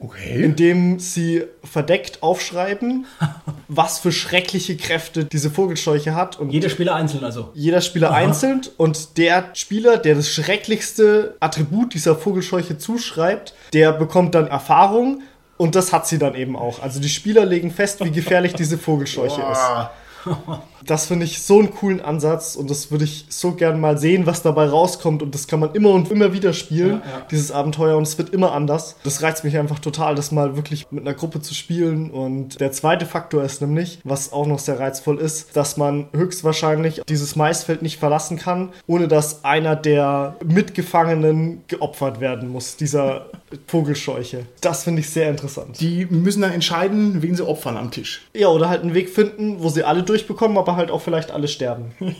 Okay. 0.00 0.42
Indem 0.42 0.98
sie 0.98 1.44
verdeckt 1.62 2.22
aufschreiben, 2.22 3.06
was 3.68 4.00
für 4.00 4.12
schreckliche 4.12 4.76
Kräfte 4.76 5.24
diese 5.24 5.50
Vogelscheuche 5.50 6.14
hat. 6.14 6.38
Und 6.38 6.50
Jeder 6.50 6.68
Spieler 6.68 6.94
einzeln 6.94 7.24
also. 7.24 7.50
jeder 7.54 7.80
Spieler 7.80 8.12
einzeln 8.12 8.62
und 8.76 9.16
der 9.16 9.50
Spieler, 9.54 9.96
der 9.96 10.16
das 10.16 10.28
schrecklichste 10.28 11.36
Attribut 11.40 11.94
dieser 11.94 12.16
Vogelscheuche 12.16 12.76
zuschreibt, 12.76 13.54
der 13.72 13.92
bekommt 13.92 14.34
dann 14.34 14.48
Erfahrung 14.48 15.22
und 15.56 15.74
das 15.74 15.92
hat 15.92 16.06
sie 16.06 16.18
dann 16.18 16.34
eben 16.34 16.56
auch. 16.56 16.82
Also 16.82 17.00
die 17.00 17.08
Spieler 17.08 17.44
legen 17.44 17.70
fest, 17.70 18.04
wie 18.04 18.10
gefährlich 18.10 18.54
diese 18.54 18.78
Vogelscheuche 18.78 19.42
ist. 19.42 20.34
Das 20.86 21.06
finde 21.06 21.24
ich 21.26 21.42
so 21.42 21.58
einen 21.58 21.72
coolen 21.74 22.00
Ansatz 22.00 22.56
und 22.56 22.70
das 22.70 22.90
würde 22.90 23.04
ich 23.04 23.26
so 23.28 23.52
gern 23.52 23.80
mal 23.80 23.98
sehen, 23.98 24.26
was 24.26 24.42
dabei 24.42 24.66
rauskommt 24.66 25.22
und 25.22 25.34
das 25.34 25.46
kann 25.46 25.60
man 25.60 25.72
immer 25.74 25.90
und 25.90 26.10
immer 26.10 26.32
wieder 26.32 26.52
spielen, 26.52 27.00
Ja, 27.04 27.18
ja. 27.18 27.26
dieses 27.30 27.50
Abenteuer 27.50 27.96
und 27.96 28.04
es 28.04 28.18
wird 28.18 28.30
immer 28.30 28.52
anders. 28.52 28.96
Das 29.04 29.22
reizt 29.22 29.44
mich 29.44 29.56
einfach 29.58 29.78
total, 29.78 30.14
das 30.14 30.32
mal 30.32 30.56
wirklich 30.56 30.86
mit 30.90 31.02
einer 31.06 31.14
Gruppe 31.14 31.40
zu 31.40 31.54
spielen 31.54 32.10
und 32.10 32.60
der 32.60 32.72
zweite 32.72 33.06
Faktor 33.06 33.42
ist 33.44 33.60
nämlich, 33.60 33.98
was 34.04 34.32
auch 34.32 34.46
noch 34.46 34.58
sehr 34.58 34.78
reizvoll 34.78 35.18
ist, 35.18 35.56
dass 35.56 35.76
man 35.76 36.06
höchstwahrscheinlich 36.14 37.02
dieses 37.08 37.36
Maisfeld 37.36 37.82
nicht 37.82 37.98
verlassen 37.98 38.38
kann, 38.38 38.70
ohne 38.86 39.08
dass 39.08 39.44
einer 39.44 39.76
der 39.76 40.36
Mitgefangenen 40.44 41.62
geopfert 41.68 42.20
werden 42.20 42.48
muss, 42.48 42.76
dieser 42.76 43.26
Vogelscheuche. 43.66 44.46
Das 44.60 44.84
finde 44.84 45.00
ich 45.00 45.10
sehr 45.10 45.30
interessant. 45.30 45.80
die 45.80 46.06
müssen 46.06 46.42
dann 46.42 46.52
entscheiden, 46.52 47.22
wen 47.22 47.34
sie 47.34 47.46
opfern 47.46 47.76
am 47.76 47.90
Tisch. 47.90 48.22
Ja, 48.34 48.48
oder 48.48 48.68
halt 48.68 48.82
einen 48.82 48.94
Weg 48.94 49.08
finden, 49.10 49.62
wo 49.62 49.68
sie 49.68 49.84
alle 49.84 50.02
durchbekommen, 50.02 50.58
aber 50.58 50.73
halt 50.76 50.90
auch 50.90 51.02
vielleicht 51.02 51.30
alle 51.30 51.48
sterben. 51.48 51.92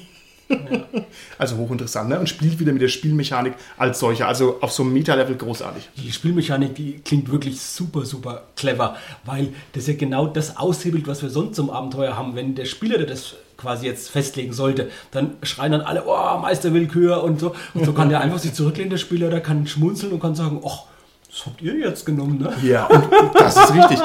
Also 1.38 1.57
hochinteressant, 1.57 2.09
ne? 2.09 2.20
Und 2.20 2.28
spielt 2.28 2.61
wieder 2.61 2.72
mit 2.72 2.82
der 2.82 2.88
Spielmechanik 2.88 3.55
als 3.76 3.98
solcher. 3.98 4.28
Also 4.28 4.59
auf 4.61 4.72
so 4.72 4.82
einem 4.82 4.92
Meta-Level 4.92 5.36
großartig. 5.36 5.88
Die 5.96 6.12
Spielmechanik, 6.12 6.74
die 6.74 6.98
klingt 6.98 7.30
wirklich 7.30 7.61
super, 7.61 8.05
super 8.05 8.42
clever, 8.57 8.96
weil 9.24 9.55
das 9.72 9.86
ja 9.86 9.94
genau 9.94 10.26
das 10.26 10.57
aushebelt, 10.57 11.07
was 11.07 11.22
wir 11.22 11.30
sonst 11.30 11.57
zum 11.57 11.70
Abenteuer 11.70 12.16
haben. 12.16 12.36
Wenn 12.36 12.55
der 12.55 12.66
Spieler, 12.66 12.98
der 12.98 13.07
das 13.07 13.36
quasi 13.57 13.86
jetzt 13.86 14.11
festlegen 14.11 14.52
sollte, 14.52 14.90
dann 15.11 15.36
schreien 15.42 15.72
dann 15.72 15.80
alle, 15.80 16.05
oh, 16.07 16.38
Meisterwillkür 16.38 17.22
und 17.22 17.40
so. 17.40 17.55
Und 17.72 17.86
so 17.86 17.92
kann 17.92 18.09
der 18.09 18.20
einfach 18.20 18.38
sich 18.38 18.52
zurücklehnen, 18.52 18.90
der 18.90 18.98
Spieler, 18.98 19.30
der 19.30 19.40
kann 19.40 19.66
schmunzeln 19.66 20.12
und 20.12 20.20
kann 20.20 20.34
sagen, 20.34 20.61
ach, 20.64 20.84
das 21.28 21.46
habt 21.46 21.62
ihr 21.62 21.76
jetzt 21.76 22.07
genommen, 22.07 22.38
ne? 22.38 22.52
Ja, 22.62 22.86
und 22.86 23.09
das 23.34 23.57
ist 23.57 23.74
richtig. 23.74 23.98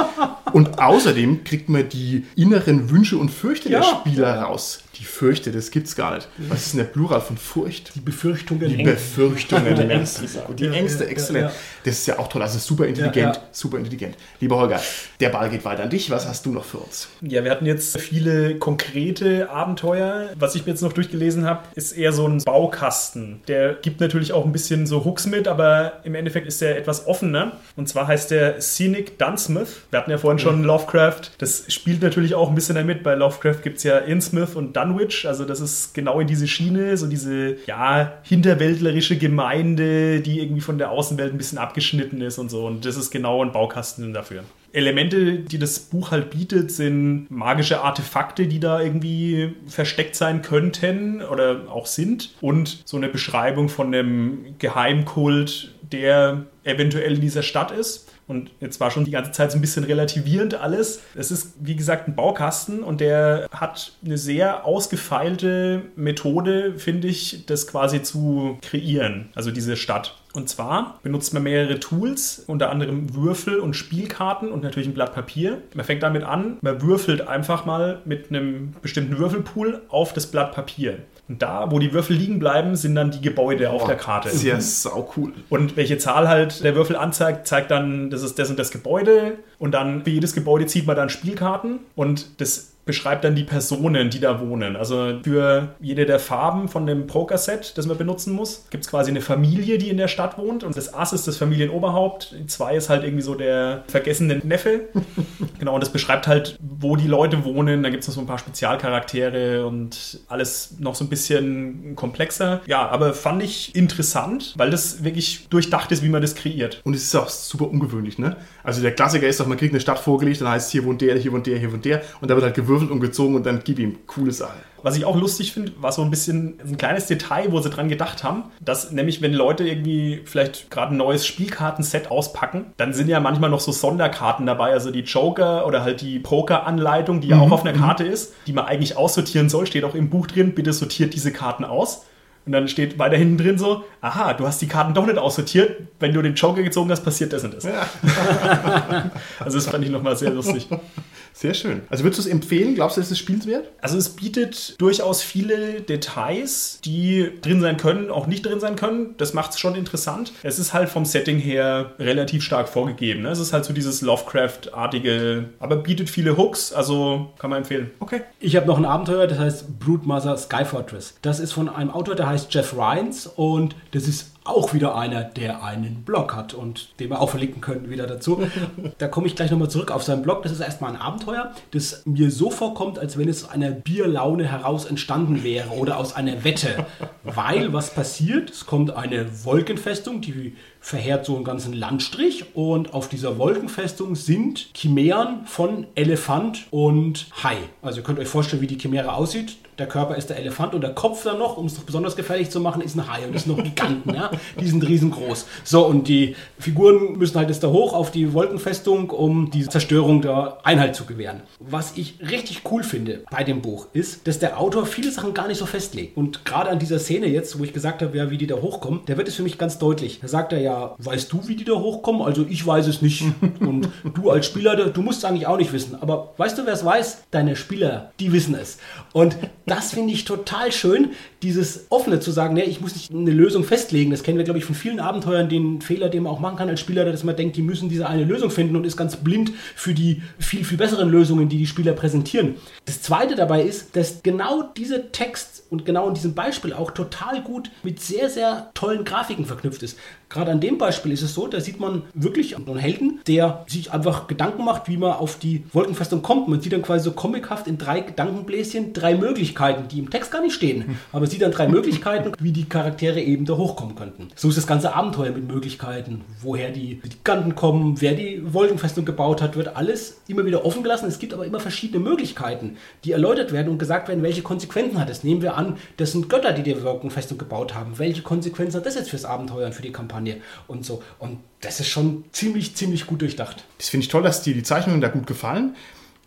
Und 0.54 0.80
außerdem 0.80 1.43
kriegt 1.43 1.70
man 1.70 1.88
die 1.89 2.26
inneren 2.36 2.89
Wünsche 2.89 3.18
und 3.18 3.30
Fürchte 3.30 3.70
der 3.70 3.80
Ja. 3.82 4.02
Spieler 4.02 4.41
raus. 4.41 4.84
Die 4.97 5.06
Fürchte, 5.06 5.52
das 5.54 5.72
gibt's 5.72 5.95
gar 5.95 6.16
nicht. 6.16 6.28
Was 6.50 6.66
ist 6.66 6.74
denn 6.74 6.80
der 6.80 6.86
Plural 6.86 7.22
von 7.22 7.38
Furcht? 7.38 7.95
Die 7.95 8.02
Befürchtungen. 8.02 8.68
Die 8.68 8.84
Befürchtungen. 8.84 9.74
Die 9.76 9.82
Ängste. 9.84 10.22
Ängste, 10.24 10.43
die 10.58 10.66
Ja, 10.66 10.72
Ängste 10.74 11.04
ja, 11.06 11.10
exzellent. 11.10 11.45
ja, 11.45 11.50
ja. 11.52 11.56
Das 11.86 11.93
ist 12.00 12.08
ja 12.08 12.20
auch 12.20 12.28
toll. 12.28 12.41
Also 12.41 12.60
super 12.60 12.86
intelligent, 12.86 13.36
Ja, 13.38 13.41
ja. 13.41 13.47
super 13.54 13.78
intelligent. 13.78 14.18
Lieber 14.41 14.58
Holger, 14.58 14.82
der 15.22 15.30
Ball 15.30 15.50
geht 15.50 15.64
weiter 15.64 15.84
an 15.84 15.89
dich. 15.89 16.10
Was 16.12 16.28
hast 16.28 16.45
du 16.45 16.52
noch 16.52 16.66
für 16.66 16.80
uns? 16.80 17.08
Ja, 17.22 17.45
wir 17.45 17.52
hatten 17.52 17.66
jetzt 17.66 17.97
viele 17.97 18.56
konkrete 18.56 19.50
Abenteuer. 19.50 20.32
Was 20.38 20.56
ich 20.56 20.66
mir 20.66 20.74
jetzt 20.74 20.82
noch 20.82 20.91
durchgelesen 20.91 21.45
habe, 21.45 21.62
ist 21.76 21.93
eher 21.93 22.12
so 22.12 22.28
ein 22.28 22.43
Baukasten. 22.43 23.39
Der 23.47 23.76
gibt 23.76 24.02
natürlich 24.02 24.34
auch 24.34 24.43
ein 24.45 24.52
bisschen 24.52 24.86
so 24.86 25.06
Hooks 25.06 25.28
mit, 25.28 25.47
aber 25.47 25.93
im 26.04 26.16
Endeffekt 26.16 26.45
ist 26.47 26.60
der 26.60 26.78
etwas 26.78 27.08
offener. 27.08 27.54
Und 27.78 27.88
zwar 27.88 28.08
heißt 28.08 28.32
der 28.32 28.60
Scenic 28.62 29.18
Dunsmith. 29.18 29.78
Wir 29.91 30.00
hatten 30.00 30.12
ja 30.12 30.18
vorhin 30.18 30.39
schon 30.40 30.64
Lovecraft. 30.64 31.32
Das 31.38 31.66
spielt 31.68 32.02
natürlich 32.02 32.36
auch 32.36 32.50
ein 32.50 32.56
bisschen 32.56 32.76
damit. 32.76 33.04
Bei 33.04 33.16
Lovecraft 33.16 33.62
gibt 33.64 33.78
es 33.78 33.84
ja 33.84 33.98
Innsmouth 33.98 34.56
und 34.56 34.76
Dunwich. 34.76 35.28
Also 35.28 35.46
das 35.46 35.60
ist 35.60 35.94
genau 35.94 36.20
in 36.20 36.28
diese 36.28 36.48
Schiene, 36.48 36.98
so 36.98 37.08
diese, 37.08 37.58
ja, 37.66 38.14
hinterwäldlerische 38.24 39.18
Gemeinde, 39.18 40.22
die 40.22 40.40
irgendwie 40.40 40.62
von 40.62 40.78
der 40.78 40.92
Außenwelt 40.92 41.34
ein 41.34 41.38
bisschen 41.38 41.58
abgeschnitten 41.58 42.22
ist 42.22 42.38
und 42.38 42.50
so. 42.50 42.66
Und 42.66 42.86
das 42.86 42.98
ist 42.98 43.12
genau 43.12 43.44
ein 43.44 43.52
Baukasten 43.52 44.14
dafür. 44.14 44.44
Elemente, 44.72 45.40
die 45.40 45.58
das 45.58 45.80
Buch 45.80 46.12
halt 46.12 46.30
bietet, 46.30 46.72
sind 46.72 47.28
magische 47.30 47.82
Artefakte, 47.82 48.48
die 48.48 48.60
da 48.60 48.82
irgendwie 48.82 49.56
versteckt 49.68 50.16
sein 50.16 50.42
könnten 50.42 51.22
oder 51.22 51.62
auch 51.70 51.86
sind. 51.86 52.36
Und 52.42 52.84
so 52.86 52.98
eine 52.98 53.10
Beschreibung 53.10 53.70
von 53.70 53.88
einem 53.88 54.56
Geheimkult, 54.60 55.74
der 55.92 56.46
eventuell 56.64 57.16
in 57.16 57.22
dieser 57.22 57.44
Stadt 57.44 57.72
ist. 57.72 58.09
Und 58.30 58.52
jetzt 58.60 58.80
war 58.80 58.92
schon 58.92 59.06
die 59.06 59.12
ganze 59.12 59.32
Zeit 59.32 59.52
so 59.52 59.58
ein 59.58 59.62
bisschen 59.62 59.84
relativierend 59.84 60.54
alles. 60.54 61.02
Es 61.16 61.32
ist, 61.32 61.56
wie 61.60 61.76
gesagt, 61.76 62.08
ein 62.08 62.16
Baukasten 62.16 62.84
und 62.84 63.02
der 63.02 63.50
hat 63.52 63.94
eine 64.06 64.20
sehr 64.20 64.66
ausgefeilte 64.66 65.82
Methode, 65.96 66.76
finde 66.78 67.08
ich, 67.08 67.48
das 67.48 67.66
quasi 67.66 68.04
zu 68.04 68.60
kreieren. 68.62 69.30
Also 69.34 69.50
diese 69.50 69.76
Stadt. 69.76 70.16
Und 70.34 70.48
zwar 70.48 71.00
benutzt 71.02 71.34
man 71.34 71.42
mehrere 71.42 71.80
Tools, 71.80 72.44
unter 72.46 72.70
anderem 72.70 73.16
Würfel 73.16 73.60
und 73.60 73.76
Spielkarten 73.76 74.52
und 74.52 74.62
natürlich 74.62 74.88
ein 74.88 74.94
Blatt 74.94 75.16
Papier. 75.16 75.64
Man 75.74 75.84
fängt 75.84 76.04
damit 76.04 76.24
an, 76.24 76.58
man 76.62 76.84
würfelt 76.84 77.28
einfach 77.28 77.66
mal 77.66 78.02
mit 78.06 78.30
einem 78.30 78.74
bestimmten 78.84 79.18
Würfelpool 79.18 79.82
auf 79.90 80.14
das 80.14 80.28
Blatt 80.28 80.54
Papier. 80.54 81.00
Und 81.30 81.44
da, 81.44 81.70
wo 81.70 81.78
die 81.78 81.94
Würfel 81.94 82.16
liegen 82.16 82.40
bleiben, 82.40 82.76
sind 82.76 82.96
dann 82.96 83.12
die 83.12 83.22
Gebäude 83.22 83.70
auf 83.70 83.86
der 83.86 83.96
Karte. 83.96 84.30
Sehr 84.32 84.60
sau 84.60 85.14
cool. 85.16 85.32
Und 85.50 85.78
welche 85.78 86.00
Zahl 86.00 86.28
halt 86.28 86.64
der 86.64 86.74
Würfel 86.74 86.96
anzeigt, 86.96 87.48
zeigt 87.48 87.70
dann, 87.70 88.10
das 88.10 88.24
ist 88.24 88.40
das 88.40 88.50
und 88.50 88.58
das 88.58 88.72
Gebäude. 88.72 89.38
Und 89.60 89.74
dann 89.74 90.04
für 90.04 90.10
jedes 90.10 90.34
Gebäude 90.34 90.66
zieht 90.66 90.88
man 90.88 90.96
dann 90.96 91.10
Spielkarten. 91.10 91.80
Und 91.96 92.42
das 92.42 92.72
beschreibt 92.90 93.24
dann 93.24 93.36
die 93.36 93.44
Personen, 93.44 94.10
die 94.10 94.20
da 94.20 94.42
wohnen. 94.42 94.76
Also 94.76 95.20
für 95.22 95.76
jede 95.80 96.08
der 96.08 96.18
Farben 96.18 96.68
von 96.68 96.88
dem 96.88 97.06
Poker-Set, 97.06 97.78
das 97.78 97.86
man 97.86 98.00
benutzen 98.00 98.34
muss, 98.34 98.66
gibt 98.72 98.84
es 98.84 98.90
quasi 98.90 99.12
eine 99.12 99.22
Familie, 99.22 99.78
die 99.78 99.90
in 99.90 99.98
der 99.98 100.08
Stadt 100.08 100.40
wohnt. 100.40 100.64
Und 100.64 100.76
das 100.76 100.92
Ass 100.92 101.14
ist 101.14 101.28
das 101.28 101.38
Familienoberhaupt. 101.38 102.34
Zwei 102.48 102.76
ist 102.76 102.90
halt 102.90 103.04
irgendwie 103.04 103.22
so 103.22 103.36
der 103.36 103.84
vergessene 103.90 104.38
Neffe. 104.38 104.90
genau, 105.60 105.76
und 105.76 105.82
das 105.82 105.92
beschreibt 105.92 106.26
halt, 106.26 106.58
wo 106.60 106.96
die 106.96 107.06
Leute 107.06 107.46
wohnen. 107.46 107.84
Da 107.84 107.92
gibt 107.92 108.02
es 108.02 108.08
noch 108.08 108.16
so 108.16 108.22
ein 108.22 108.26
paar 108.26 108.40
Spezialcharaktere 108.40 109.68
und 109.68 110.22
alles 110.28 110.78
noch 110.80 110.96
so 110.96 111.06
ein 111.06 111.10
bisschen 111.10 111.96
komplexer. 111.96 112.62
Ja, 112.66 112.90
aber 112.90 113.14
fand 113.14 113.44
ich 113.44 113.76
interessant, 113.76 114.56
weil 114.58 114.72
das 114.72 115.04
wirklich 115.04 115.48
durchdacht 115.50 115.92
ist, 115.92 116.02
wie 116.02 116.10
man 116.10 116.24
das 116.24 116.34
kreiert. 116.34 116.82
Und 116.86 116.96
es 116.96 117.04
ist 117.04 117.16
auch 117.16 117.30
super 117.30 117.70
ungewöhnlich, 117.70 118.18
ne? 118.18 118.36
Also 118.64 118.82
der 118.82 118.96
Klassiker 118.96 119.28
ist 119.28 119.40
doch, 119.40 119.46
man 119.46 119.60
kriegt 119.60 119.74
eine 119.74 119.80
Stadt 119.80 120.00
vorgelegt, 120.00 120.42
dann 120.42 120.50
heißt 120.50 120.68
es, 120.68 120.72
hier 120.72 120.86
wohnt 120.86 121.02
der, 121.02 121.16
hier 121.20 121.32
wohnt 121.32 121.46
der, 121.46 121.60
hier 121.60 121.72
wohnt 121.72 121.86
der. 121.86 122.02
Und 122.20 122.32
da 122.32 122.36
wird 122.36 122.44
halt 122.44 122.56
gewürfelt 122.56 122.79
und 122.88 123.00
gezogen 123.02 123.36
und 123.36 123.46
dann 123.46 123.62
gib 123.64 123.80
ihm 123.80 123.98
coole 124.08 124.32
Sache. 124.32 124.58
Was 124.82 124.96
ich 124.96 125.06
auch 125.06 125.16
lustig 125.16 125.52
finde, 125.52 125.74
war 125.82 125.92
so 125.92 126.02
ein 126.02 126.10
bisschen 126.10 126.60
ein 126.66 126.78
kleines 126.78 127.08
Detail, 127.08 127.52
wo 127.52 127.60
sie 127.60 127.70
dran 127.70 127.90
gedacht 127.90 128.24
haben, 128.24 128.44
dass 128.62 128.92
nämlich, 128.92 129.22
wenn 129.22 129.34
Leute 129.34 129.68
irgendwie 129.68 130.22
vielleicht 130.24 130.72
gerade 130.72 130.94
ein 130.94 130.98
neues 130.98 131.26
Spielkartenset 131.26 132.10
auspacken, 132.10 132.68
dann 132.78 132.94
sind 132.94 133.10
ja 133.10 133.20
manchmal 133.20 133.50
noch 133.50 133.60
so 133.60 133.72
Sonderkarten 133.72 134.46
dabei, 134.46 134.72
also 134.72 134.92
die 134.92 135.02
Joker 135.02 135.68
oder 135.68 135.84
halt 135.84 136.02
die 136.02 136.20
Poker-Anleitung, 136.20 137.20
die 137.22 137.30
ja 137.30 137.40
auch 137.40 137.52
auf 137.52 137.66
einer 137.66 137.78
Karte 137.78 138.06
ist, 138.06 138.34
die 138.48 138.54
man 138.54 138.66
eigentlich 138.66 138.96
aussortieren 138.96 139.50
soll, 139.50 139.66
steht 139.66 139.84
auch 139.84 139.96
im 139.96 140.10
Buch 140.10 140.28
drin, 140.28 140.56
bitte 140.56 140.72
sortiert 140.72 141.14
diese 141.14 141.32
Karten 141.32 141.66
aus. 141.66 142.06
Und 142.46 142.54
dann 142.54 142.68
steht 142.68 142.98
weiter 142.98 143.18
hinten 143.18 143.38
drin 143.38 143.58
so, 143.60 143.84
aha, 144.02 144.34
du 144.34 144.48
hast 144.48 144.62
die 144.62 144.68
Karten 144.68 144.94
doch 144.94 145.06
nicht 145.06 145.20
aussortiert. 145.20 145.82
Wenn 146.00 146.14
du 146.14 146.22
den 146.22 146.34
Joker 146.34 146.64
gezogen 146.64 146.90
hast, 146.90 147.04
passiert 147.04 147.32
das 147.32 147.44
und 147.44 147.54
das. 147.54 147.66
also 149.40 149.58
das 149.58 149.68
fand 149.68 149.84
ich 149.84 149.92
nochmal 149.92 150.16
sehr 150.16 150.32
lustig. 150.32 150.68
Sehr 151.34 151.54
schön. 151.54 151.82
Also 151.90 152.04
würdest 152.04 152.20
du 152.20 152.28
es 152.28 152.34
empfehlen? 152.34 152.76
Glaubst 152.76 152.98
du, 152.98 153.02
es 153.02 153.12
ist 153.12 153.20
spielenswert? 153.20 153.70
Also 153.82 153.98
es 153.98 154.10
bietet 154.10 154.76
durchaus 154.80 155.22
viele 155.22 155.82
Details, 155.82 156.80
die 156.84 157.32
drin 157.42 157.62
sein 157.62 157.78
können, 157.78 158.12
auch 158.12 158.28
nicht 158.28 158.46
drin 158.46 158.60
sein 158.60 158.76
können. 158.76 159.16
Das 159.18 159.34
macht 159.34 159.52
es 159.52 159.60
schon 159.60 159.76
interessant. 159.76 160.34
Es 160.44 160.60
ist 160.60 160.74
halt 160.74 160.90
vom 160.90 161.06
Setting 161.06 161.40
her 161.40 161.94
relativ 162.00 162.44
stark 162.44 162.70
vorgegeben. 162.70 163.22
ne? 163.22 163.30
Es 163.30 163.40
ist 163.40 163.54
halt 163.54 163.66
so 163.66 163.74
dieses 163.74 164.02
Lovecraft-artige, 164.02 165.46
aber 165.60 165.78
bietet 165.78 166.10
viele 166.10 166.38
Hooks, 166.38 166.74
also 166.74 167.30
kann 167.40 167.50
man 167.50 167.60
empfehlen. 167.60 167.92
Okay. 168.00 168.22
Ich 168.40 168.56
habe 168.56 168.68
noch 168.68 168.78
ein 168.78 168.86
Abenteuer, 168.86 169.28
das 169.28 169.40
heißt 169.40 169.80
Broodmother 169.80 170.38
Sky 170.38 170.66
Fortress. 170.66 171.16
Das 171.22 171.40
ist 171.40 171.54
von 171.54 171.70
einem 171.70 171.92
Autor, 171.92 172.16
der 172.16 172.28
heißt 172.28 172.54
Jeff 172.54 172.74
Ryans 172.76 173.28
und 173.28 173.76
das 173.92 174.08
ist 174.08 174.32
auch 174.44 174.74
wieder 174.74 174.96
einer, 174.96 175.24
der 175.24 175.64
einen 175.64 176.04
Blog 176.04 176.36
hat 176.36 176.54
und 176.54 177.00
den 177.00 177.10
wir 177.10 177.22
auch 177.22 177.30
verlinken 177.30 177.62
können 177.62 177.90
wieder 177.90 178.08
dazu. 178.08 178.42
da 178.98 179.08
komme 179.08 179.28
ich 179.28 179.36
gleich 179.36 179.52
nochmal 179.52 179.70
zurück 179.70 179.92
auf 179.92 180.04
seinen 180.04 180.22
Blog. 180.22 180.44
Das 180.44 180.52
ist 180.52 180.60
erstmal 180.60 180.92
ein 180.92 181.02
Abenteuer, 181.02 181.52
das 181.72 182.04
mir 182.06 182.32
so 182.32 182.50
vorkommt, 182.50 183.00
als 183.00 183.18
wenn 183.18 183.30
es 183.30 183.44
aus 183.44 183.52
einer 183.52 183.72
Bierlaune 183.72 184.46
heraus 184.46 184.86
entstanden 184.86 185.44
wäre 185.44 185.70
oder 185.72 185.98
aus 185.98 186.16
einer 186.16 186.44
Wette. 186.44 186.86
Weil 187.24 187.74
was 187.74 187.94
passiert? 187.94 188.50
Es 188.50 188.66
kommt 188.66 188.92
eine 188.92 189.46
Wolkenfestung, 189.46 190.22
die 190.22 190.56
verheert 190.80 191.26
so 191.26 191.36
einen 191.36 191.44
ganzen 191.44 191.74
Landstrich 191.74 192.56
und 192.56 192.94
auf 192.94 193.10
dieser 193.10 193.38
Wolkenfestung 193.38 194.16
sind 194.16 194.70
Chimären 194.76 195.46
von 195.46 195.88
Elefant 195.96 196.68
und 196.72 197.28
Hai. 197.44 197.58
Also 197.82 198.00
ihr 198.00 198.04
könnt 198.04 198.20
euch 198.20 198.28
vorstellen, 198.28 198.62
wie 198.62 198.68
die 198.68 198.78
Chimäre 198.78 199.14
aussieht. 199.14 199.58
Der 199.80 199.88
Körper 199.88 200.16
ist 200.18 200.30
der 200.30 200.38
Elefant 200.38 200.76
und 200.76 200.82
der 200.82 200.94
Kopf 200.94 201.24
dann 201.24 201.40
noch, 201.40 201.56
um 201.56 201.66
es 201.66 201.78
noch 201.78 201.84
besonders 201.84 202.18
gefährlich 202.18 202.50
zu 202.50 202.60
machen, 202.60 202.82
ist 202.82 202.96
ein 202.96 203.12
Hai 203.12 203.26
und 203.26 203.40
sind 203.40 203.56
noch 203.56 203.64
Giganten, 203.64 204.14
ja. 204.14 204.30
Die 204.60 204.68
sind 204.68 204.86
riesengroß. 204.86 205.46
So, 205.64 205.86
und 205.86 206.10
die 206.10 206.36
Figuren 206.60 207.18
müssen 207.18 207.38
halt 207.38 207.50
jetzt 207.50 207.64
da 207.64 207.70
hoch 207.70 207.94
auf 207.94 208.12
die 208.12 208.34
Wolkenfestung, 208.34 209.10
um 209.10 209.50
die 209.52 209.68
Zerstörung 209.68 210.22
der 210.22 210.58
Einhalt 210.64 210.96
zu 210.96 211.06
gewähren. 211.06 211.42
Was 211.60 211.94
ich 211.96 212.16
richtig 212.20 212.64
cool 212.70 212.84
finde 212.84 213.24
bei 213.32 213.46
dem 213.46 213.62
Buch 213.62 213.88
ist, 213.94 214.28
dass 214.28 214.40
der 214.40 214.60
Autor 214.60 214.86
viele 214.86 215.12
Sachen 215.12 215.34
gar 215.34 215.48
nicht 215.48 215.58
so 215.58 215.66
festlegt. 215.66 216.18
Und 216.18 216.44
gerade 216.44 216.70
an 216.70 216.80
dieser 216.80 217.00
Szene 217.00 217.28
jetzt, 217.28 217.58
wo 217.58 217.64
ich 217.64 217.72
gesagt 217.72 218.02
habe, 218.02 218.18
ja, 218.18 218.30
wie 218.30 218.38
die 218.38 218.48
da 218.48 218.56
hochkommen, 218.56 219.02
da 219.06 219.16
wird 219.16 219.30
es 219.30 219.36
für 219.36 219.44
mich 219.44 219.58
ganz 219.58 219.80
deutlich. 219.80 220.20
Da 220.22 220.28
sagt 220.28 220.52
er 220.52 220.60
ja, 220.60 220.96
weißt 220.98 221.32
du, 221.32 221.48
wie 221.48 221.56
die 221.56 221.64
da 221.64 221.74
hochkommen? 221.74 222.22
Also 222.22 222.46
ich 222.50 222.66
weiß 222.66 222.88
es 222.88 223.02
nicht. 223.02 223.24
Und 223.62 223.90
du 224.14 224.30
als 224.30 224.46
Spieler, 224.46 224.76
du 224.76 225.02
musst 225.02 225.20
es 225.20 225.26
eigentlich 225.26 225.48
auch 225.48 225.58
nicht 225.58 225.72
wissen. 225.72 225.96
Aber 226.02 226.34
weißt 226.36 226.58
du, 226.58 226.66
wer 226.66 226.74
es 226.74 226.84
weiß? 226.84 227.24
Deine 227.32 227.56
Spieler, 227.56 228.12
die 228.20 228.34
wissen 228.34 228.56
es. 228.56 228.78
Und 229.14 229.38
das 229.70 229.91
finde 229.91 230.13
ich 230.13 230.26
total 230.26 230.72
schön, 230.72 231.11
dieses 231.41 231.86
offene 231.89 232.20
zu 232.20 232.32
sagen, 232.32 232.53
nee, 232.55 232.63
ich 232.63 232.82
muss 232.82 232.95
nicht 232.95 233.11
eine 233.11 233.32
Lösung 233.32 233.63
festlegen. 233.63 234.11
Das 234.11 234.24
kennen 234.24 234.38
wir, 234.38 234.45
glaube 234.45 234.59
ich, 234.59 234.65
von 234.65 234.76
vielen 234.76 234.99
Abenteuern, 234.99 235.49
den 235.49 235.82
Fehler, 235.82 236.09
den 236.09 236.24
man 236.24 236.34
auch 236.34 236.39
machen 236.39 236.57
kann 236.57 236.70
als 236.70 236.80
Spieler, 236.80 237.05
dass 237.05 237.24
man 237.24 237.36
denkt, 237.36 237.55
die 237.55 237.61
müssen 237.61 237.89
diese 237.89 238.07
eine 238.07 238.24
Lösung 238.24 238.51
finden 238.51 238.76
und 238.76 238.86
ist 238.86 238.97
ganz 238.97 239.15
blind 239.17 239.51
für 239.76 239.93
die 239.93 240.22
viel, 240.39 240.65
viel 240.65 240.78
besseren 240.78 241.09
Lösungen, 241.09 241.49
die 241.49 241.57
die 241.57 241.67
Spieler 241.67 241.93
präsentieren. 241.93 242.55
Das 242.86 243.01
Zweite 243.01 243.36
dabei 243.36 243.61
ist, 243.61 243.95
dass 243.95 244.24
genau 244.24 244.63
dieser 244.63 245.11
Text 245.11 245.63
und 245.70 245.86
genau 245.86 246.07
in 246.07 246.15
diesem 246.15 246.34
Beispiel 246.34 246.74
auch 246.74 246.91
total 246.91 247.41
gut 247.41 247.70
mit 247.84 248.01
sehr, 248.01 248.30
sehr 248.30 248.72
tollen 248.74 249.05
Grafiken 249.05 249.45
verknüpft 249.45 249.84
ist. 249.84 249.97
Gerade 250.30 250.52
an 250.52 250.60
dem 250.60 250.78
Beispiel 250.78 251.12
ist 251.12 251.24
es 251.24 251.34
so, 251.34 251.48
da 251.48 251.60
sieht 251.60 251.80
man 251.80 252.04
wirklich 252.14 252.56
einen 252.56 252.78
Helden, 252.78 253.20
der 253.26 253.66
sich 253.68 253.92
einfach 253.92 254.28
Gedanken 254.28 254.64
macht, 254.64 254.88
wie 254.88 254.98
man 254.98 255.14
auf 255.14 255.40
die 255.40 255.64
Wolkenfestung 255.74 256.22
kommt. 256.22 256.48
Man 256.48 256.62
sieht 256.62 256.72
dann 256.72 256.84
quasi 256.84 257.06
so 257.06 257.14
comichaft 257.14 257.66
in 257.66 257.80
drei 257.80 258.02
Gedankenbläschen 258.02 258.94
drei 258.94 259.16
Möglichkeiten 259.16 259.88
die 259.88 259.98
im 259.98 260.12
Text 260.12 260.32
gar 260.32 260.42
nicht 260.42 260.54
stehen. 260.54 261.00
Aber 261.12 261.26
sieht 261.26 261.42
dann 261.42 261.52
drei 261.52 261.68
Möglichkeiten, 261.68 262.34
wie 262.40 262.52
die 262.52 262.66
Charaktere 262.66 263.20
eben 263.20 263.46
da 263.46 263.58
hochkommen 263.58 263.96
könnten. 263.96 264.28
So 264.36 264.50
ist 264.50 264.58
das 264.58 264.68
ganze 264.68 264.94
Abenteuer 264.94 265.32
mit 265.32 265.48
Möglichkeiten. 265.48 266.22
Woher 266.44 266.70
die, 266.70 267.02
die 267.04 267.10
Giganten 267.10 267.56
kommen, 267.56 268.00
wer 268.00 268.14
die 268.14 268.54
Wolkenfestung 268.54 269.06
gebaut 269.06 269.42
hat, 269.42 269.56
wird 269.56 269.76
alles 269.76 270.22
immer 270.28 270.46
wieder 270.46 270.64
offen 270.64 270.84
gelassen. 270.84 271.08
Es 271.08 271.18
gibt 271.18 271.34
aber 271.34 271.48
immer 271.48 271.60
verschiedene 271.60 272.04
Möglichkeiten, 272.04 272.78
die 273.04 273.14
erläutert 273.14 273.52
werden 273.52 273.70
und 273.70 273.80
gesagt 273.80 274.08
werden, 274.08 274.22
welche 274.22 274.44
Konsequenzen 274.44 275.00
hat 275.00 275.10
es. 275.10 275.24
Nehmen 275.24 275.42
wir 275.42 275.58
an, 275.58 275.78
das 275.98 276.12
sind 276.12 276.30
Götter, 276.30 276.54
die 276.54 276.62
die 276.62 276.84
Wolkenfestung 276.84 277.40
gebaut 277.40 277.74
haben. 277.74 277.98
Welche 277.98 278.22
Konsequenzen 278.22 278.78
hat 278.78 278.86
das 278.86 278.94
jetzt 278.94 279.10
fürs 279.10 279.26
Abenteuer 279.26 279.66
und 279.66 279.74
für 279.74 279.82
die 279.82 279.92
Kampagne 279.92 280.18
und 280.67 280.86
so. 280.86 281.03
Und 281.20 281.39
das 281.61 281.80
ist 281.80 281.88
schon 281.88 282.24
ziemlich, 282.32 282.76
ziemlich 282.76 283.05
gut 283.05 283.22
durchdacht. 283.22 283.63
Das 283.78 283.89
finde 283.89 284.05
ich 284.05 284.09
toll, 284.09 284.24
dass 284.24 284.43
dir 284.43 284.53
die 284.53 284.63
Zeichnungen 284.63 285.01
da 285.01 285.09
gut 285.09 285.28
gefallen. 285.28 285.76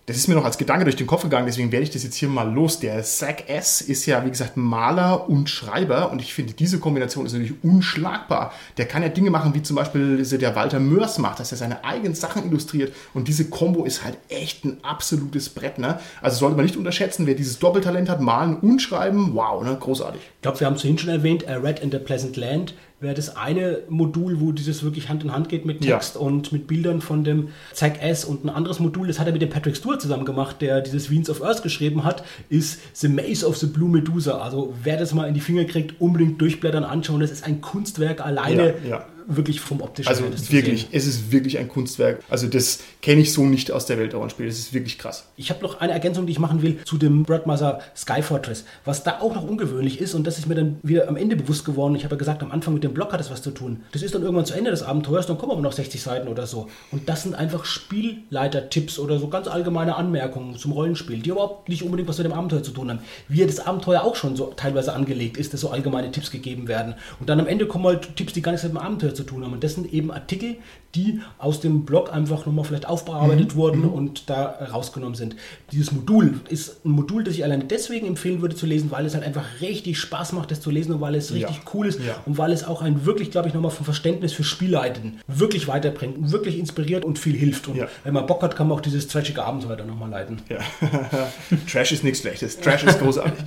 Das 0.06 0.16
ist 0.16 0.26
mir 0.26 0.34
noch 0.34 0.44
als 0.44 0.58
Gedanke 0.58 0.82
durch 0.82 0.96
den 0.96 1.06
Kopf 1.06 1.22
gegangen, 1.22 1.46
deswegen 1.46 1.70
werde 1.70 1.84
ich 1.84 1.90
das 1.90 2.02
jetzt 2.02 2.16
hier 2.16 2.28
mal 2.28 2.52
los. 2.52 2.80
Der 2.80 3.04
Zack 3.04 3.48
S. 3.48 3.80
ist 3.80 4.04
ja, 4.04 4.24
wie 4.24 4.30
gesagt, 4.30 4.56
Maler 4.56 5.28
und 5.28 5.48
Schreiber 5.48 6.10
und 6.10 6.20
ich 6.20 6.34
finde, 6.34 6.54
diese 6.54 6.80
Kombination 6.80 7.24
ist 7.24 7.34
natürlich 7.34 7.54
unschlagbar. 7.62 8.52
Der 8.78 8.88
kann 8.88 9.04
ja 9.04 9.10
Dinge 9.10 9.30
machen, 9.30 9.54
wie 9.54 9.62
zum 9.62 9.76
Beispiel 9.76 10.24
der 10.24 10.56
Walter 10.56 10.80
Mörs 10.80 11.18
macht, 11.18 11.38
dass 11.38 11.52
er 11.52 11.58
seine 11.58 11.84
eigenen 11.84 12.16
Sachen 12.16 12.44
illustriert 12.44 12.92
und 13.14 13.28
diese 13.28 13.48
Kombo 13.48 13.84
ist 13.84 14.02
halt 14.02 14.18
echt 14.28 14.64
ein 14.64 14.78
absolutes 14.82 15.50
Brett. 15.50 15.78
Ne? 15.78 16.00
Also 16.20 16.36
sollte 16.36 16.56
man 16.56 16.64
nicht 16.64 16.76
unterschätzen, 16.76 17.28
wer 17.28 17.34
dieses 17.34 17.60
Doppeltalent 17.60 18.08
hat, 18.08 18.20
malen 18.20 18.56
und 18.56 18.82
schreiben, 18.82 19.30
wow, 19.34 19.62
ne? 19.62 19.76
großartig. 19.78 20.20
Ich 20.20 20.42
glaube, 20.42 20.58
wir 20.58 20.66
haben 20.66 20.74
es 20.74 20.80
vorhin 20.80 20.98
schon 20.98 21.10
erwähnt, 21.10 21.46
A 21.46 21.58
Red 21.58 21.78
in 21.78 21.92
the 21.92 21.98
Pleasant 21.98 22.36
Land 22.36 22.74
wäre 23.02 23.14
das 23.14 23.36
eine 23.36 23.80
Modul, 23.88 24.40
wo 24.40 24.52
dieses 24.52 24.82
wirklich 24.82 25.08
Hand 25.08 25.24
in 25.24 25.32
Hand 25.32 25.48
geht 25.48 25.66
mit 25.66 25.80
Text 25.82 26.14
ja. 26.14 26.20
und 26.20 26.52
mit 26.52 26.66
Bildern 26.66 27.00
von 27.00 27.24
dem 27.24 27.48
Zack 27.72 28.02
S. 28.02 28.24
Und 28.24 28.44
ein 28.44 28.48
anderes 28.48 28.78
Modul, 28.78 29.08
das 29.08 29.18
hat 29.18 29.26
er 29.26 29.32
mit 29.32 29.42
dem 29.42 29.50
Patrick 29.50 29.76
Stewart 29.76 30.00
zusammen 30.00 30.24
gemacht, 30.24 30.56
der 30.60 30.80
dieses 30.80 31.10
Veins 31.10 31.28
of 31.28 31.42
Earth 31.42 31.62
geschrieben 31.62 32.04
hat, 32.04 32.24
ist 32.48 32.80
The 32.94 33.08
Maze 33.08 33.46
of 33.46 33.56
the 33.56 33.66
Blue 33.66 33.88
Medusa. 33.88 34.38
Also 34.38 34.72
wer 34.82 34.96
das 34.96 35.12
mal 35.12 35.26
in 35.26 35.34
die 35.34 35.40
Finger 35.40 35.64
kriegt, 35.64 36.00
unbedingt 36.00 36.40
durchblättern, 36.40 36.84
anschauen. 36.84 37.20
Das 37.20 37.30
ist 37.30 37.44
ein 37.44 37.60
Kunstwerk 37.60 38.24
alleine. 38.24 38.74
Ja, 38.84 38.88
ja 38.88 39.06
wirklich 39.36 39.60
vom 39.60 39.80
optischen 39.80 40.08
Also 40.08 40.24
wirklich, 40.50 40.88
es 40.92 41.06
ist 41.06 41.32
wirklich 41.32 41.58
ein 41.58 41.68
Kunstwerk. 41.68 42.20
Also 42.28 42.46
das 42.46 42.80
kenne 43.00 43.22
ich 43.22 43.32
so 43.32 43.44
nicht 43.44 43.70
aus 43.70 43.86
der 43.86 43.98
Welt 43.98 44.14
Rollenspiel. 44.14 44.46
Das 44.46 44.58
ist 44.58 44.72
wirklich 44.72 44.98
krass. 44.98 45.26
Ich 45.36 45.50
habe 45.50 45.62
noch 45.62 45.80
eine 45.80 45.92
Ergänzung, 45.92 46.26
die 46.26 46.32
ich 46.32 46.38
machen 46.38 46.62
will 46.62 46.78
zu 46.84 46.98
dem 46.98 47.24
Broadmother 47.24 47.80
Sky 47.96 48.22
Fortress. 48.22 48.64
Was 48.84 49.04
da 49.04 49.20
auch 49.20 49.34
noch 49.34 49.42
ungewöhnlich 49.48 50.00
ist, 50.00 50.14
und 50.14 50.26
das 50.26 50.38
ist 50.38 50.46
mir 50.46 50.54
dann 50.54 50.78
wieder 50.82 51.08
am 51.08 51.16
Ende 51.16 51.36
bewusst 51.36 51.64
geworden, 51.64 51.94
ich 51.94 52.04
habe 52.04 52.14
ja 52.14 52.18
gesagt, 52.18 52.42
am 52.42 52.50
Anfang 52.50 52.74
mit 52.74 52.84
dem 52.84 52.94
Block 52.94 53.12
hat 53.12 53.20
das 53.20 53.30
was 53.30 53.42
zu 53.42 53.50
tun. 53.50 53.82
Das 53.92 54.02
ist 54.02 54.14
dann 54.14 54.22
irgendwann 54.22 54.46
zu 54.46 54.54
Ende 54.54 54.70
des 54.70 54.82
Abenteuers, 54.82 55.26
dann 55.26 55.38
kommen 55.38 55.52
aber 55.52 55.62
noch 55.62 55.72
60 55.72 56.00
Seiten 56.00 56.28
oder 56.28 56.46
so. 56.46 56.68
Und 56.90 57.08
das 57.08 57.22
sind 57.22 57.34
einfach 57.34 57.64
Spielleiter-Tipps 57.64 58.98
oder 58.98 59.18
so 59.18 59.28
ganz 59.28 59.48
allgemeine 59.48 59.96
Anmerkungen 59.96 60.56
zum 60.56 60.72
Rollenspiel, 60.72 61.20
die 61.20 61.30
überhaupt 61.30 61.68
nicht 61.68 61.82
unbedingt 61.82 62.08
was 62.08 62.18
mit 62.18 62.26
dem 62.26 62.32
Abenteuer 62.32 62.62
zu 62.62 62.72
tun 62.72 62.90
haben. 62.90 63.00
Wie 63.28 63.40
ja 63.40 63.46
das 63.46 63.60
Abenteuer 63.60 64.02
auch 64.02 64.16
schon 64.16 64.36
so 64.36 64.52
teilweise 64.56 64.92
angelegt 64.92 65.36
ist, 65.36 65.52
dass 65.52 65.60
so 65.60 65.70
allgemeine 65.70 66.10
Tipps 66.10 66.30
gegeben 66.30 66.68
werden. 66.68 66.94
Und 67.20 67.28
dann 67.28 67.40
am 67.40 67.46
Ende 67.46 67.66
kommen 67.66 67.86
halt 67.86 68.16
Tipps, 68.16 68.32
die 68.32 68.42
gar 68.42 68.52
nichts 68.52 68.64
mit 68.64 68.72
dem 68.72 68.78
Abenteuer 68.78 69.14
zu 69.14 69.21
tun 69.24 69.44
haben. 69.44 69.52
Und 69.52 69.64
das 69.64 69.74
sind 69.74 69.92
eben 69.92 70.10
Artikel, 70.10 70.56
die 70.94 71.20
aus 71.38 71.60
dem 71.60 71.84
Blog 71.84 72.12
einfach 72.12 72.44
nochmal 72.46 72.64
vielleicht 72.64 72.86
aufbearbeitet 72.86 73.54
mhm. 73.54 73.58
wurden 73.58 73.80
mhm. 73.80 73.92
und 73.92 74.30
da 74.30 74.46
rausgenommen 74.72 75.14
sind. 75.14 75.36
Dieses 75.70 75.92
Modul 75.92 76.40
ist 76.48 76.84
ein 76.84 76.90
Modul, 76.90 77.24
das 77.24 77.34
ich 77.34 77.44
alleine 77.44 77.64
deswegen 77.64 78.06
empfehlen 78.06 78.42
würde 78.42 78.54
zu 78.54 78.66
lesen, 78.66 78.90
weil 78.90 79.06
es 79.06 79.14
halt 79.14 79.24
einfach 79.24 79.44
richtig 79.60 79.98
Spaß 79.98 80.32
macht, 80.32 80.50
das 80.50 80.60
zu 80.60 80.70
lesen 80.70 80.92
und 80.92 81.00
weil 81.00 81.14
es 81.14 81.32
richtig 81.32 81.56
ja. 81.56 81.62
cool 81.74 81.86
ist 81.86 82.00
ja. 82.00 82.16
und 82.26 82.36
weil 82.38 82.52
es 82.52 82.64
auch 82.64 82.82
ein 82.82 83.06
wirklich, 83.06 83.30
glaube 83.30 83.48
ich, 83.48 83.54
nochmal 83.54 83.70
vom 83.70 83.84
Verständnis 83.84 84.32
für 84.32 84.44
Spielleiten 84.44 85.20
wirklich 85.26 85.68
weiterbringt, 85.68 86.30
wirklich 86.30 86.58
inspiriert 86.58 87.04
und 87.04 87.18
viel 87.18 87.36
hilft. 87.36 87.68
Und 87.68 87.76
ja. 87.76 87.88
wenn 88.04 88.12
man 88.12 88.26
Bock 88.26 88.42
hat, 88.42 88.56
kann 88.56 88.68
man 88.68 88.76
auch 88.76 88.82
dieses 88.82 89.08
trashige 89.08 89.44
Abenteuer 89.44 89.76
dann 89.76 89.86
nochmal 89.86 90.10
leiten. 90.10 90.42
Ja. 90.48 90.58
Trash 91.70 91.92
ist 91.92 92.04
nichts 92.04 92.20
Schlechtes. 92.20 92.60
Trash 92.60 92.84
ist 92.84 93.00
großartig. 93.00 93.44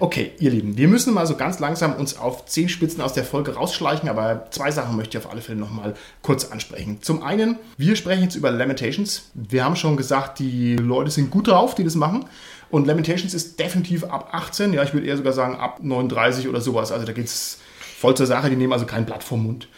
Okay, 0.00 0.32
ihr 0.38 0.50
Lieben, 0.50 0.76
wir 0.76 0.88
müssen 0.88 1.12
mal 1.12 1.26
so 1.26 1.36
ganz 1.36 1.58
langsam 1.58 1.94
uns 1.94 2.16
auf 2.16 2.46
zehn 2.46 2.68
Spitzen 2.68 3.02
aus 3.02 3.12
der 3.12 3.24
Folge 3.24 3.54
rausschleichen, 3.54 4.08
aber 4.08 4.46
zwei 4.50 4.70
Sachen 4.70 4.96
möchte 4.96 5.18
ich 5.18 5.24
auf 5.24 5.30
alle 5.30 5.40
Fälle 5.40 5.58
nochmal 5.58 5.94
kurz 6.22 6.46
ansprechen. 6.46 6.87
Zum 7.00 7.22
einen, 7.22 7.56
wir 7.76 7.96
sprechen 7.96 8.22
jetzt 8.22 8.34
über 8.34 8.50
Lamentations. 8.50 9.30
Wir 9.34 9.64
haben 9.64 9.76
schon 9.76 9.96
gesagt, 9.96 10.38
die 10.38 10.76
Leute 10.76 11.10
sind 11.10 11.30
gut 11.30 11.48
drauf, 11.48 11.74
die 11.74 11.84
das 11.84 11.94
machen. 11.94 12.24
Und 12.70 12.86
Lamentations 12.86 13.34
ist 13.34 13.58
definitiv 13.58 14.04
ab 14.04 14.30
18, 14.32 14.72
ja, 14.72 14.82
ich 14.82 14.92
würde 14.92 15.06
eher 15.06 15.16
sogar 15.16 15.32
sagen 15.32 15.56
ab 15.56 15.80
39 15.82 16.48
oder 16.48 16.60
sowas. 16.60 16.92
Also 16.92 17.06
da 17.06 17.12
geht 17.12 17.26
es 17.26 17.58
voll 17.98 18.16
zur 18.16 18.26
Sache, 18.26 18.50
die 18.50 18.56
nehmen 18.56 18.72
also 18.72 18.86
kein 18.86 19.06
Blatt 19.06 19.24
vom 19.24 19.44
Mund. 19.44 19.68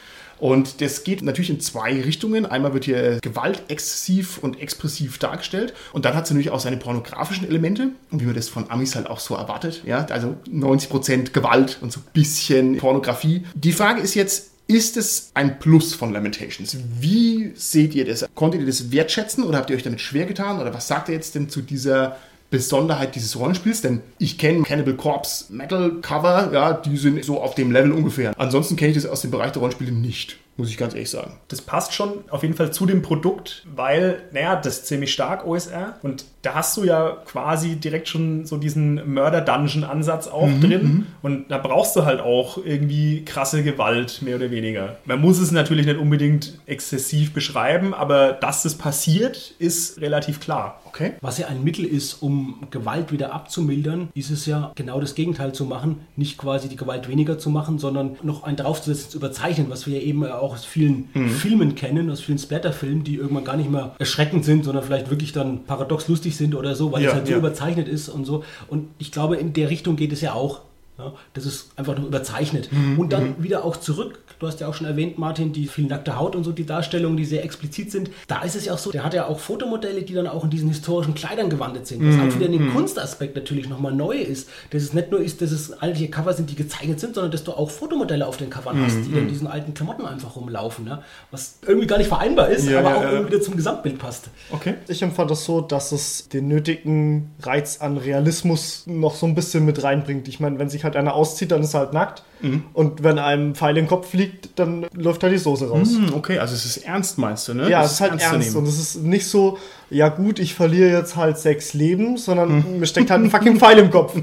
Und 0.40 0.80
das 0.80 1.04
geht 1.04 1.22
natürlich 1.22 1.50
in 1.50 1.60
zwei 1.60 2.00
Richtungen. 2.00 2.46
Einmal 2.46 2.72
wird 2.72 2.86
hier 2.86 3.18
Gewalt 3.20 3.62
exzessiv 3.68 4.38
und 4.38 4.58
expressiv 4.60 5.18
dargestellt. 5.18 5.74
Und 5.92 6.06
dann 6.06 6.14
hat 6.14 6.24
es 6.24 6.30
natürlich 6.30 6.50
auch 6.50 6.60
seine 6.60 6.78
pornografischen 6.78 7.46
Elemente. 7.46 7.90
Und 8.10 8.22
wie 8.22 8.24
man 8.24 8.34
das 8.34 8.48
von 8.48 8.70
Amis 8.70 8.96
halt 8.96 9.06
auch 9.08 9.20
so 9.20 9.34
erwartet. 9.34 9.82
Ja, 9.84 10.06
also 10.06 10.36
90% 10.50 11.32
Gewalt 11.32 11.78
und 11.82 11.92
so 11.92 12.00
ein 12.00 12.06
bisschen 12.14 12.78
Pornografie. 12.78 13.44
Die 13.54 13.72
Frage 13.72 14.00
ist 14.00 14.14
jetzt, 14.14 14.49
ist 14.70 14.96
es 14.96 15.32
ein 15.34 15.58
Plus 15.58 15.94
von 15.94 16.12
Lamentations? 16.12 16.76
Wie 17.00 17.50
seht 17.56 17.92
ihr 17.96 18.04
das? 18.04 18.24
Konntet 18.36 18.60
ihr 18.60 18.66
das 18.68 18.92
wertschätzen 18.92 19.42
oder 19.42 19.58
habt 19.58 19.68
ihr 19.70 19.76
euch 19.76 19.82
damit 19.82 20.00
schwer 20.00 20.26
getan? 20.26 20.60
Oder 20.60 20.72
was 20.72 20.86
sagt 20.86 21.08
ihr 21.08 21.14
jetzt 21.16 21.34
denn 21.34 21.48
zu 21.48 21.60
dieser 21.60 22.16
Besonderheit 22.50 23.16
dieses 23.16 23.38
Rollenspiels, 23.38 23.80
denn 23.80 24.00
ich 24.18 24.38
kenne 24.38 24.62
Cannibal 24.62 24.94
Corpse 24.94 25.52
Metal 25.52 26.00
Cover, 26.00 26.50
ja, 26.52 26.72
die 26.72 26.96
sind 26.96 27.24
so 27.24 27.40
auf 27.40 27.54
dem 27.54 27.72
Level 27.72 27.92
ungefähr. 27.92 28.32
Ansonsten 28.38 28.76
kenne 28.76 28.90
ich 28.90 28.96
das 28.96 29.06
aus 29.06 29.22
dem 29.22 29.30
Bereich 29.30 29.52
der 29.52 29.60
Rollenspiele 29.60 29.92
nicht 29.92 30.36
muss 30.60 30.70
ich 30.70 30.76
ganz 30.76 30.92
ehrlich 30.92 31.10
sagen. 31.10 31.38
Das 31.48 31.62
passt 31.62 31.94
schon 31.94 32.24
auf 32.28 32.42
jeden 32.42 32.54
Fall 32.54 32.70
zu 32.70 32.84
dem 32.84 33.00
Produkt, 33.00 33.64
weil, 33.74 34.22
naja, 34.32 34.56
das 34.56 34.80
ist 34.80 34.86
ziemlich 34.86 35.12
stark 35.12 35.46
OSR 35.46 35.96
und 36.02 36.26
da 36.42 36.54
hast 36.54 36.76
du 36.76 36.84
ja 36.84 37.16
quasi 37.26 37.76
direkt 37.76 38.08
schon 38.08 38.46
so 38.46 38.56
diesen 38.56 39.12
Mörder-Dungeon-Ansatz 39.12 40.28
auch 40.28 40.46
mhm, 40.46 40.60
drin 40.60 40.82
mhm. 40.82 41.06
und 41.22 41.50
da 41.50 41.58
brauchst 41.58 41.96
du 41.96 42.04
halt 42.04 42.20
auch 42.20 42.58
irgendwie 42.64 43.24
krasse 43.24 43.62
Gewalt, 43.62 44.20
mehr 44.22 44.36
oder 44.36 44.50
weniger. 44.50 44.96
Man 45.06 45.20
muss 45.20 45.38
es 45.38 45.50
natürlich 45.50 45.86
nicht 45.86 45.98
unbedingt 45.98 46.58
exzessiv 46.66 47.32
beschreiben, 47.32 47.94
aber 47.94 48.32
dass 48.32 48.62
das 48.62 48.74
passiert, 48.76 49.54
ist 49.58 50.00
relativ 50.00 50.40
klar. 50.40 50.80
Okay. 50.86 51.12
Was 51.20 51.38
ja 51.38 51.46
ein 51.46 51.62
Mittel 51.62 51.84
ist, 51.84 52.14
um 52.14 52.66
Gewalt 52.70 53.12
wieder 53.12 53.32
abzumildern, 53.32 54.08
ist 54.14 54.30
es 54.30 54.44
ja 54.46 54.72
genau 54.74 55.00
das 55.00 55.14
Gegenteil 55.14 55.52
zu 55.52 55.64
machen. 55.64 56.00
Nicht 56.16 56.36
quasi 56.36 56.68
die 56.68 56.76
Gewalt 56.76 57.08
weniger 57.08 57.38
zu 57.38 57.48
machen, 57.48 57.78
sondern 57.78 58.16
noch 58.22 58.42
einen 58.42 58.56
draufzusetzen, 58.56 59.10
zu 59.10 59.18
überzeichnen, 59.18 59.70
was 59.70 59.86
wir 59.86 59.98
ja 59.98 60.04
eben 60.04 60.26
auch 60.26 60.49
aus 60.50 60.64
vielen 60.64 61.08
mhm. 61.14 61.28
Filmen 61.28 61.74
kennen, 61.74 62.10
aus 62.10 62.20
vielen 62.20 62.38
Splatter-Filmen, 62.38 63.04
die 63.04 63.16
irgendwann 63.16 63.44
gar 63.44 63.56
nicht 63.56 63.70
mehr 63.70 63.94
erschreckend 63.98 64.44
sind, 64.44 64.64
sondern 64.64 64.84
vielleicht 64.84 65.10
wirklich 65.10 65.32
dann 65.32 65.64
paradox 65.64 66.08
lustig 66.08 66.36
sind 66.36 66.54
oder 66.54 66.74
so, 66.74 66.92
weil 66.92 67.02
ja, 67.02 67.08
es 67.08 67.14
halt 67.14 67.26
so 67.26 67.32
ja. 67.32 67.38
überzeichnet 67.38 67.88
ist 67.88 68.08
und 68.08 68.24
so. 68.24 68.44
Und 68.68 68.88
ich 68.98 69.12
glaube, 69.12 69.36
in 69.36 69.52
der 69.52 69.70
Richtung 69.70 69.96
geht 69.96 70.12
es 70.12 70.20
ja 70.20 70.32
auch. 70.34 70.62
Ja, 71.00 71.14
das 71.32 71.46
ist 71.46 71.70
einfach 71.76 71.96
nur 71.96 72.06
überzeichnet. 72.06 72.70
Mhm. 72.70 72.98
Und 72.98 73.12
dann 73.12 73.30
mhm. 73.30 73.42
wieder 73.42 73.64
auch 73.64 73.76
zurück 73.76 74.18
Du 74.40 74.46
hast 74.46 74.58
ja 74.58 74.68
auch 74.68 74.74
schon 74.74 74.86
erwähnt, 74.86 75.18
Martin, 75.18 75.52
die 75.52 75.66
viel 75.66 75.84
nackte 75.84 76.18
Haut 76.18 76.34
und 76.34 76.44
so, 76.44 76.52
die 76.52 76.64
Darstellungen, 76.64 77.18
die 77.18 77.26
sehr 77.26 77.44
explizit 77.44 77.90
sind. 77.90 78.10
Da 78.26 78.40
ist 78.40 78.56
es 78.56 78.64
ja 78.64 78.72
auch 78.72 78.78
so, 78.78 78.90
der 78.90 79.04
hat 79.04 79.12
ja 79.12 79.26
auch 79.26 79.38
Fotomodelle, 79.38 80.00
die 80.00 80.14
dann 80.14 80.26
auch 80.26 80.44
in 80.44 80.50
diesen 80.50 80.70
historischen 80.70 81.12
Kleidern 81.12 81.50
gewandelt 81.50 81.86
sind. 81.86 82.08
Was 82.08 82.16
mm, 82.16 82.20
auch 82.20 82.34
wieder 82.34 82.46
in 82.46 82.52
dem 82.52 82.68
mm. 82.68 82.72
Kunstaspekt 82.72 83.36
natürlich 83.36 83.68
nochmal 83.68 83.92
neu 83.92 84.16
ist. 84.16 84.48
Dass 84.70 84.82
es 84.82 84.94
nicht 84.94 85.10
nur 85.10 85.20
ist, 85.20 85.42
dass 85.42 85.52
es 85.52 85.72
alte 85.72 86.08
Cover 86.08 86.32
sind, 86.32 86.48
die 86.48 86.54
gezeichnet 86.54 87.00
sind, 87.00 87.16
sondern 87.16 87.30
dass 87.30 87.44
du 87.44 87.52
auch 87.52 87.70
Fotomodelle 87.70 88.26
auf 88.26 88.38
den 88.38 88.48
Covern 88.48 88.82
hast, 88.82 88.96
die 89.04 89.10
mm. 89.10 89.18
in 89.18 89.28
diesen 89.28 89.46
alten 89.46 89.74
Klamotten 89.74 90.06
einfach 90.06 90.34
rumlaufen. 90.36 90.86
Ne? 90.86 91.02
Was 91.30 91.58
irgendwie 91.66 91.86
gar 91.86 91.98
nicht 91.98 92.08
vereinbar 92.08 92.48
ist, 92.48 92.66
ja, 92.66 92.78
aber 92.78 92.88
ja, 92.88 92.96
auch 92.96 93.02
ja. 93.02 93.10
irgendwie 93.10 93.34
wieder 93.34 93.42
zum 93.42 93.56
Gesamtbild 93.56 93.98
passt. 93.98 94.30
Okay. 94.50 94.76
Ich 94.88 95.02
empfand 95.02 95.30
das 95.30 95.44
so, 95.44 95.60
dass 95.60 95.92
es 95.92 96.30
den 96.30 96.48
nötigen 96.48 97.30
Reiz 97.42 97.82
an 97.82 97.98
Realismus 97.98 98.84
noch 98.86 99.16
so 99.16 99.26
ein 99.26 99.34
bisschen 99.34 99.66
mit 99.66 99.82
reinbringt. 99.82 100.28
Ich 100.28 100.40
meine, 100.40 100.58
wenn 100.58 100.70
sich 100.70 100.82
halt 100.82 100.89
einer 100.96 101.14
auszieht, 101.14 101.50
dann 101.50 101.62
ist 101.62 101.74
er 101.74 101.80
halt 101.80 101.92
nackt. 101.92 102.22
Mhm. 102.40 102.64
Und 102.72 103.02
wenn 103.02 103.18
einem 103.18 103.54
Pfeil 103.54 103.76
in 103.76 103.84
den 103.84 103.88
Kopf 103.88 104.10
fliegt, 104.10 104.58
dann 104.58 104.86
läuft 104.94 105.22
halt 105.22 105.32
die 105.32 105.38
Soße 105.38 105.68
raus. 105.68 105.90
Mhm, 105.90 106.14
okay, 106.14 106.38
also 106.38 106.54
es 106.54 106.64
ist 106.64 106.78
ernst, 106.78 107.18
meinst 107.18 107.48
du, 107.48 107.54
ne? 107.54 107.68
Ja, 107.68 107.84
es 107.84 107.92
ist 107.92 108.00
halt 108.00 108.20
ernst 108.20 108.56
und 108.56 108.66
es 108.66 108.78
ist 108.78 109.02
nicht 109.02 109.26
so, 109.26 109.58
ja 109.90 110.08
gut, 110.08 110.38
ich 110.38 110.54
verliere 110.54 110.90
jetzt 110.90 111.16
halt 111.16 111.38
sechs 111.38 111.74
Leben, 111.74 112.16
sondern 112.16 112.64
hm. 112.64 112.80
mir 112.80 112.86
steckt 112.86 113.10
halt 113.10 113.22
ein 113.22 113.30
fucking 113.30 113.58
Pfeil 113.58 113.78
im 113.78 113.90
Kopf. 113.90 114.14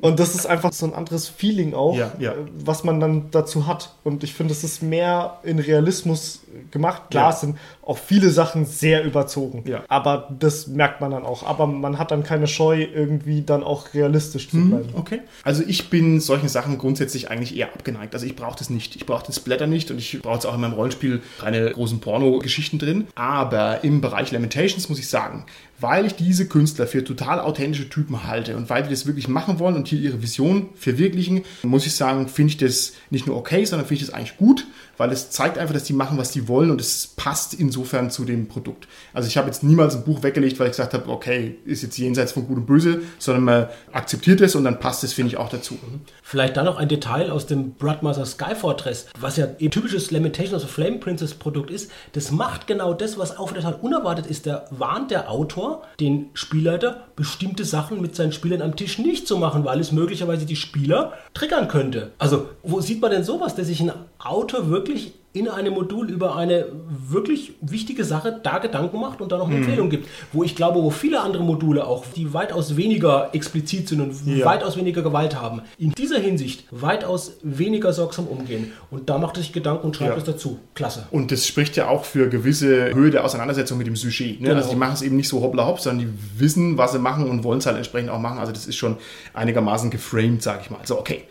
Und 0.00 0.20
das 0.20 0.34
ist 0.34 0.46
einfach 0.46 0.72
so 0.72 0.86
ein 0.86 0.94
anderes 0.94 1.28
Feeling 1.28 1.74
auch, 1.74 1.96
ja, 1.96 2.12
ja. 2.18 2.34
was 2.64 2.84
man 2.84 3.00
dann 3.00 3.30
dazu 3.30 3.66
hat. 3.66 3.94
Und 4.04 4.24
ich 4.24 4.34
finde, 4.34 4.52
es 4.52 4.64
ist 4.64 4.82
mehr 4.82 5.38
in 5.42 5.58
Realismus 5.58 6.42
gemacht. 6.70 7.02
Klar, 7.10 7.30
ja. 7.30 7.36
sind 7.36 7.56
auch 7.82 7.98
viele 7.98 8.30
Sachen 8.30 8.66
sehr 8.66 9.04
überzogen. 9.04 9.64
Aber 9.88 10.28
das 10.38 10.68
merkt 10.68 11.00
man 11.00 11.10
dann 11.10 11.24
auch. 11.24 11.44
Aber 11.44 11.66
man 11.66 11.98
hat 11.98 12.10
dann 12.10 12.22
keine 12.22 12.46
Scheu, 12.46 12.82
irgendwie 12.82 13.42
dann 13.42 13.64
auch 13.64 13.94
realistisch 13.94 14.48
zu 14.48 14.56
hm, 14.58 14.70
bleiben. 14.70 14.88
Hm, 14.90 14.96
okay. 14.96 15.20
Also 15.42 15.64
ich 15.66 15.90
bin 15.90 16.20
solchen 16.20 16.48
Sachen 16.48 16.78
grundsätzlich 16.78 17.30
eigentlich 17.30 17.56
eher 17.56 17.72
abgeneigt. 17.72 18.14
Also 18.14 18.26
ich 18.26 18.36
brauche 18.36 18.56
das 18.56 18.70
nicht. 18.70 18.96
Ich 18.96 19.06
brauche 19.06 19.26
das 19.26 19.40
Blätter 19.40 19.66
nicht 19.66 19.90
und 19.90 19.98
ich 19.98 20.20
brauche 20.22 20.38
es 20.38 20.46
auch 20.46 20.54
in 20.54 20.60
meinem 20.60 20.74
Rollenspiel 20.74 21.20
keine 21.40 21.70
großen 21.70 22.00
Porno-Geschichten 22.00 22.78
drin. 22.78 23.08
Aber 23.16 23.82
im 23.82 24.00
Bereich 24.00 24.30
Lamentations 24.30 24.88
muss 24.88 24.99
ich 25.00 25.08
sagen, 25.08 25.44
weil 25.80 26.06
ich 26.06 26.14
diese 26.14 26.46
Künstler 26.46 26.86
für 26.86 27.02
total 27.02 27.40
authentische 27.40 27.88
Typen 27.88 28.24
halte 28.24 28.56
und 28.56 28.70
weil 28.70 28.82
die 28.82 28.90
das 28.90 29.06
wirklich 29.06 29.28
machen 29.28 29.58
wollen 29.58 29.76
und 29.76 29.88
hier 29.88 29.98
ihre 29.98 30.22
Vision 30.22 30.68
verwirklichen, 30.74 31.42
muss 31.62 31.86
ich 31.86 31.94
sagen, 31.94 32.28
finde 32.28 32.50
ich 32.50 32.56
das 32.58 32.92
nicht 33.10 33.26
nur 33.26 33.36
okay, 33.36 33.64
sondern 33.64 33.86
finde 33.86 34.02
ich 34.02 34.08
das 34.08 34.14
eigentlich 34.14 34.36
gut, 34.36 34.66
weil 34.96 35.10
es 35.12 35.30
zeigt 35.30 35.56
einfach, 35.56 35.72
dass 35.72 35.84
die 35.84 35.92
machen, 35.92 36.18
was 36.18 36.30
die 36.30 36.46
wollen 36.46 36.70
und 36.70 36.80
es 36.80 37.06
passt 37.16 37.54
insofern 37.54 38.10
zu 38.10 38.24
dem 38.24 38.48
Produkt. 38.48 38.86
Also 39.14 39.28
ich 39.28 39.36
habe 39.38 39.46
jetzt 39.46 39.62
niemals 39.62 39.96
ein 39.96 40.04
Buch 40.04 40.22
weggelegt, 40.22 40.58
weil 40.58 40.66
ich 40.66 40.72
gesagt 40.72 40.92
habe, 40.92 41.08
okay, 41.08 41.56
ist 41.64 41.82
jetzt 41.82 41.96
jenseits 41.96 42.32
von 42.32 42.46
Gut 42.46 42.58
und 42.58 42.66
Böse, 42.66 43.00
sondern 43.18 43.44
man 43.44 43.66
akzeptiert 43.92 44.40
es 44.42 44.54
und 44.54 44.64
dann 44.64 44.78
passt 44.78 45.02
es, 45.04 45.14
finde 45.14 45.30
ich, 45.30 45.36
auch 45.38 45.48
dazu. 45.48 45.78
Vielleicht 46.22 46.56
dann 46.56 46.66
noch 46.66 46.76
ein 46.76 46.88
Detail 46.88 47.30
aus 47.30 47.46
dem 47.46 47.72
Broadmaster 47.72 48.26
Sky 48.26 48.54
Fortress, 48.54 49.06
was 49.18 49.36
ja 49.38 49.46
ein 49.60 49.70
typisches 49.70 50.10
Lamentation 50.10 50.54
of 50.54 50.62
the 50.62 50.68
Flame 50.68 50.98
Princess 50.98 51.34
Produkt 51.34 51.70
ist. 51.70 51.90
Das 52.12 52.30
macht 52.30 52.66
genau 52.66 52.92
das, 52.92 53.18
was 53.18 53.38
auch 53.38 53.52
total 53.52 53.74
unerwartet 53.74 54.26
ist. 54.26 54.46
Da 54.46 54.66
warnt 54.70 55.10
der 55.10 55.30
Autor 55.30 55.69
den 56.00 56.30
Spielleiter, 56.34 57.08
bestimmte 57.16 57.64
Sachen 57.64 58.00
mit 58.00 58.14
seinen 58.14 58.32
Spielern 58.32 58.62
am 58.62 58.76
Tisch 58.76 58.98
nicht 58.98 59.26
zu 59.26 59.36
machen, 59.36 59.64
weil 59.64 59.80
es 59.80 59.92
möglicherweise 59.92 60.46
die 60.46 60.56
Spieler 60.56 61.12
triggern 61.34 61.68
könnte. 61.68 62.12
Also, 62.18 62.48
wo 62.62 62.80
sieht 62.80 63.00
man 63.00 63.10
denn 63.10 63.24
sowas, 63.24 63.54
dass 63.54 63.66
sich 63.66 63.80
ein 63.80 63.92
Autor 64.18 64.68
wirklich 64.68 65.12
in 65.32 65.48
einem 65.48 65.74
Modul 65.74 66.10
über 66.10 66.34
eine 66.34 66.66
wirklich 67.08 67.52
wichtige 67.60 68.04
Sache 68.04 68.40
da 68.42 68.58
Gedanken 68.58 68.98
macht 69.00 69.20
und 69.20 69.30
da 69.30 69.38
noch 69.38 69.46
eine 69.46 69.58
Empfehlung 69.58 69.88
gibt. 69.88 70.08
Wo 70.32 70.42
ich 70.42 70.56
glaube, 70.56 70.82
wo 70.82 70.90
viele 70.90 71.20
andere 71.20 71.44
Module 71.44 71.86
auch, 71.86 72.04
die 72.16 72.34
weitaus 72.34 72.76
weniger 72.76 73.30
explizit 73.32 73.88
sind 73.88 74.00
und 74.00 74.26
Ja. 74.26 74.44
weitaus 74.44 74.76
weniger 74.76 75.02
Gewalt 75.02 75.40
haben, 75.40 75.62
in 75.78 75.92
dieser 75.92 76.18
Hinsicht 76.18 76.64
weitaus 76.72 77.34
weniger 77.42 77.92
sorgsam 77.92 78.26
umgehen. 78.26 78.72
Und 78.90 79.08
da 79.08 79.18
macht 79.18 79.36
er 79.36 79.42
sich 79.42 79.52
Gedanken 79.52 79.86
und 79.86 79.96
schreibt 79.96 80.12
Ja. 80.12 80.18
es 80.18 80.24
dazu. 80.24 80.58
Klasse. 80.74 81.06
Und 81.12 81.30
das 81.30 81.46
spricht 81.46 81.76
ja 81.76 81.88
auch 81.88 82.04
für 82.04 82.28
gewisse 82.28 82.92
Höhe 82.92 83.10
der 83.10 83.24
Auseinandersetzung 83.24 83.78
mit 83.78 83.86
dem 83.86 83.94
Sujet. 83.94 84.40
Ne? 84.40 84.48
Genau. 84.48 84.56
Also 84.58 84.70
die 84.70 84.76
machen 84.76 84.94
es 84.94 85.02
eben 85.02 85.14
nicht 85.16 85.28
so 85.28 85.40
hoppla 85.42 85.64
hopp, 85.64 85.78
sondern 85.78 86.08
die 86.08 86.40
wissen, 86.40 86.76
was 86.76 86.90
sie 86.92 86.98
machen 86.98 87.28
und 87.30 87.44
wollen 87.44 87.60
es 87.60 87.66
halt 87.66 87.76
entsprechend 87.76 88.10
auch 88.10 88.18
machen. 88.18 88.38
Also 88.40 88.50
das 88.52 88.66
ist 88.66 88.76
schon 88.76 88.96
einigermaßen 89.32 89.90
geframed, 89.90 90.42
sage 90.42 90.62
ich 90.64 90.70
mal. 90.70 90.80
So, 90.84 90.98
okay, 90.98 91.22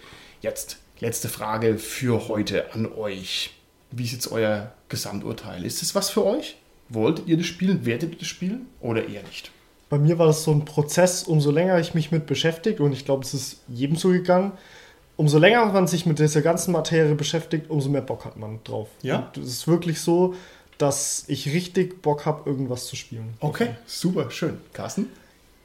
jetzt 0.41 0.77
letzte 1.01 1.27
Frage 1.27 1.77
für 1.77 2.29
heute 2.29 2.73
an 2.73 2.87
euch. 2.97 3.51
Wie 3.91 4.03
ist 4.03 4.13
jetzt 4.13 4.31
euer 4.31 4.71
Gesamturteil? 4.87 5.65
Ist 5.65 5.81
es 5.81 5.95
was 5.95 6.09
für 6.09 6.25
euch? 6.25 6.57
Wolltet 6.89 7.27
ihr 7.27 7.37
das 7.37 7.45
spielen? 7.45 7.85
Werdet 7.85 8.13
ihr 8.13 8.19
das 8.19 8.27
spielen? 8.27 8.67
Oder 8.81 9.07
eher 9.07 9.23
nicht? 9.23 9.51
Bei 9.89 9.97
mir 9.97 10.19
war 10.19 10.27
das 10.27 10.43
so 10.43 10.51
ein 10.51 10.65
Prozess, 10.65 11.23
umso 11.23 11.49
länger 11.51 11.79
ich 11.79 11.95
mich 11.95 12.11
mit 12.11 12.27
beschäftige, 12.27 12.83
und 12.83 12.91
ich 12.93 13.05
glaube, 13.05 13.23
es 13.23 13.33
ist 13.33 13.61
jedem 13.67 13.95
so 13.95 14.09
gegangen, 14.09 14.51
umso 15.17 15.39
länger 15.39 15.65
man 15.65 15.87
sich 15.87 16.05
mit 16.05 16.19
dieser 16.19 16.41
ganzen 16.41 16.71
Materie 16.71 17.15
beschäftigt, 17.15 17.69
umso 17.69 17.89
mehr 17.89 18.01
Bock 18.01 18.25
hat 18.25 18.37
man 18.37 18.59
drauf. 18.63 18.87
Ja? 19.01 19.31
Es 19.35 19.49
ist 19.49 19.67
wirklich 19.67 19.99
so, 19.99 20.35
dass 20.77 21.25
ich 21.27 21.51
richtig 21.51 22.01
Bock 22.01 22.25
habe, 22.25 22.47
irgendwas 22.49 22.85
zu 22.85 22.95
spielen. 22.95 23.33
Okay, 23.39 23.75
super, 23.85 24.29
schön. 24.31 24.59
Carsten? 24.73 25.07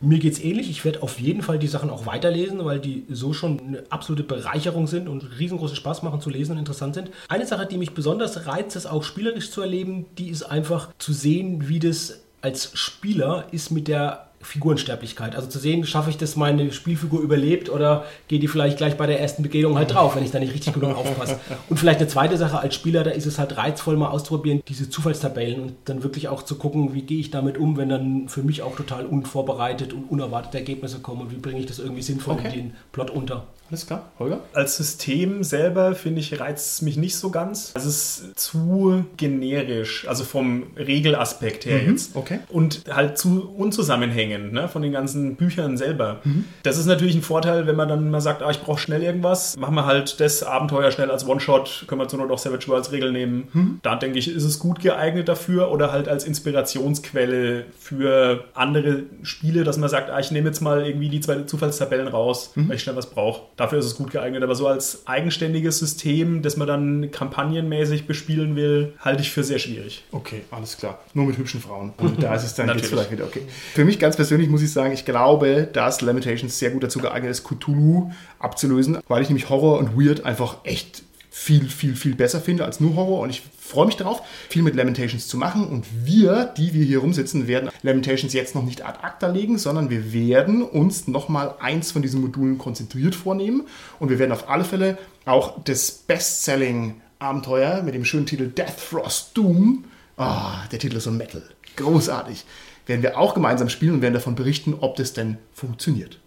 Mir 0.05 0.19
geht's 0.19 0.39
ähnlich. 0.39 0.69
Ich 0.69 0.85
werde 0.85 1.03
auf 1.03 1.19
jeden 1.19 1.43
Fall 1.43 1.59
die 1.59 1.67
Sachen 1.67 1.91
auch 1.91 2.05
weiterlesen, 2.07 2.65
weil 2.65 2.79
die 2.79 3.07
so 3.09 3.33
schon 3.33 3.59
eine 3.59 3.85
absolute 3.89 4.23
Bereicherung 4.23 4.87
sind 4.87 5.09
und 5.09 5.39
riesengroßen 5.39 5.77
Spaß 5.77 6.03
machen 6.03 6.21
zu 6.21 6.31
lesen 6.31 6.53
und 6.53 6.59
interessant 6.59 6.95
sind. 6.95 7.11
Eine 7.29 7.47
Sache, 7.47 7.67
die 7.67 7.79
mich 7.79 7.95
besonders 7.95 8.47
reizt, 8.47 8.77
das 8.77 8.87
auch 8.87 9.03
spielerisch 9.03 9.51
zu 9.51 9.63
erleben, 9.63 10.07
die 10.19 10.29
ist 10.29 10.43
einfach 10.43 10.91
zu 10.99 11.13
sehen, 11.13 11.69
wie 11.69 11.79
das 11.79 12.21
als 12.43 12.73
Spieler 12.75 13.47
ist 13.53 13.71
mit 13.71 13.89
der 13.89 14.29
Figurensterblichkeit. 14.45 15.35
Also 15.37 15.49
zu 15.49 15.59
sehen, 15.59 15.85
schaffe 15.87 16.11
ich 16.11 16.17
das, 16.17 16.37
meine 16.37 16.73
Spielfigur 16.73 17.21
überlebt 17.21 17.69
oder 17.71 18.05
geht 18.29 18.43
die 18.43 18.49
vielleicht 18.49 18.77
gleich 18.79 18.97
bei 18.97 19.07
der 19.07 19.21
ersten 19.21 19.43
Begegnung 19.43 19.77
halt 19.79 19.93
drauf, 19.95 20.17
wenn 20.17 20.25
ich 20.25 20.31
da 20.31 20.39
nicht 20.39 20.55
richtig 20.55 20.75
genug 20.75 20.97
aufpasse. 20.97 21.39
Und 21.69 21.79
vielleicht 21.79 22.01
eine 22.01 22.09
zweite 22.09 22.37
Sache 22.37 22.59
als 22.59 22.75
Spieler, 22.75 23.05
da 23.05 23.11
ist 23.11 23.27
es 23.27 23.39
halt 23.39 23.57
reizvoll 23.57 23.97
mal 23.97 24.09
auszuprobieren, 24.09 24.63
diese 24.69 24.89
Zufallstabellen 24.91 25.61
und 25.61 25.73
dann 25.87 26.03
wirklich 26.03 26.29
auch 26.29 26.43
zu 26.43 26.57
gucken, 26.57 26.95
wie 26.95 27.03
gehe 27.03 27.21
ich 27.21 27.31
damit 27.31 27.59
um, 27.59 27.77
wenn 27.77 27.89
dann 27.89 28.29
für 28.29 28.43
mich 28.43 28.63
auch 28.63 28.77
total 28.77 29.07
unvorbereitet 29.07 29.93
und 29.93 30.05
unerwartete 30.11 30.59
Ergebnisse 30.59 30.99
kommen 31.01 31.23
und 31.23 31.31
wie 31.31 31.37
bringe 31.37 31.61
ich 31.61 31.67
das 31.67 31.79
irgendwie 31.79 32.03
sinnvoll 32.03 32.35
Okay. 32.35 32.49
in 32.49 32.53
den 32.55 32.75
Plot 32.93 33.11
unter. 33.11 33.47
Alles 33.71 33.87
klar, 33.87 34.11
Holger? 34.19 34.41
Als 34.53 34.77
System 34.77 35.43
selber, 35.43 35.95
finde 35.95 36.21
ich, 36.21 36.39
reizt 36.39 36.75
es 36.77 36.83
mich 36.83 36.97
nicht 36.97 37.17
so 37.17 37.31
ganz. 37.31 37.73
Es 37.75 37.87
ist 37.87 38.39
zu 38.39 39.05
generisch, 39.17 40.07
also 40.07 40.23
vom 40.25 40.65
Regelaspekt 40.77 41.65
her 41.65 41.83
jetzt. 41.83 42.15
okay. 42.15 42.41
Und 42.51 42.83
halt 42.91 43.17
zu 43.19 43.49
unzusammenhängend 43.57 44.34
ne, 44.39 44.69
von 44.69 44.83
den 44.83 44.93
ganzen 44.93 45.37
Büchern 45.37 45.77
selber. 45.77 46.21
Mhm. 46.25 46.45
Das 46.63 46.79
ist 46.79 46.87
natürlich 46.87 47.15
ein 47.15 47.23
Vorteil, 47.23 47.67
wenn 47.67 47.77
man 47.77 47.89
dann 47.89 48.11
mal 48.11 48.21
sagt, 48.21 48.43
ah, 48.43 48.51
ich 48.51 48.61
brauche 48.61 48.79
schnell 48.79 49.03
irgendwas. 49.03 49.57
Machen 49.57 49.75
wir 49.75 49.87
halt 49.87 50.21
das 50.21 50.43
Abenteuer 50.43 50.91
schnell 50.91 51.11
als 51.11 51.27
One-Shot, 51.27 51.85
können 51.87 52.01
wir 52.01 52.09
zur 52.09 52.19
Not 52.19 52.31
auch 52.31 52.39
Savage 52.39 52.69
Worlds 52.69 52.93
Regel 52.93 53.13
nehmen. 53.13 53.49
Mhm. 53.53 53.81
Da 53.83 53.97
denke 53.97 54.19
ich, 54.19 54.29
ist 54.29 54.45
es 54.45 54.59
gut 54.59 54.81
geeignet 54.81 55.29
dafür 55.29 55.71
oder 55.71 55.93
halt 55.93 56.09
als 56.09 56.25
Inspirationsquelle 56.25 57.65
für 57.79 58.45
andere 58.55 59.03
Spiele, 59.23 59.65
dass 59.65 59.79
man 59.79 59.89
sagt, 59.89 60.11
ah, 60.11 60.19
ich 60.19 60.31
nehme 60.31 60.49
jetzt 60.49 60.61
mal 60.61 60.87
irgendwie 60.87 61.09
die 61.09 61.21
zwei 61.21 61.43
Zufallstabellen 61.43 62.09
raus, 62.09 62.53
Mhm. 62.55 62.69
weil 62.69 62.77
ich 62.77 62.83
schnell 62.83 62.97
was 62.97 63.11
brauche. 63.11 63.43
Dafür 63.57 63.79
ist 63.79 63.87
es 63.87 63.97
gut 63.97 64.11
geeignet, 64.11 64.43
aber 64.43 64.55
so 64.55 64.67
als 64.67 65.07
eigenständiges 65.07 65.79
System, 65.79 66.43
das 66.43 66.57
man 66.57 66.67
dann 66.69 67.11
kampagnenmäßig 67.11 68.07
bespielen 68.07 68.57
will, 68.57 68.93
halte 69.01 69.23
ich 69.23 69.31
für 69.31 69.45
sehr 69.45 69.59
schwierig. 69.59 70.05
Okay, 70.13 70.43
alles 70.51 70.77
klar. 70.77 70.99
Nur 71.15 71.27
mit 71.27 71.39
hübschen 71.39 71.61
Frauen. 71.61 71.93
Also 71.99 72.15
da 72.21 72.35
ist 72.35 72.45
es 72.45 72.55
dann 72.55 72.69
jetzt 72.69 72.87
vielleicht 72.87 73.11
wieder 73.11 73.25
okay. 73.25 73.43
Für 73.75 73.85
mich 73.85 73.99
ganz 73.99 74.17
persönlich 74.17 74.24
muss 74.31 74.63
ich 74.63 74.73
sagen, 74.73 74.93
ich 74.93 75.05
glaube, 75.05 75.69
dass 75.73 76.01
Lamentations 76.01 76.59
sehr 76.59 76.71
gut 76.71 76.83
dazu 76.83 76.99
geeignet 76.99 77.31
ist, 77.31 77.45
Cthulhu 77.45 78.11
abzulösen, 78.39 78.99
weil 79.09 79.23
ich 79.23 79.29
nämlich 79.29 79.49
Horror 79.49 79.79
und 79.79 79.99
Weird 79.99 80.25
einfach 80.25 80.59
echt 80.65 81.03
viel, 81.31 81.69
viel, 81.69 81.97
viel 81.97 82.15
besser 82.15 82.41
finde 82.41 82.65
als 82.65 82.79
nur 82.79 82.95
Horror. 82.95 83.21
Und 83.21 83.31
ich 83.31 83.43
freue 83.59 83.87
mich 83.87 83.97
darauf, 83.97 84.23
viel 84.49 84.63
mit 84.63 84.77
Lamentations 84.77 85.27
zu 85.27 85.37
machen. 85.37 85.67
Und 85.67 85.85
wir, 86.05 86.53
die 86.57 86.75
wir 86.75 86.85
hier 86.85 87.01
rumsitzen, 87.01 87.49
werden 87.49 87.71
Lamentations 87.83 88.33
jetzt 88.33 88.55
noch 88.55 88.65
nicht 88.65 88.87
ad 88.87 89.01
acta 89.03 89.27
legen, 89.27 89.59
sondern 89.59 89.91
wir 89.91 90.13
werden 90.13 90.63
uns 90.63 91.09
nochmal 91.09 91.55
eins 91.59 91.91
von 91.91 92.03
diesen 92.03 92.21
Modulen 92.21 92.57
konzentriert 92.57 93.17
vornehmen. 93.17 93.67
Und 93.99 94.11
wir 94.11 94.21
werden 94.21 94.31
auf 94.31 94.49
alle 94.49 94.65
Fälle 94.65 94.97
auch 95.25 95.63
das 95.65 95.91
Bestselling 95.91 97.01
Abenteuer 97.19 97.83
mit 97.83 97.95
dem 97.95 98.05
schönen 98.05 98.27
Titel 98.27 98.49
Death 98.49 98.79
Frost 98.79 99.37
Doom, 99.37 99.85
ah, 100.17 100.67
der 100.71 100.79
Titel 100.79 100.97
ist 100.97 101.05
so 101.05 101.11
Metal, 101.11 101.43
großartig, 101.77 102.45
werden 102.87 103.03
wir 103.03 103.19
auch 103.19 103.35
gemeinsam 103.35 103.69
spielen 103.69 103.95
und 103.95 104.03
werden 104.03 104.15
davon 104.15 104.35
berichten, 104.35 104.75
ob 104.81 104.97
das 104.97 105.13
denn 105.13 105.39
funktioniert. 105.53 106.19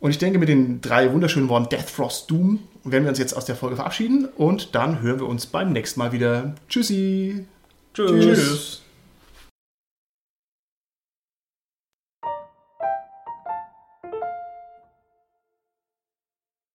Und 0.00 0.10
ich 0.10 0.18
denke, 0.18 0.38
mit 0.38 0.48
den 0.48 0.80
drei 0.80 1.12
wunderschönen 1.12 1.48
Worten 1.48 1.68
Death 1.70 1.90
Frost 1.90 2.30
Doom 2.30 2.60
werden 2.84 3.04
wir 3.04 3.10
uns 3.10 3.18
jetzt 3.18 3.36
aus 3.36 3.44
der 3.44 3.56
Folge 3.56 3.76
verabschieden 3.76 4.28
und 4.36 4.74
dann 4.74 5.02
hören 5.02 5.20
wir 5.20 5.26
uns 5.26 5.46
beim 5.46 5.72
nächsten 5.72 5.98
Mal 6.00 6.12
wieder. 6.12 6.54
Tschüssi! 6.68 7.44
Tschüss. 7.94 8.24
Tschüss. 8.24 8.82